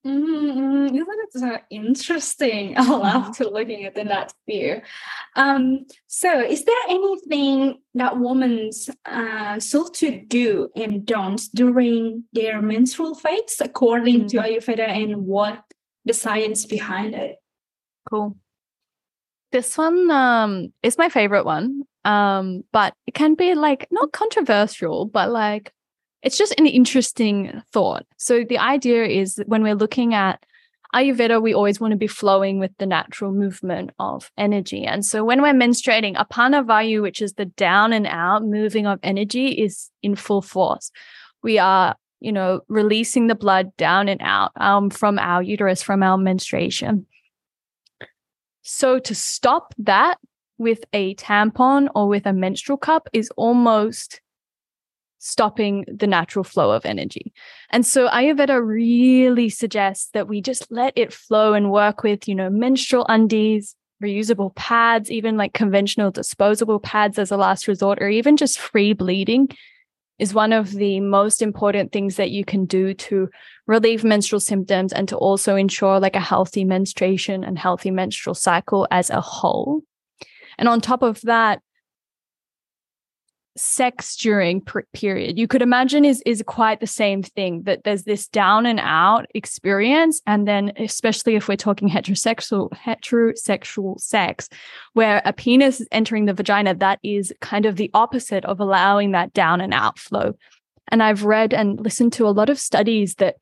Mm-hmm. 0.07 0.95
Isn't 0.95 1.07
it 1.09 1.33
so 1.33 1.59
interesting? 1.71 2.75
I 2.77 2.91
love 2.91 3.37
to 3.39 3.49
looking 3.49 3.87
at 3.87 3.95
the 3.95 4.05
that 4.05 4.35
view. 4.47 4.83
Um, 5.35 5.87
so, 6.09 6.41
is 6.41 6.65
there 6.65 6.77
anything 6.91 7.81
that 7.95 8.19
women 8.19 8.71
uh, 9.07 9.59
sought 9.61 9.95
to 9.95 10.21
do 10.21 10.69
and 10.77 11.07
don't 11.07 11.41
during 11.55 12.25
their 12.35 12.61
menstrual 12.61 13.15
phase, 13.15 13.57
according 13.61 14.27
mm-hmm. 14.27 14.27
to 14.29 14.37
Ayurveda, 14.37 14.87
and 14.87 15.25
what 15.25 15.63
the 16.05 16.13
science 16.13 16.67
behind 16.67 17.15
it. 17.15 17.37
Cool. 18.11 18.37
This 19.53 19.79
one 19.79 20.11
um 20.11 20.73
is 20.83 20.99
my 20.99 21.09
favorite 21.09 21.45
one. 21.45 21.83
Um, 22.05 22.65
but 22.71 22.95
it 23.07 23.15
can 23.15 23.35
be 23.35 23.55
like 23.55 23.87
not 23.91 24.13
controversial, 24.13 25.07
but 25.07 25.31
like 25.31 25.73
it's 26.23 26.39
just 26.39 26.59
an 26.59 26.67
interesting 26.67 27.63
thought. 27.73 28.07
So 28.17 28.45
the 28.45 28.59
idea 28.59 29.05
is 29.05 29.43
when 29.47 29.63
we're 29.63 29.75
looking 29.75 30.15
at 30.15 30.45
Ayurveda, 30.95 31.43
we 31.43 31.55
always 31.55 31.81
want 31.81 31.91
to 31.91 31.97
be 31.97 32.07
flowing 32.07 32.61
with 32.61 32.71
the 32.79 32.87
natural 32.87 33.33
movement 33.33 33.91
of 33.99 34.31
energy. 34.39 34.85
And 34.85 35.05
so 35.05 35.25
when 35.25 35.43
we're 35.43 35.53
menstruating, 35.53 36.15
Apana 36.15 36.65
Vayu, 36.65 37.03
which 37.03 37.21
is 37.21 37.33
the 37.35 37.47
down 37.47 37.93
and 37.93 38.07
out 38.07 38.45
moving 38.45 38.87
of 38.87 39.01
energy, 39.03 39.49
is 39.49 39.91
in 40.03 40.15
full 40.15 40.41
force. 40.41 40.93
We 41.43 41.59
are 41.59 41.97
you 42.25 42.33
know, 42.33 42.61
releasing 42.69 43.27
the 43.27 43.35
blood 43.35 43.77
down 43.77 44.09
and 44.09 44.21
out 44.23 44.51
um, 44.57 44.89
from 44.89 45.19
our 45.19 45.43
uterus, 45.43 45.83
from 45.83 46.03
our 46.03 46.17
menstruation. 46.17 47.07
So 48.63 48.99
to 48.99 49.15
stop 49.15 49.75
that 49.79 50.19
with 50.57 50.85
a 50.95 51.15
tampon 51.17 51.89
or 51.95 52.09
with 52.09 52.25
a 52.25 52.33
menstrual 52.33 52.79
cup 52.79 53.09
is 53.13 53.31
almost 53.37 54.23
stopping 55.19 55.85
the 55.87 56.07
natural 56.07 56.45
flow 56.45 56.71
of 56.71 56.87
energy. 56.87 57.33
And 57.71 57.85
so 57.85 58.09
Ayurveda 58.09 58.65
really 58.65 59.51
suggests 59.51 60.09
that 60.15 60.27
we 60.27 60.41
just 60.41 60.71
let 60.71 60.95
it 60.97 61.13
flow 61.13 61.53
and 61.53 61.71
work 61.71 62.03
with, 62.03 62.27
you 62.27 62.35
know, 62.35 62.49
menstrual 62.49 63.05
undies, 63.09 63.77
reusable 64.03 64.55
pads, 64.55 65.11
even 65.11 65.37
like 65.37 65.53
conventional 65.53 66.11
disposable 66.11 66.81
pads 66.81 67.19
as 67.19 67.31
a 67.31 67.37
last 67.37 67.69
resort, 67.69 68.01
or 68.01 68.09
even 68.09 68.39
just 68.39 68.59
free 68.59 68.95
bleeding 68.95 69.49
is 70.19 70.35
one 70.35 70.53
of 70.53 70.71
the 70.73 71.01
most 71.01 71.43
important 71.43 71.93
things 71.93 72.17
that 72.17 72.31
you 72.31 72.45
can 72.45 72.67
do 72.67 72.95
to 72.95 73.29
relieve 73.67 74.05
menstrual 74.05 74.41
symptoms 74.41 74.93
and 74.93 75.09
to 75.09 75.17
also 75.17 75.57
ensure 75.57 75.99
like 75.99 76.17
a 76.17 76.21
healthy 76.21 76.65
menstruation 76.65 77.43
and 77.43 77.59
healthy 77.59 77.91
menstrual 77.91 78.35
cycle 78.35 78.87
as 78.91 79.11
a 79.11 79.21
whole. 79.21 79.83
And 80.57 80.69
on 80.69 80.81
top 80.81 81.03
of 81.03 81.21
that, 81.23 81.61
sex 83.57 84.17
during 84.17 84.61
period. 84.93 85.39
You 85.39 85.47
could 85.47 85.63
imagine 85.63 86.05
is 86.05 86.23
is 86.27 86.43
quite 86.47 86.81
the 86.81 86.87
same 86.87 87.23
thing 87.23 87.63
that 87.63 87.85
there's 87.85 88.03
this 88.03 88.27
down 88.27 88.67
and 88.67 88.81
out 88.81 89.27
experience 89.35 90.21
and 90.27 90.49
then 90.49 90.73
especially 90.77 91.37
if 91.37 91.47
we're 91.47 91.57
talking 91.57 91.89
heterosexual 91.89 92.71
heterosexual 92.71 94.01
sex 94.01 94.49
where 94.95 95.23
a 95.25 95.33
penis 95.33 95.81
is 95.81 95.89
entering 95.93 96.25
the 96.25 96.35
vagina 96.35 96.75
that 96.75 96.99
is 97.05 97.33
kind 97.41 97.65
of 97.65 97.77
the 97.77 97.91
opposite 97.95 98.45
of 98.45 98.59
allowing 98.59 99.13
that 99.13 99.33
down 99.33 99.61
and 99.61 99.73
out 99.73 99.99
flow. 99.99 100.35
And 100.89 101.03
i've 101.03 101.25
read 101.25 101.55
and 101.55 101.81
listened 101.81 102.13
to 102.15 102.27
a 102.27 102.31
lot 102.31 102.51
of 102.51 102.59
studies 102.59 103.15
that 103.17 103.37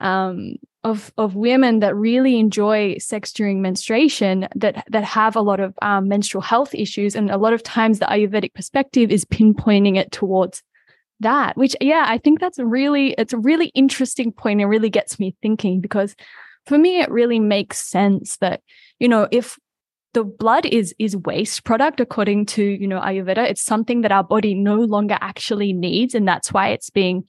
um, 0.00 0.54
of 0.82 1.12
of 1.18 1.34
women 1.34 1.80
that 1.80 1.94
really 1.94 2.38
enjoy 2.38 2.96
sex 2.98 3.32
during 3.32 3.60
menstruation 3.60 4.48
that 4.54 4.84
that 4.88 5.04
have 5.04 5.36
a 5.36 5.42
lot 5.42 5.60
of 5.60 5.74
um, 5.82 6.08
menstrual 6.08 6.42
health 6.42 6.74
issues 6.74 7.14
and 7.14 7.30
a 7.30 7.36
lot 7.36 7.52
of 7.52 7.62
times 7.62 7.98
the 7.98 8.06
ayurvedic 8.06 8.54
perspective 8.54 9.10
is 9.10 9.24
pinpointing 9.26 9.96
it 9.96 10.10
towards 10.10 10.62
that 11.20 11.54
which 11.56 11.76
yeah 11.82 12.04
i 12.08 12.16
think 12.16 12.40
that's 12.40 12.58
a 12.58 12.64
really 12.64 13.14
it's 13.18 13.34
a 13.34 13.38
really 13.38 13.66
interesting 13.74 14.32
point. 14.32 14.60
And 14.60 14.70
really 14.70 14.88
gets 14.88 15.18
me 15.18 15.36
thinking 15.42 15.80
because 15.80 16.16
for 16.64 16.78
me 16.78 17.00
it 17.00 17.10
really 17.10 17.40
makes 17.40 17.78
sense 17.78 18.38
that 18.38 18.62
you 18.98 19.08
know 19.08 19.28
if 19.30 19.58
the 20.14 20.24
blood 20.24 20.64
is 20.64 20.94
is 20.98 21.14
waste 21.14 21.64
product 21.64 22.00
according 22.00 22.46
to 22.46 22.64
you 22.64 22.88
know 22.88 23.00
ayurveda 23.00 23.50
it's 23.50 23.62
something 23.62 24.00
that 24.00 24.12
our 24.12 24.24
body 24.24 24.54
no 24.54 24.76
longer 24.76 25.18
actually 25.20 25.74
needs 25.74 26.14
and 26.14 26.26
that's 26.26 26.52
why 26.52 26.68
it's 26.68 26.88
being 26.88 27.24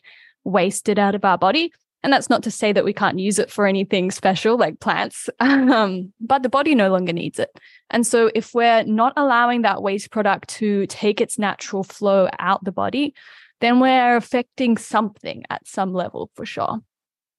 wasted 0.46 0.98
out 0.98 1.16
of 1.16 1.26
our 1.26 1.38
body 1.38 1.72
and 2.04 2.12
that's 2.12 2.30
not 2.30 2.44
to 2.44 2.52
say 2.52 2.74
that 2.74 2.86
we 2.86 2.94
can't 2.94 3.20
use 3.20 3.38
it 3.38 3.52
for 3.52 3.68
anything 3.68 4.10
special 4.12 4.58
like 4.58 4.80
plants, 4.80 5.30
um, 5.40 6.12
but 6.20 6.44
the 6.44 6.50
body 6.50 6.74
no 6.74 6.90
longer 6.90 7.14
needs 7.14 7.40
it. 7.40 7.50
And 7.90 8.06
so, 8.06 8.32
if 8.34 8.54
we're 8.54 8.84
not 8.84 9.14
allowing 9.18 9.62
that 9.62 9.84
waste 9.84 10.12
product 10.12 10.50
to 10.50 10.88
take 10.88 11.22
its 11.22 11.38
natural 11.38 11.84
flow 11.84 12.30
out 12.40 12.64
the 12.64 12.72
body, 12.72 13.14
then 13.60 13.80
we're 13.80 14.16
affecting 14.16 14.78
something 14.78 15.44
at 15.50 15.68
some 15.68 15.94
level 15.94 16.32
for 16.36 16.46
sure. 16.46 16.80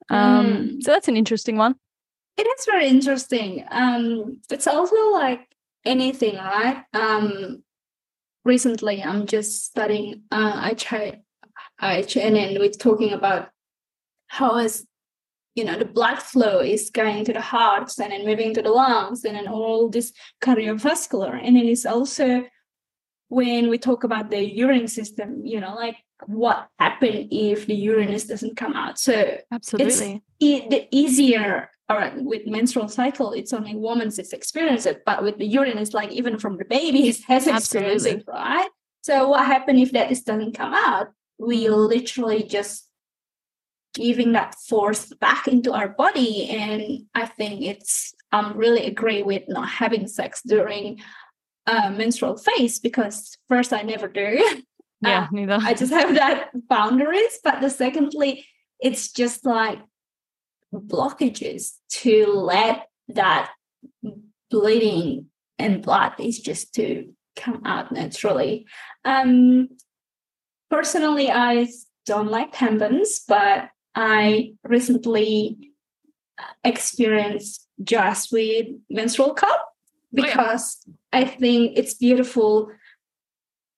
Um, 0.08 0.46
mm. 0.46 0.82
So, 0.82 0.92
that's 0.92 1.08
an 1.08 1.16
interesting 1.16 1.56
one. 1.56 1.74
It 2.36 2.46
is 2.46 2.66
very 2.66 2.86
interesting. 2.86 3.64
Um, 3.70 4.38
it's 4.50 4.66
also 4.66 5.10
like 5.10 5.46
anything, 5.84 6.36
right? 6.36 6.84
Um, 6.94 7.62
recently, 8.44 9.02
I'm 9.02 9.26
just 9.26 9.64
studying. 9.64 10.22
Uh, 10.30 10.52
I 10.54 10.74
try, 10.74 11.20
and 11.80 12.58
we're 12.58 12.70
talking 12.70 13.12
about 13.12 13.51
how 14.32 14.56
is 14.56 14.86
you 15.54 15.64
know 15.64 15.78
the 15.78 15.84
blood 15.84 16.18
flow 16.18 16.60
is 16.60 16.88
going 16.88 17.22
to 17.26 17.34
the 17.34 17.40
hearts 17.40 18.00
and 18.00 18.12
then 18.12 18.24
moving 18.24 18.54
to 18.54 18.62
the 18.62 18.70
lungs 18.70 19.24
and 19.24 19.36
then 19.36 19.46
all 19.46 19.90
this 19.90 20.12
cardiovascular. 20.42 21.38
And 21.46 21.58
it 21.58 21.66
is 21.66 21.84
also 21.84 22.44
when 23.28 23.68
we 23.68 23.76
talk 23.76 24.04
about 24.04 24.30
the 24.30 24.42
urine 24.42 24.88
system 24.88 25.44
you 25.44 25.60
know 25.60 25.74
like 25.74 25.96
what 26.26 26.68
happened 26.78 27.28
if 27.30 27.66
the 27.66 27.74
urine 27.74 28.12
doesn't 28.12 28.56
come 28.56 28.72
out. 28.72 28.98
So 28.98 29.36
absolutely. 29.52 30.22
it's 30.40 30.68
the 30.70 30.88
easier 30.90 31.70
all 31.90 31.98
right 31.98 32.14
with 32.16 32.46
menstrual 32.46 32.88
cycle 32.88 33.32
it's 33.32 33.52
only 33.52 33.74
women's 33.74 34.18
it's 34.18 34.32
experience 34.32 34.86
it 34.86 35.02
but 35.04 35.22
with 35.22 35.36
the 35.36 35.44
urine 35.44 35.76
it's 35.76 35.92
like 35.92 36.10
even 36.10 36.38
from 36.38 36.56
the 36.56 36.64
baby 36.64 37.08
it 37.08 37.18
has 37.28 37.46
experienced 37.46 38.06
it 38.06 38.24
right? 38.26 38.70
So 39.02 39.28
what 39.28 39.44
happened 39.44 39.80
if 39.80 39.92
that 39.92 40.08
doesn't 40.08 40.54
come 40.54 40.72
out? 40.72 41.08
We 41.38 41.68
literally 41.68 42.44
just 42.44 42.88
giving 43.94 44.32
that 44.32 44.54
force 44.54 45.12
back 45.20 45.46
into 45.48 45.72
our 45.72 45.88
body. 45.88 46.48
And 46.48 47.06
i 47.14 47.26
think 47.26 47.62
it's 47.62 48.14
i'm 48.32 48.56
really 48.56 48.86
agree 48.86 49.22
with 49.22 49.42
not 49.48 49.68
having 49.68 50.06
sex 50.06 50.42
during 50.46 51.00
uh, 51.66 51.90
menstrual 51.90 52.36
phase 52.36 52.80
because 52.80 53.36
first 53.48 53.72
i 53.72 53.82
never 53.82 54.08
do. 54.08 54.62
Yeah 55.04 55.24
uh, 55.24 55.28
neither. 55.32 55.58
I 55.60 55.74
just 55.74 55.92
have 55.92 56.14
that 56.14 56.50
boundaries. 56.68 57.40
But 57.42 57.60
the 57.60 57.70
secondly 57.70 58.46
it's 58.78 59.10
just 59.10 59.44
like 59.44 59.80
blockages 60.72 61.72
to 62.02 62.26
let 62.26 62.86
that 63.08 63.50
bleeding 64.50 65.26
and 65.58 65.82
blood 65.82 66.12
is 66.18 66.38
just 66.38 66.74
to 66.74 67.12
come 67.36 67.62
out 67.64 67.92
naturally. 67.92 68.66
Um, 69.04 69.68
personally, 70.70 71.30
I 71.30 71.68
don't 72.06 72.30
like 72.30 72.54
tampons, 72.54 73.20
but 73.26 73.68
I 73.94 74.54
recently 74.64 75.72
experienced 76.64 77.66
just 77.82 78.32
with 78.32 78.66
menstrual 78.88 79.34
cup 79.34 79.68
because 80.12 80.78
oh, 80.86 80.92
yeah. 81.12 81.20
I 81.20 81.24
think 81.24 81.72
it's 81.76 81.94
beautiful. 81.94 82.70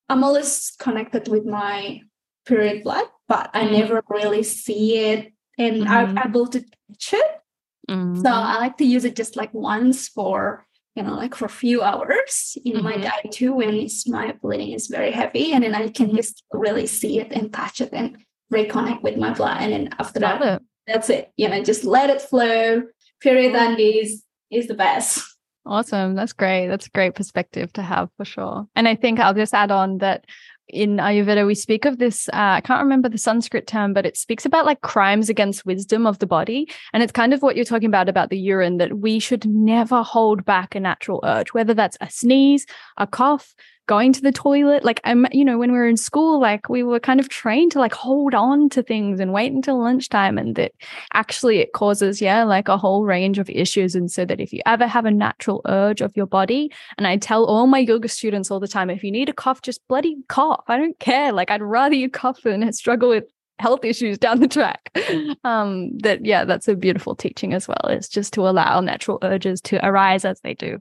I'm 0.09 0.25
always 0.25 0.73
connected 0.79 1.29
with 1.29 1.45
my 1.45 2.03
period 2.47 2.85
blood, 2.85 3.07
but 3.29 3.51
I 3.55 3.65
mm. 3.65 3.73
never 3.73 4.03
really 4.09 4.43
see 4.43 4.99
it 4.99 5.33
and 5.59 5.83
mm-hmm. 5.83 5.93
I'm 5.93 6.19
able 6.19 6.47
to 6.49 6.61
touch 6.61 7.15
it. 7.15 7.41
Mm-hmm. 7.89 8.23
So 8.23 8.31
I 8.31 8.59
like 8.59 8.77
to 8.79 8.85
use 8.85 9.05
it 9.05 9.17
just 9.17 9.37
like 9.37 9.53
once 9.53 10.09
for 10.09 10.67
you 10.95 11.03
know 11.03 11.15
like 11.15 11.35
for 11.35 11.47
a 11.47 11.51
few 11.51 11.83
hours 11.83 12.57
in 12.65 12.75
mm-hmm. 12.75 12.85
my 12.85 12.97
diet 12.97 13.33
too 13.33 13.53
when 13.55 13.89
my 14.07 14.33
bleeding 14.41 14.73
is 14.73 14.87
very 14.87 15.11
heavy 15.11 15.53
and 15.53 15.65
then 15.65 15.75
I 15.75 15.89
can 15.89 16.15
just 16.15 16.45
really 16.53 16.87
see 16.87 17.21
it 17.21 17.33
and 17.33 17.53
touch 17.53 17.81
it 17.81 17.91
and 17.93 18.17
reconnect 18.55 19.03
with 19.03 19.17
my 19.17 19.33
blood 19.33 19.61
and 19.61 19.73
then 19.73 19.91
after 19.99 20.21
Love 20.21 20.41
that 20.41 20.57
it. 20.57 20.63
that's 20.87 21.11
it 21.11 21.33
you 21.37 21.49
know 21.49 21.63
just 21.63 21.85
let 21.85 22.11
it 22.11 22.23
flow 22.23 22.83
period 23.21 23.55
undies 23.55 24.11
is 24.13 24.23
is 24.51 24.67
the 24.69 24.75
best 24.75 25.25
Awesome. 25.67 26.15
That's 26.15 26.35
great. 26.35 26.69
That's 26.69 26.89
a 26.89 26.91
great 26.91 27.15
perspective 27.15 27.73
to 27.73 27.81
have 27.83 28.11
for 28.19 28.27
sure. 28.27 28.69
And 28.77 28.87
I 28.87 28.95
think 28.95 29.19
I'll 29.19 29.33
just 29.33 29.55
add 29.55 29.71
on 29.71 29.97
that 29.99 30.27
in 30.69 30.97
Ayurveda, 30.97 31.47
we 31.47 31.55
speak 31.55 31.85
of 31.85 31.99
this. 31.99 32.29
Uh, 32.29 32.57
I 32.57 32.61
can't 32.63 32.83
remember 32.83 33.09
the 33.09 33.19
Sanskrit 33.19 33.67
term, 33.67 33.93
but 33.93 34.07
it 34.07 34.17
speaks 34.17 34.47
about 34.47 34.65
like 34.65 34.81
crimes 34.81 35.29
against 35.29 35.67
wisdom 35.67 36.07
of 36.07 36.19
the 36.19 36.27
body. 36.27 36.71
And 36.93 37.03
it's 37.03 37.13
kind 37.13 37.35
of 37.35 37.43
what 37.43 37.57
you're 37.57 37.65
talking 37.65 37.89
about 37.89 38.09
about 38.09 38.31
the 38.31 38.39
urine 38.39 38.79
that 38.79 38.99
we 38.99 39.19
should 39.19 39.47
never 39.47 40.03
hold 40.03 40.45
back 40.45 40.75
a 40.75 40.81
natural 40.81 41.21
urge, 41.25 41.53
whether 41.53 41.75
that's 41.75 41.99
a 42.01 42.11
sneeze, 42.11 42.67
a 42.97 43.07
cough, 43.07 43.55
going 43.87 44.13
to 44.13 44.21
the 44.21 44.33
toilet. 44.33 44.85
Like 44.85 45.01
I'm, 45.05 45.27
you 45.33 45.45
know, 45.45 45.59
when 45.59 45.73
we 45.73 45.79
were 45.79 45.89
in 45.89 45.97
school, 45.97 46.41
like 46.41 46.69
we 46.69 46.83
were 46.83 47.01
kind 47.01 47.21
of 47.21 47.29
trained 47.29 47.73
to 47.73 47.79
like 47.79 47.95
hold 47.95 48.35
on 48.35 48.69
to 48.71 48.83
things 48.83 49.21
and 49.21 49.33
wait 49.33 49.53
until 49.53 49.79
lunchtime. 49.79 50.39
And 50.39 50.57
that 50.57 50.73
actually 51.13 51.59
it 51.59 51.73
causes, 51.73 52.21
yeah, 52.21 52.45
like 52.45 52.69
a 52.69 52.79
whole 52.79 53.05
range 53.05 53.39
of 53.39 53.51
issues. 53.51 53.95
And 53.95 54.11
so 54.11 54.25
that 54.25 54.41
if 54.41 54.53
you 54.53 54.61
ever 54.67 54.87
have 54.87 55.05
a 55.05 55.11
natural 55.11 55.63
urge 55.67 56.01
of 56.01 56.17
your 56.17 56.27
body, 56.27 56.73
and 56.99 57.07
I 57.07 57.17
tell 57.17 57.45
all 57.45 57.67
my 57.67 57.81
yoga 57.81 58.09
students 58.09 58.51
all 58.51 58.61
the 58.61 58.69
time, 58.69 58.91
if 58.91 59.05
you 59.05 59.11
need 59.11 59.29
a 59.29 59.33
cough, 59.33 59.63
just 59.63 59.87
bloody 59.89 60.17
cough. 60.29 60.65
I 60.69 60.77
don't 60.79 60.99
care. 60.99 61.33
Like 61.33 61.51
I'd 61.51 61.63
rather 61.63 61.95
you 61.95 62.09
cough 62.09 62.43
than 62.43 62.73
struggle 62.73 63.09
with 63.11 63.25
health 63.59 63.85
issues 63.85 64.19
down 64.19 64.41
the 64.41 64.49
track. 64.49 64.91
Um, 65.45 65.99
that 65.99 66.25
yeah, 66.25 66.45
that's 66.45 66.69
a 66.69 66.75
beautiful 66.75 67.15
teaching 67.15 67.53
as 67.53 67.69
well. 67.69 67.91
Is 67.91 68.09
just 68.09 68.33
to 68.35 68.49
allow 68.49 68.81
natural 68.81 69.19
urges 69.23 69.61
to 69.63 69.85
arise 69.87 70.25
as 70.25 70.41
they 70.41 70.55
do. 70.55 70.79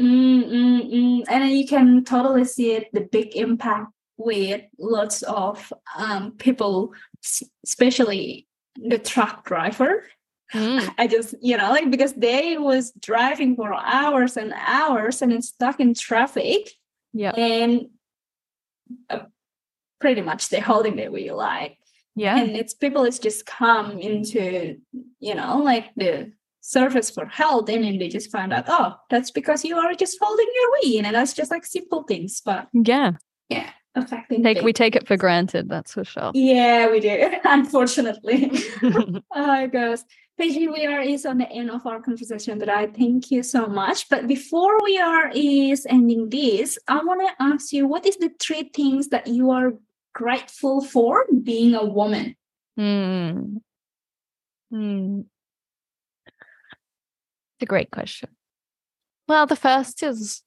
Mm, 0.00 0.48
mm, 0.48 0.92
mm. 0.92 1.24
And 1.28 1.50
you 1.50 1.66
can 1.66 2.04
totally 2.04 2.44
see 2.44 2.72
it, 2.72 2.88
the 2.92 3.00
big 3.00 3.36
impact 3.36 3.92
with 4.16 4.62
lots 4.78 5.22
of 5.22 5.72
um, 5.96 6.32
people, 6.32 6.92
especially 7.64 8.46
the 8.76 8.98
truck 8.98 9.44
driver. 9.44 10.04
Mm. 10.54 10.94
I 10.98 11.06
just, 11.06 11.34
you 11.40 11.56
know, 11.56 11.70
like 11.70 11.90
because 11.90 12.14
they 12.14 12.58
was 12.58 12.92
driving 12.92 13.56
for 13.56 13.74
hours 13.74 14.36
and 14.36 14.52
hours 14.56 15.22
and 15.22 15.44
stuck 15.44 15.80
in 15.80 15.94
traffic. 15.94 16.70
Yeah. 17.12 17.32
And 17.32 17.88
uh, 19.10 19.20
pretty 20.00 20.22
much 20.22 20.48
they're 20.48 20.60
holding 20.60 20.96
the 20.96 21.08
wheel 21.08 21.36
like. 21.36 21.78
Yeah. 22.14 22.36
And 22.36 22.56
it's 22.56 22.74
people 22.74 23.04
it's 23.04 23.18
just 23.18 23.46
come 23.46 23.98
into, 23.98 24.78
you 25.20 25.34
know, 25.34 25.58
like 25.58 25.94
the 25.96 26.32
surface 26.60 27.10
for 27.10 27.26
health 27.26 27.68
and 27.68 27.84
then 27.84 27.98
they 27.98 28.08
just 28.08 28.30
find 28.30 28.52
out 28.52 28.64
oh 28.68 28.94
that's 29.10 29.30
because 29.30 29.64
you 29.64 29.76
are 29.76 29.94
just 29.94 30.18
folding 30.18 30.46
your 30.54 30.70
wheel 30.72 31.06
and 31.06 31.14
that's 31.14 31.32
just 31.32 31.50
like 31.50 31.64
simple 31.64 32.02
things 32.02 32.40
but 32.44 32.68
yeah. 32.72 33.12
Yeah 33.48 33.70
affecting 33.94 34.42
take, 34.42 34.62
we 34.62 34.72
take 34.72 34.94
it 34.94 35.08
for 35.08 35.16
granted 35.16 35.68
that's 35.68 35.94
for 35.94 36.04
sure. 36.04 36.30
Yeah 36.34 36.90
we 36.90 37.00
do 37.00 37.34
unfortunately. 37.44 38.52
Oh 39.34 39.66
gosh. 39.68 40.00
Paige, 40.38 40.68
we 40.70 40.86
are 40.86 41.00
is 41.00 41.26
on 41.26 41.38
the 41.38 41.50
end 41.50 41.70
of 41.70 41.84
our 41.84 42.00
conversation 42.00 42.58
but 42.58 42.68
i 42.68 42.86
thank 42.86 43.30
you 43.30 43.42
so 43.42 43.66
much. 43.66 44.08
But 44.08 44.28
before 44.28 44.78
we 44.84 44.98
are 44.98 45.30
is 45.34 45.86
ending 45.88 46.28
this 46.28 46.78
i 46.86 47.02
want 47.02 47.20
to 47.26 47.42
ask 47.42 47.72
you 47.72 47.86
what 47.88 48.06
is 48.06 48.16
the 48.18 48.30
three 48.38 48.70
things 48.74 49.08
that 49.08 49.26
you 49.26 49.50
are 49.50 49.72
grateful 50.18 50.80
for 50.80 51.24
being 51.42 51.74
a 51.74 51.84
woman? 51.84 52.36
Hmm. 52.76 53.58
Hmm. 54.70 55.20
It's 57.58 57.64
a 57.64 57.66
great 57.66 57.90
question. 57.90 58.28
Well, 59.26 59.46
the 59.46 59.56
first 59.56 60.04
is 60.04 60.44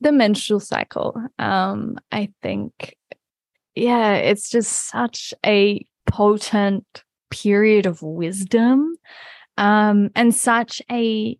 the 0.00 0.12
menstrual 0.12 0.60
cycle. 0.60 1.16
Um, 1.38 1.96
I 2.12 2.28
think, 2.42 2.96
yeah, 3.74 4.12
it's 4.12 4.50
just 4.50 4.90
such 4.90 5.32
a 5.46 5.86
potent 6.06 6.84
period 7.30 7.86
of 7.86 8.02
wisdom 8.02 8.94
um, 9.56 10.10
and 10.14 10.34
such 10.34 10.82
a 10.90 11.38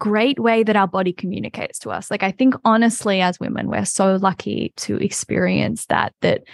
great 0.00 0.40
way 0.40 0.62
that 0.62 0.74
our 0.76 0.88
body 0.88 1.12
communicates 1.12 1.78
to 1.80 1.90
us. 1.90 2.10
Like, 2.10 2.22
I 2.22 2.30
think 2.30 2.54
honestly, 2.64 3.20
as 3.20 3.38
women, 3.38 3.68
we're 3.68 3.84
so 3.84 4.16
lucky 4.16 4.72
to 4.78 4.96
experience 4.96 5.84
that, 5.86 6.14
that 6.22 6.44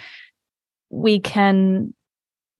we 0.89 1.21
can 1.21 1.93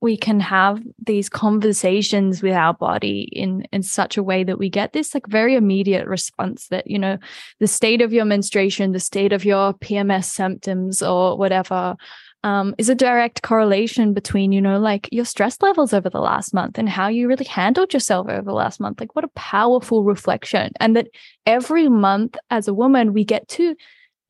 we 0.01 0.17
can 0.17 0.39
have 0.39 0.81
these 1.05 1.29
conversations 1.29 2.41
with 2.41 2.53
our 2.53 2.73
body 2.73 3.29
in 3.31 3.63
in 3.71 3.83
such 3.83 4.17
a 4.17 4.23
way 4.23 4.43
that 4.43 4.57
we 4.57 4.69
get 4.69 4.93
this 4.93 5.13
like 5.13 5.27
very 5.27 5.55
immediate 5.55 6.07
response 6.07 6.67
that 6.67 6.87
you 6.87 6.99
know 6.99 7.17
the 7.59 7.67
state 7.67 8.01
of 8.01 8.11
your 8.11 8.25
menstruation 8.25 8.91
the 8.91 8.99
state 8.99 9.31
of 9.31 9.45
your 9.45 9.73
pms 9.75 10.25
symptoms 10.25 11.01
or 11.01 11.37
whatever 11.37 11.95
um, 12.43 12.73
is 12.77 12.89
a 12.89 12.95
direct 12.95 13.43
correlation 13.43 14.13
between 14.13 14.51
you 14.51 14.61
know 14.61 14.79
like 14.79 15.07
your 15.11 15.25
stress 15.25 15.61
levels 15.61 15.93
over 15.93 16.09
the 16.09 16.19
last 16.19 16.53
month 16.53 16.77
and 16.77 16.89
how 16.89 17.07
you 17.07 17.27
really 17.27 17.45
handled 17.45 17.93
yourself 17.93 18.27
over 18.27 18.41
the 18.41 18.53
last 18.53 18.79
month. 18.79 18.99
Like 18.99 19.15
what 19.15 19.25
a 19.25 19.29
powerful 19.29 20.03
reflection. 20.03 20.71
And 20.79 20.95
that 20.95 21.07
every 21.45 21.87
month 21.87 22.37
as 22.49 22.67
a 22.67 22.73
woman 22.73 23.13
we 23.13 23.23
get 23.23 23.47
to 23.49 23.75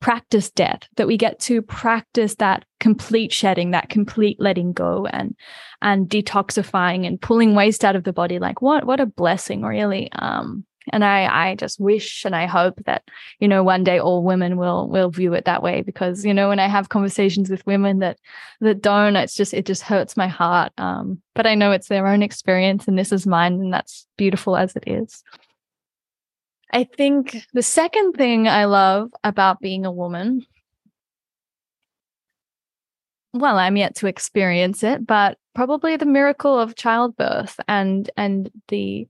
practice 0.02 0.50
death, 0.50 0.82
that 0.96 1.06
we 1.06 1.16
get 1.16 1.38
to 1.38 1.62
practice 1.62 2.34
that 2.34 2.66
complete 2.80 3.32
shedding, 3.32 3.70
that 3.70 3.88
complete 3.88 4.38
letting 4.38 4.72
go 4.72 5.06
and 5.06 5.34
and 5.80 6.08
detoxifying 6.08 7.06
and 7.06 7.20
pulling 7.20 7.54
waste 7.54 7.84
out 7.84 7.96
of 7.96 8.04
the 8.04 8.12
body. 8.12 8.38
Like 8.38 8.60
what 8.60 8.84
what 8.84 9.00
a 9.00 9.06
blessing, 9.06 9.62
really. 9.62 10.12
Um, 10.12 10.66
and 10.92 11.04
I 11.04 11.50
I 11.50 11.54
just 11.54 11.78
wish 11.78 12.24
and 12.24 12.34
I 12.34 12.46
hope 12.46 12.82
that 12.86 13.04
you 13.38 13.46
know 13.46 13.62
one 13.62 13.84
day 13.84 14.00
all 14.00 14.24
women 14.24 14.56
will 14.56 14.88
will 14.88 15.10
view 15.10 15.32
it 15.34 15.44
that 15.44 15.62
way 15.62 15.82
because 15.82 16.24
you 16.24 16.34
know 16.34 16.48
when 16.48 16.58
I 16.58 16.66
have 16.66 16.88
conversations 16.88 17.48
with 17.48 17.64
women 17.66 18.00
that 18.00 18.18
that 18.60 18.82
don't 18.82 19.14
it's 19.14 19.36
just 19.36 19.54
it 19.54 19.66
just 19.66 19.82
hurts 19.82 20.16
my 20.16 20.26
heart 20.26 20.72
um 20.78 21.22
but 21.34 21.46
I 21.46 21.54
know 21.54 21.70
it's 21.70 21.88
their 21.88 22.08
own 22.08 22.22
experience 22.22 22.88
and 22.88 22.98
this 22.98 23.12
is 23.12 23.26
mine 23.26 23.54
and 23.54 23.72
that's 23.72 24.06
beautiful 24.16 24.56
as 24.56 24.74
it 24.74 24.84
is 24.86 25.22
I 26.72 26.84
think 26.84 27.36
the 27.52 27.62
second 27.62 28.14
thing 28.14 28.48
I 28.48 28.64
love 28.64 29.10
about 29.22 29.60
being 29.60 29.84
a 29.84 29.92
woman, 29.92 30.46
well, 33.34 33.58
I'm 33.58 33.76
yet 33.76 33.96
to 33.96 34.06
experience 34.06 34.82
it, 34.82 35.06
but 35.06 35.38
probably 35.54 35.96
the 35.96 36.06
miracle 36.06 36.58
of 36.58 36.76
childbirth 36.76 37.60
and 37.68 38.10
and 38.16 38.50
the 38.68 39.06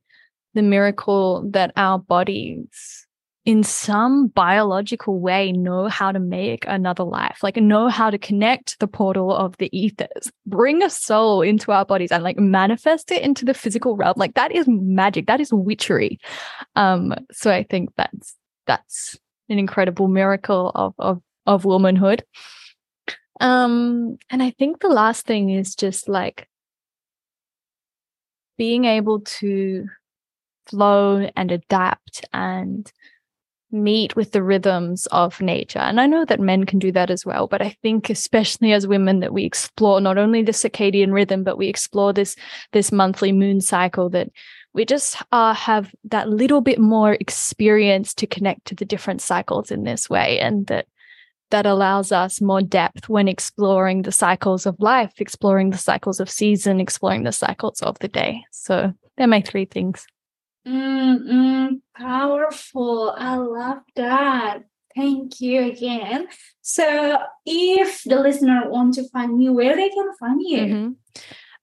the 0.54 0.62
miracle 0.62 1.48
that 1.50 1.72
our 1.76 1.98
bodies 1.98 3.01
in 3.44 3.64
some 3.64 4.28
biological 4.28 5.18
way 5.18 5.50
know 5.50 5.88
how 5.88 6.12
to 6.12 6.20
make 6.20 6.64
another 6.68 7.02
life, 7.02 7.42
like 7.42 7.56
know 7.56 7.88
how 7.88 8.08
to 8.08 8.18
connect 8.18 8.78
the 8.78 8.86
portal 8.86 9.34
of 9.34 9.56
the 9.56 9.68
ethers, 9.76 10.30
bring 10.46 10.82
a 10.82 10.88
soul 10.88 11.42
into 11.42 11.72
our 11.72 11.84
bodies 11.84 12.12
and 12.12 12.22
like 12.22 12.38
manifest 12.38 13.10
it 13.10 13.20
into 13.22 13.44
the 13.44 13.54
physical 13.54 13.96
realm. 13.96 14.14
Like 14.16 14.34
that 14.34 14.52
is 14.52 14.66
magic. 14.68 15.26
That 15.26 15.40
is 15.40 15.52
witchery. 15.52 16.20
Um, 16.76 17.14
so 17.32 17.50
I 17.50 17.64
think 17.64 17.90
that's 17.96 18.36
that's 18.66 19.18
an 19.48 19.58
incredible 19.58 20.06
miracle 20.06 20.70
of 20.74 20.94
of 20.98 21.20
of 21.46 21.64
womanhood. 21.64 22.24
Um, 23.40 24.18
and 24.30 24.40
I 24.40 24.50
think 24.50 24.80
the 24.80 24.88
last 24.88 25.26
thing 25.26 25.50
is 25.50 25.74
just 25.74 26.08
like 26.08 26.48
being 28.56 28.84
able 28.84 29.22
to 29.22 29.86
flow 30.66 31.28
and 31.34 31.50
adapt 31.50 32.24
and 32.32 32.90
meet 33.72 34.14
with 34.14 34.32
the 34.32 34.42
rhythms 34.42 35.06
of 35.06 35.40
nature. 35.40 35.78
And 35.78 36.00
I 36.00 36.06
know 36.06 36.24
that 36.24 36.40
men 36.40 36.64
can 36.64 36.78
do 36.78 36.92
that 36.92 37.10
as 37.10 37.24
well, 37.24 37.46
but 37.46 37.62
I 37.62 37.76
think 37.82 38.10
especially 38.10 38.72
as 38.72 38.86
women 38.86 39.20
that 39.20 39.32
we 39.32 39.44
explore 39.44 40.00
not 40.00 40.18
only 40.18 40.42
the 40.42 40.52
circadian 40.52 41.12
rhythm, 41.12 41.42
but 41.44 41.58
we 41.58 41.68
explore 41.68 42.12
this 42.12 42.36
this 42.72 42.92
monthly 42.92 43.32
moon 43.32 43.60
cycle 43.60 44.10
that 44.10 44.30
we 44.74 44.84
just 44.84 45.16
uh, 45.32 45.54
have 45.54 45.94
that 46.04 46.28
little 46.28 46.60
bit 46.60 46.78
more 46.78 47.14
experience 47.14 48.14
to 48.14 48.26
connect 48.26 48.66
to 48.66 48.74
the 48.74 48.84
different 48.84 49.20
cycles 49.20 49.70
in 49.70 49.84
this 49.84 50.08
way 50.08 50.38
and 50.38 50.66
that 50.68 50.86
that 51.50 51.66
allows 51.66 52.12
us 52.12 52.40
more 52.40 52.62
depth 52.62 53.10
when 53.10 53.28
exploring 53.28 54.02
the 54.02 54.12
cycles 54.12 54.64
of 54.64 54.74
life 54.78 55.12
exploring 55.18 55.68
the 55.68 55.76
cycles 55.76 56.18
of 56.18 56.30
season 56.30 56.80
exploring 56.80 57.24
the 57.24 57.32
cycles 57.32 57.82
of 57.82 57.98
the 57.98 58.08
day 58.08 58.42
so 58.50 58.94
they're 59.16 59.26
my 59.26 59.40
three 59.40 59.66
things. 59.66 60.06
Mm, 60.66 61.80
powerful. 61.96 63.14
I 63.16 63.36
love 63.36 63.82
that. 63.96 64.64
Thank 64.94 65.40
you 65.40 65.62
again. 65.62 66.28
So, 66.60 67.18
if 67.46 68.02
the 68.04 68.20
listener 68.20 68.68
want 68.68 68.94
to 68.94 69.08
find 69.08 69.42
you, 69.42 69.52
where 69.52 69.74
they 69.74 69.88
can 69.88 70.10
find 70.20 70.40
you? 70.40 70.58
Mm-hmm. 70.58 70.90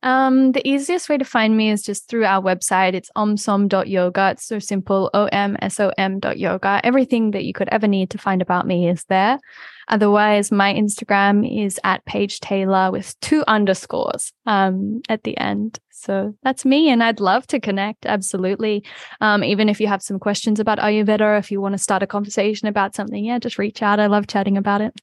Um, 0.02 0.54
the 0.54 0.66
easiest 0.68 1.10
way 1.10 1.18
to 1.18 1.26
find 1.26 1.58
me 1.58 1.72
is 1.72 1.82
just 1.82 2.08
through 2.08 2.26
our 2.26 2.42
website. 2.42 2.94
It's 2.94 3.12
omsom.yoga. 3.18 4.32
It's 4.32 4.46
so 4.46 4.60
simple, 4.60 5.10
O-M-S-O-M.yoga. 5.14 6.82
Everything 6.84 7.32
that 7.32 7.44
you 7.44 7.54
could 7.54 7.70
ever 7.70 7.88
need 7.88 8.10
to 8.12 8.18
find 8.18 8.42
about 8.42 8.66
me 8.66 8.88
is 8.88 9.04
there. 9.06 9.40
Otherwise, 9.90 10.52
my 10.52 10.74
Instagram 10.74 11.66
is 11.66 11.80
at 11.84 12.06
Paige 12.06 12.40
Taylah 12.40 12.92
with 12.92 13.20
two 13.20 13.44
underscores 13.48 14.32
um, 14.46 15.02
at 15.10 15.24
the 15.24 15.38
end. 15.38 15.80
So 15.90 16.34
that's 16.44 16.64
me, 16.64 16.90
and 16.90 17.04
I'd 17.04 17.20
love 17.20 17.46
to 17.48 17.60
connect. 17.60 18.06
Absolutely. 18.06 18.86
Um, 19.20 19.44
even 19.44 19.68
if 19.68 19.82
you 19.82 19.88
have 19.88 20.02
some 20.02 20.20
questions 20.20 20.60
about 20.60 20.78
Ayurveda, 20.78 21.38
if 21.40 21.52
you 21.52 21.60
want 21.60 21.74
to 21.74 21.80
start 21.80 22.04
a 22.04 22.08
conversation 22.08 22.70
about 22.70 22.96
something, 22.96 23.26
yeah, 23.26 23.40
just 23.40 23.58
reach 23.58 23.82
out. 23.82 24.00
I 24.00 24.06
love 24.06 24.28
chatting 24.28 24.58
about 24.58 24.80
it. 24.80 24.98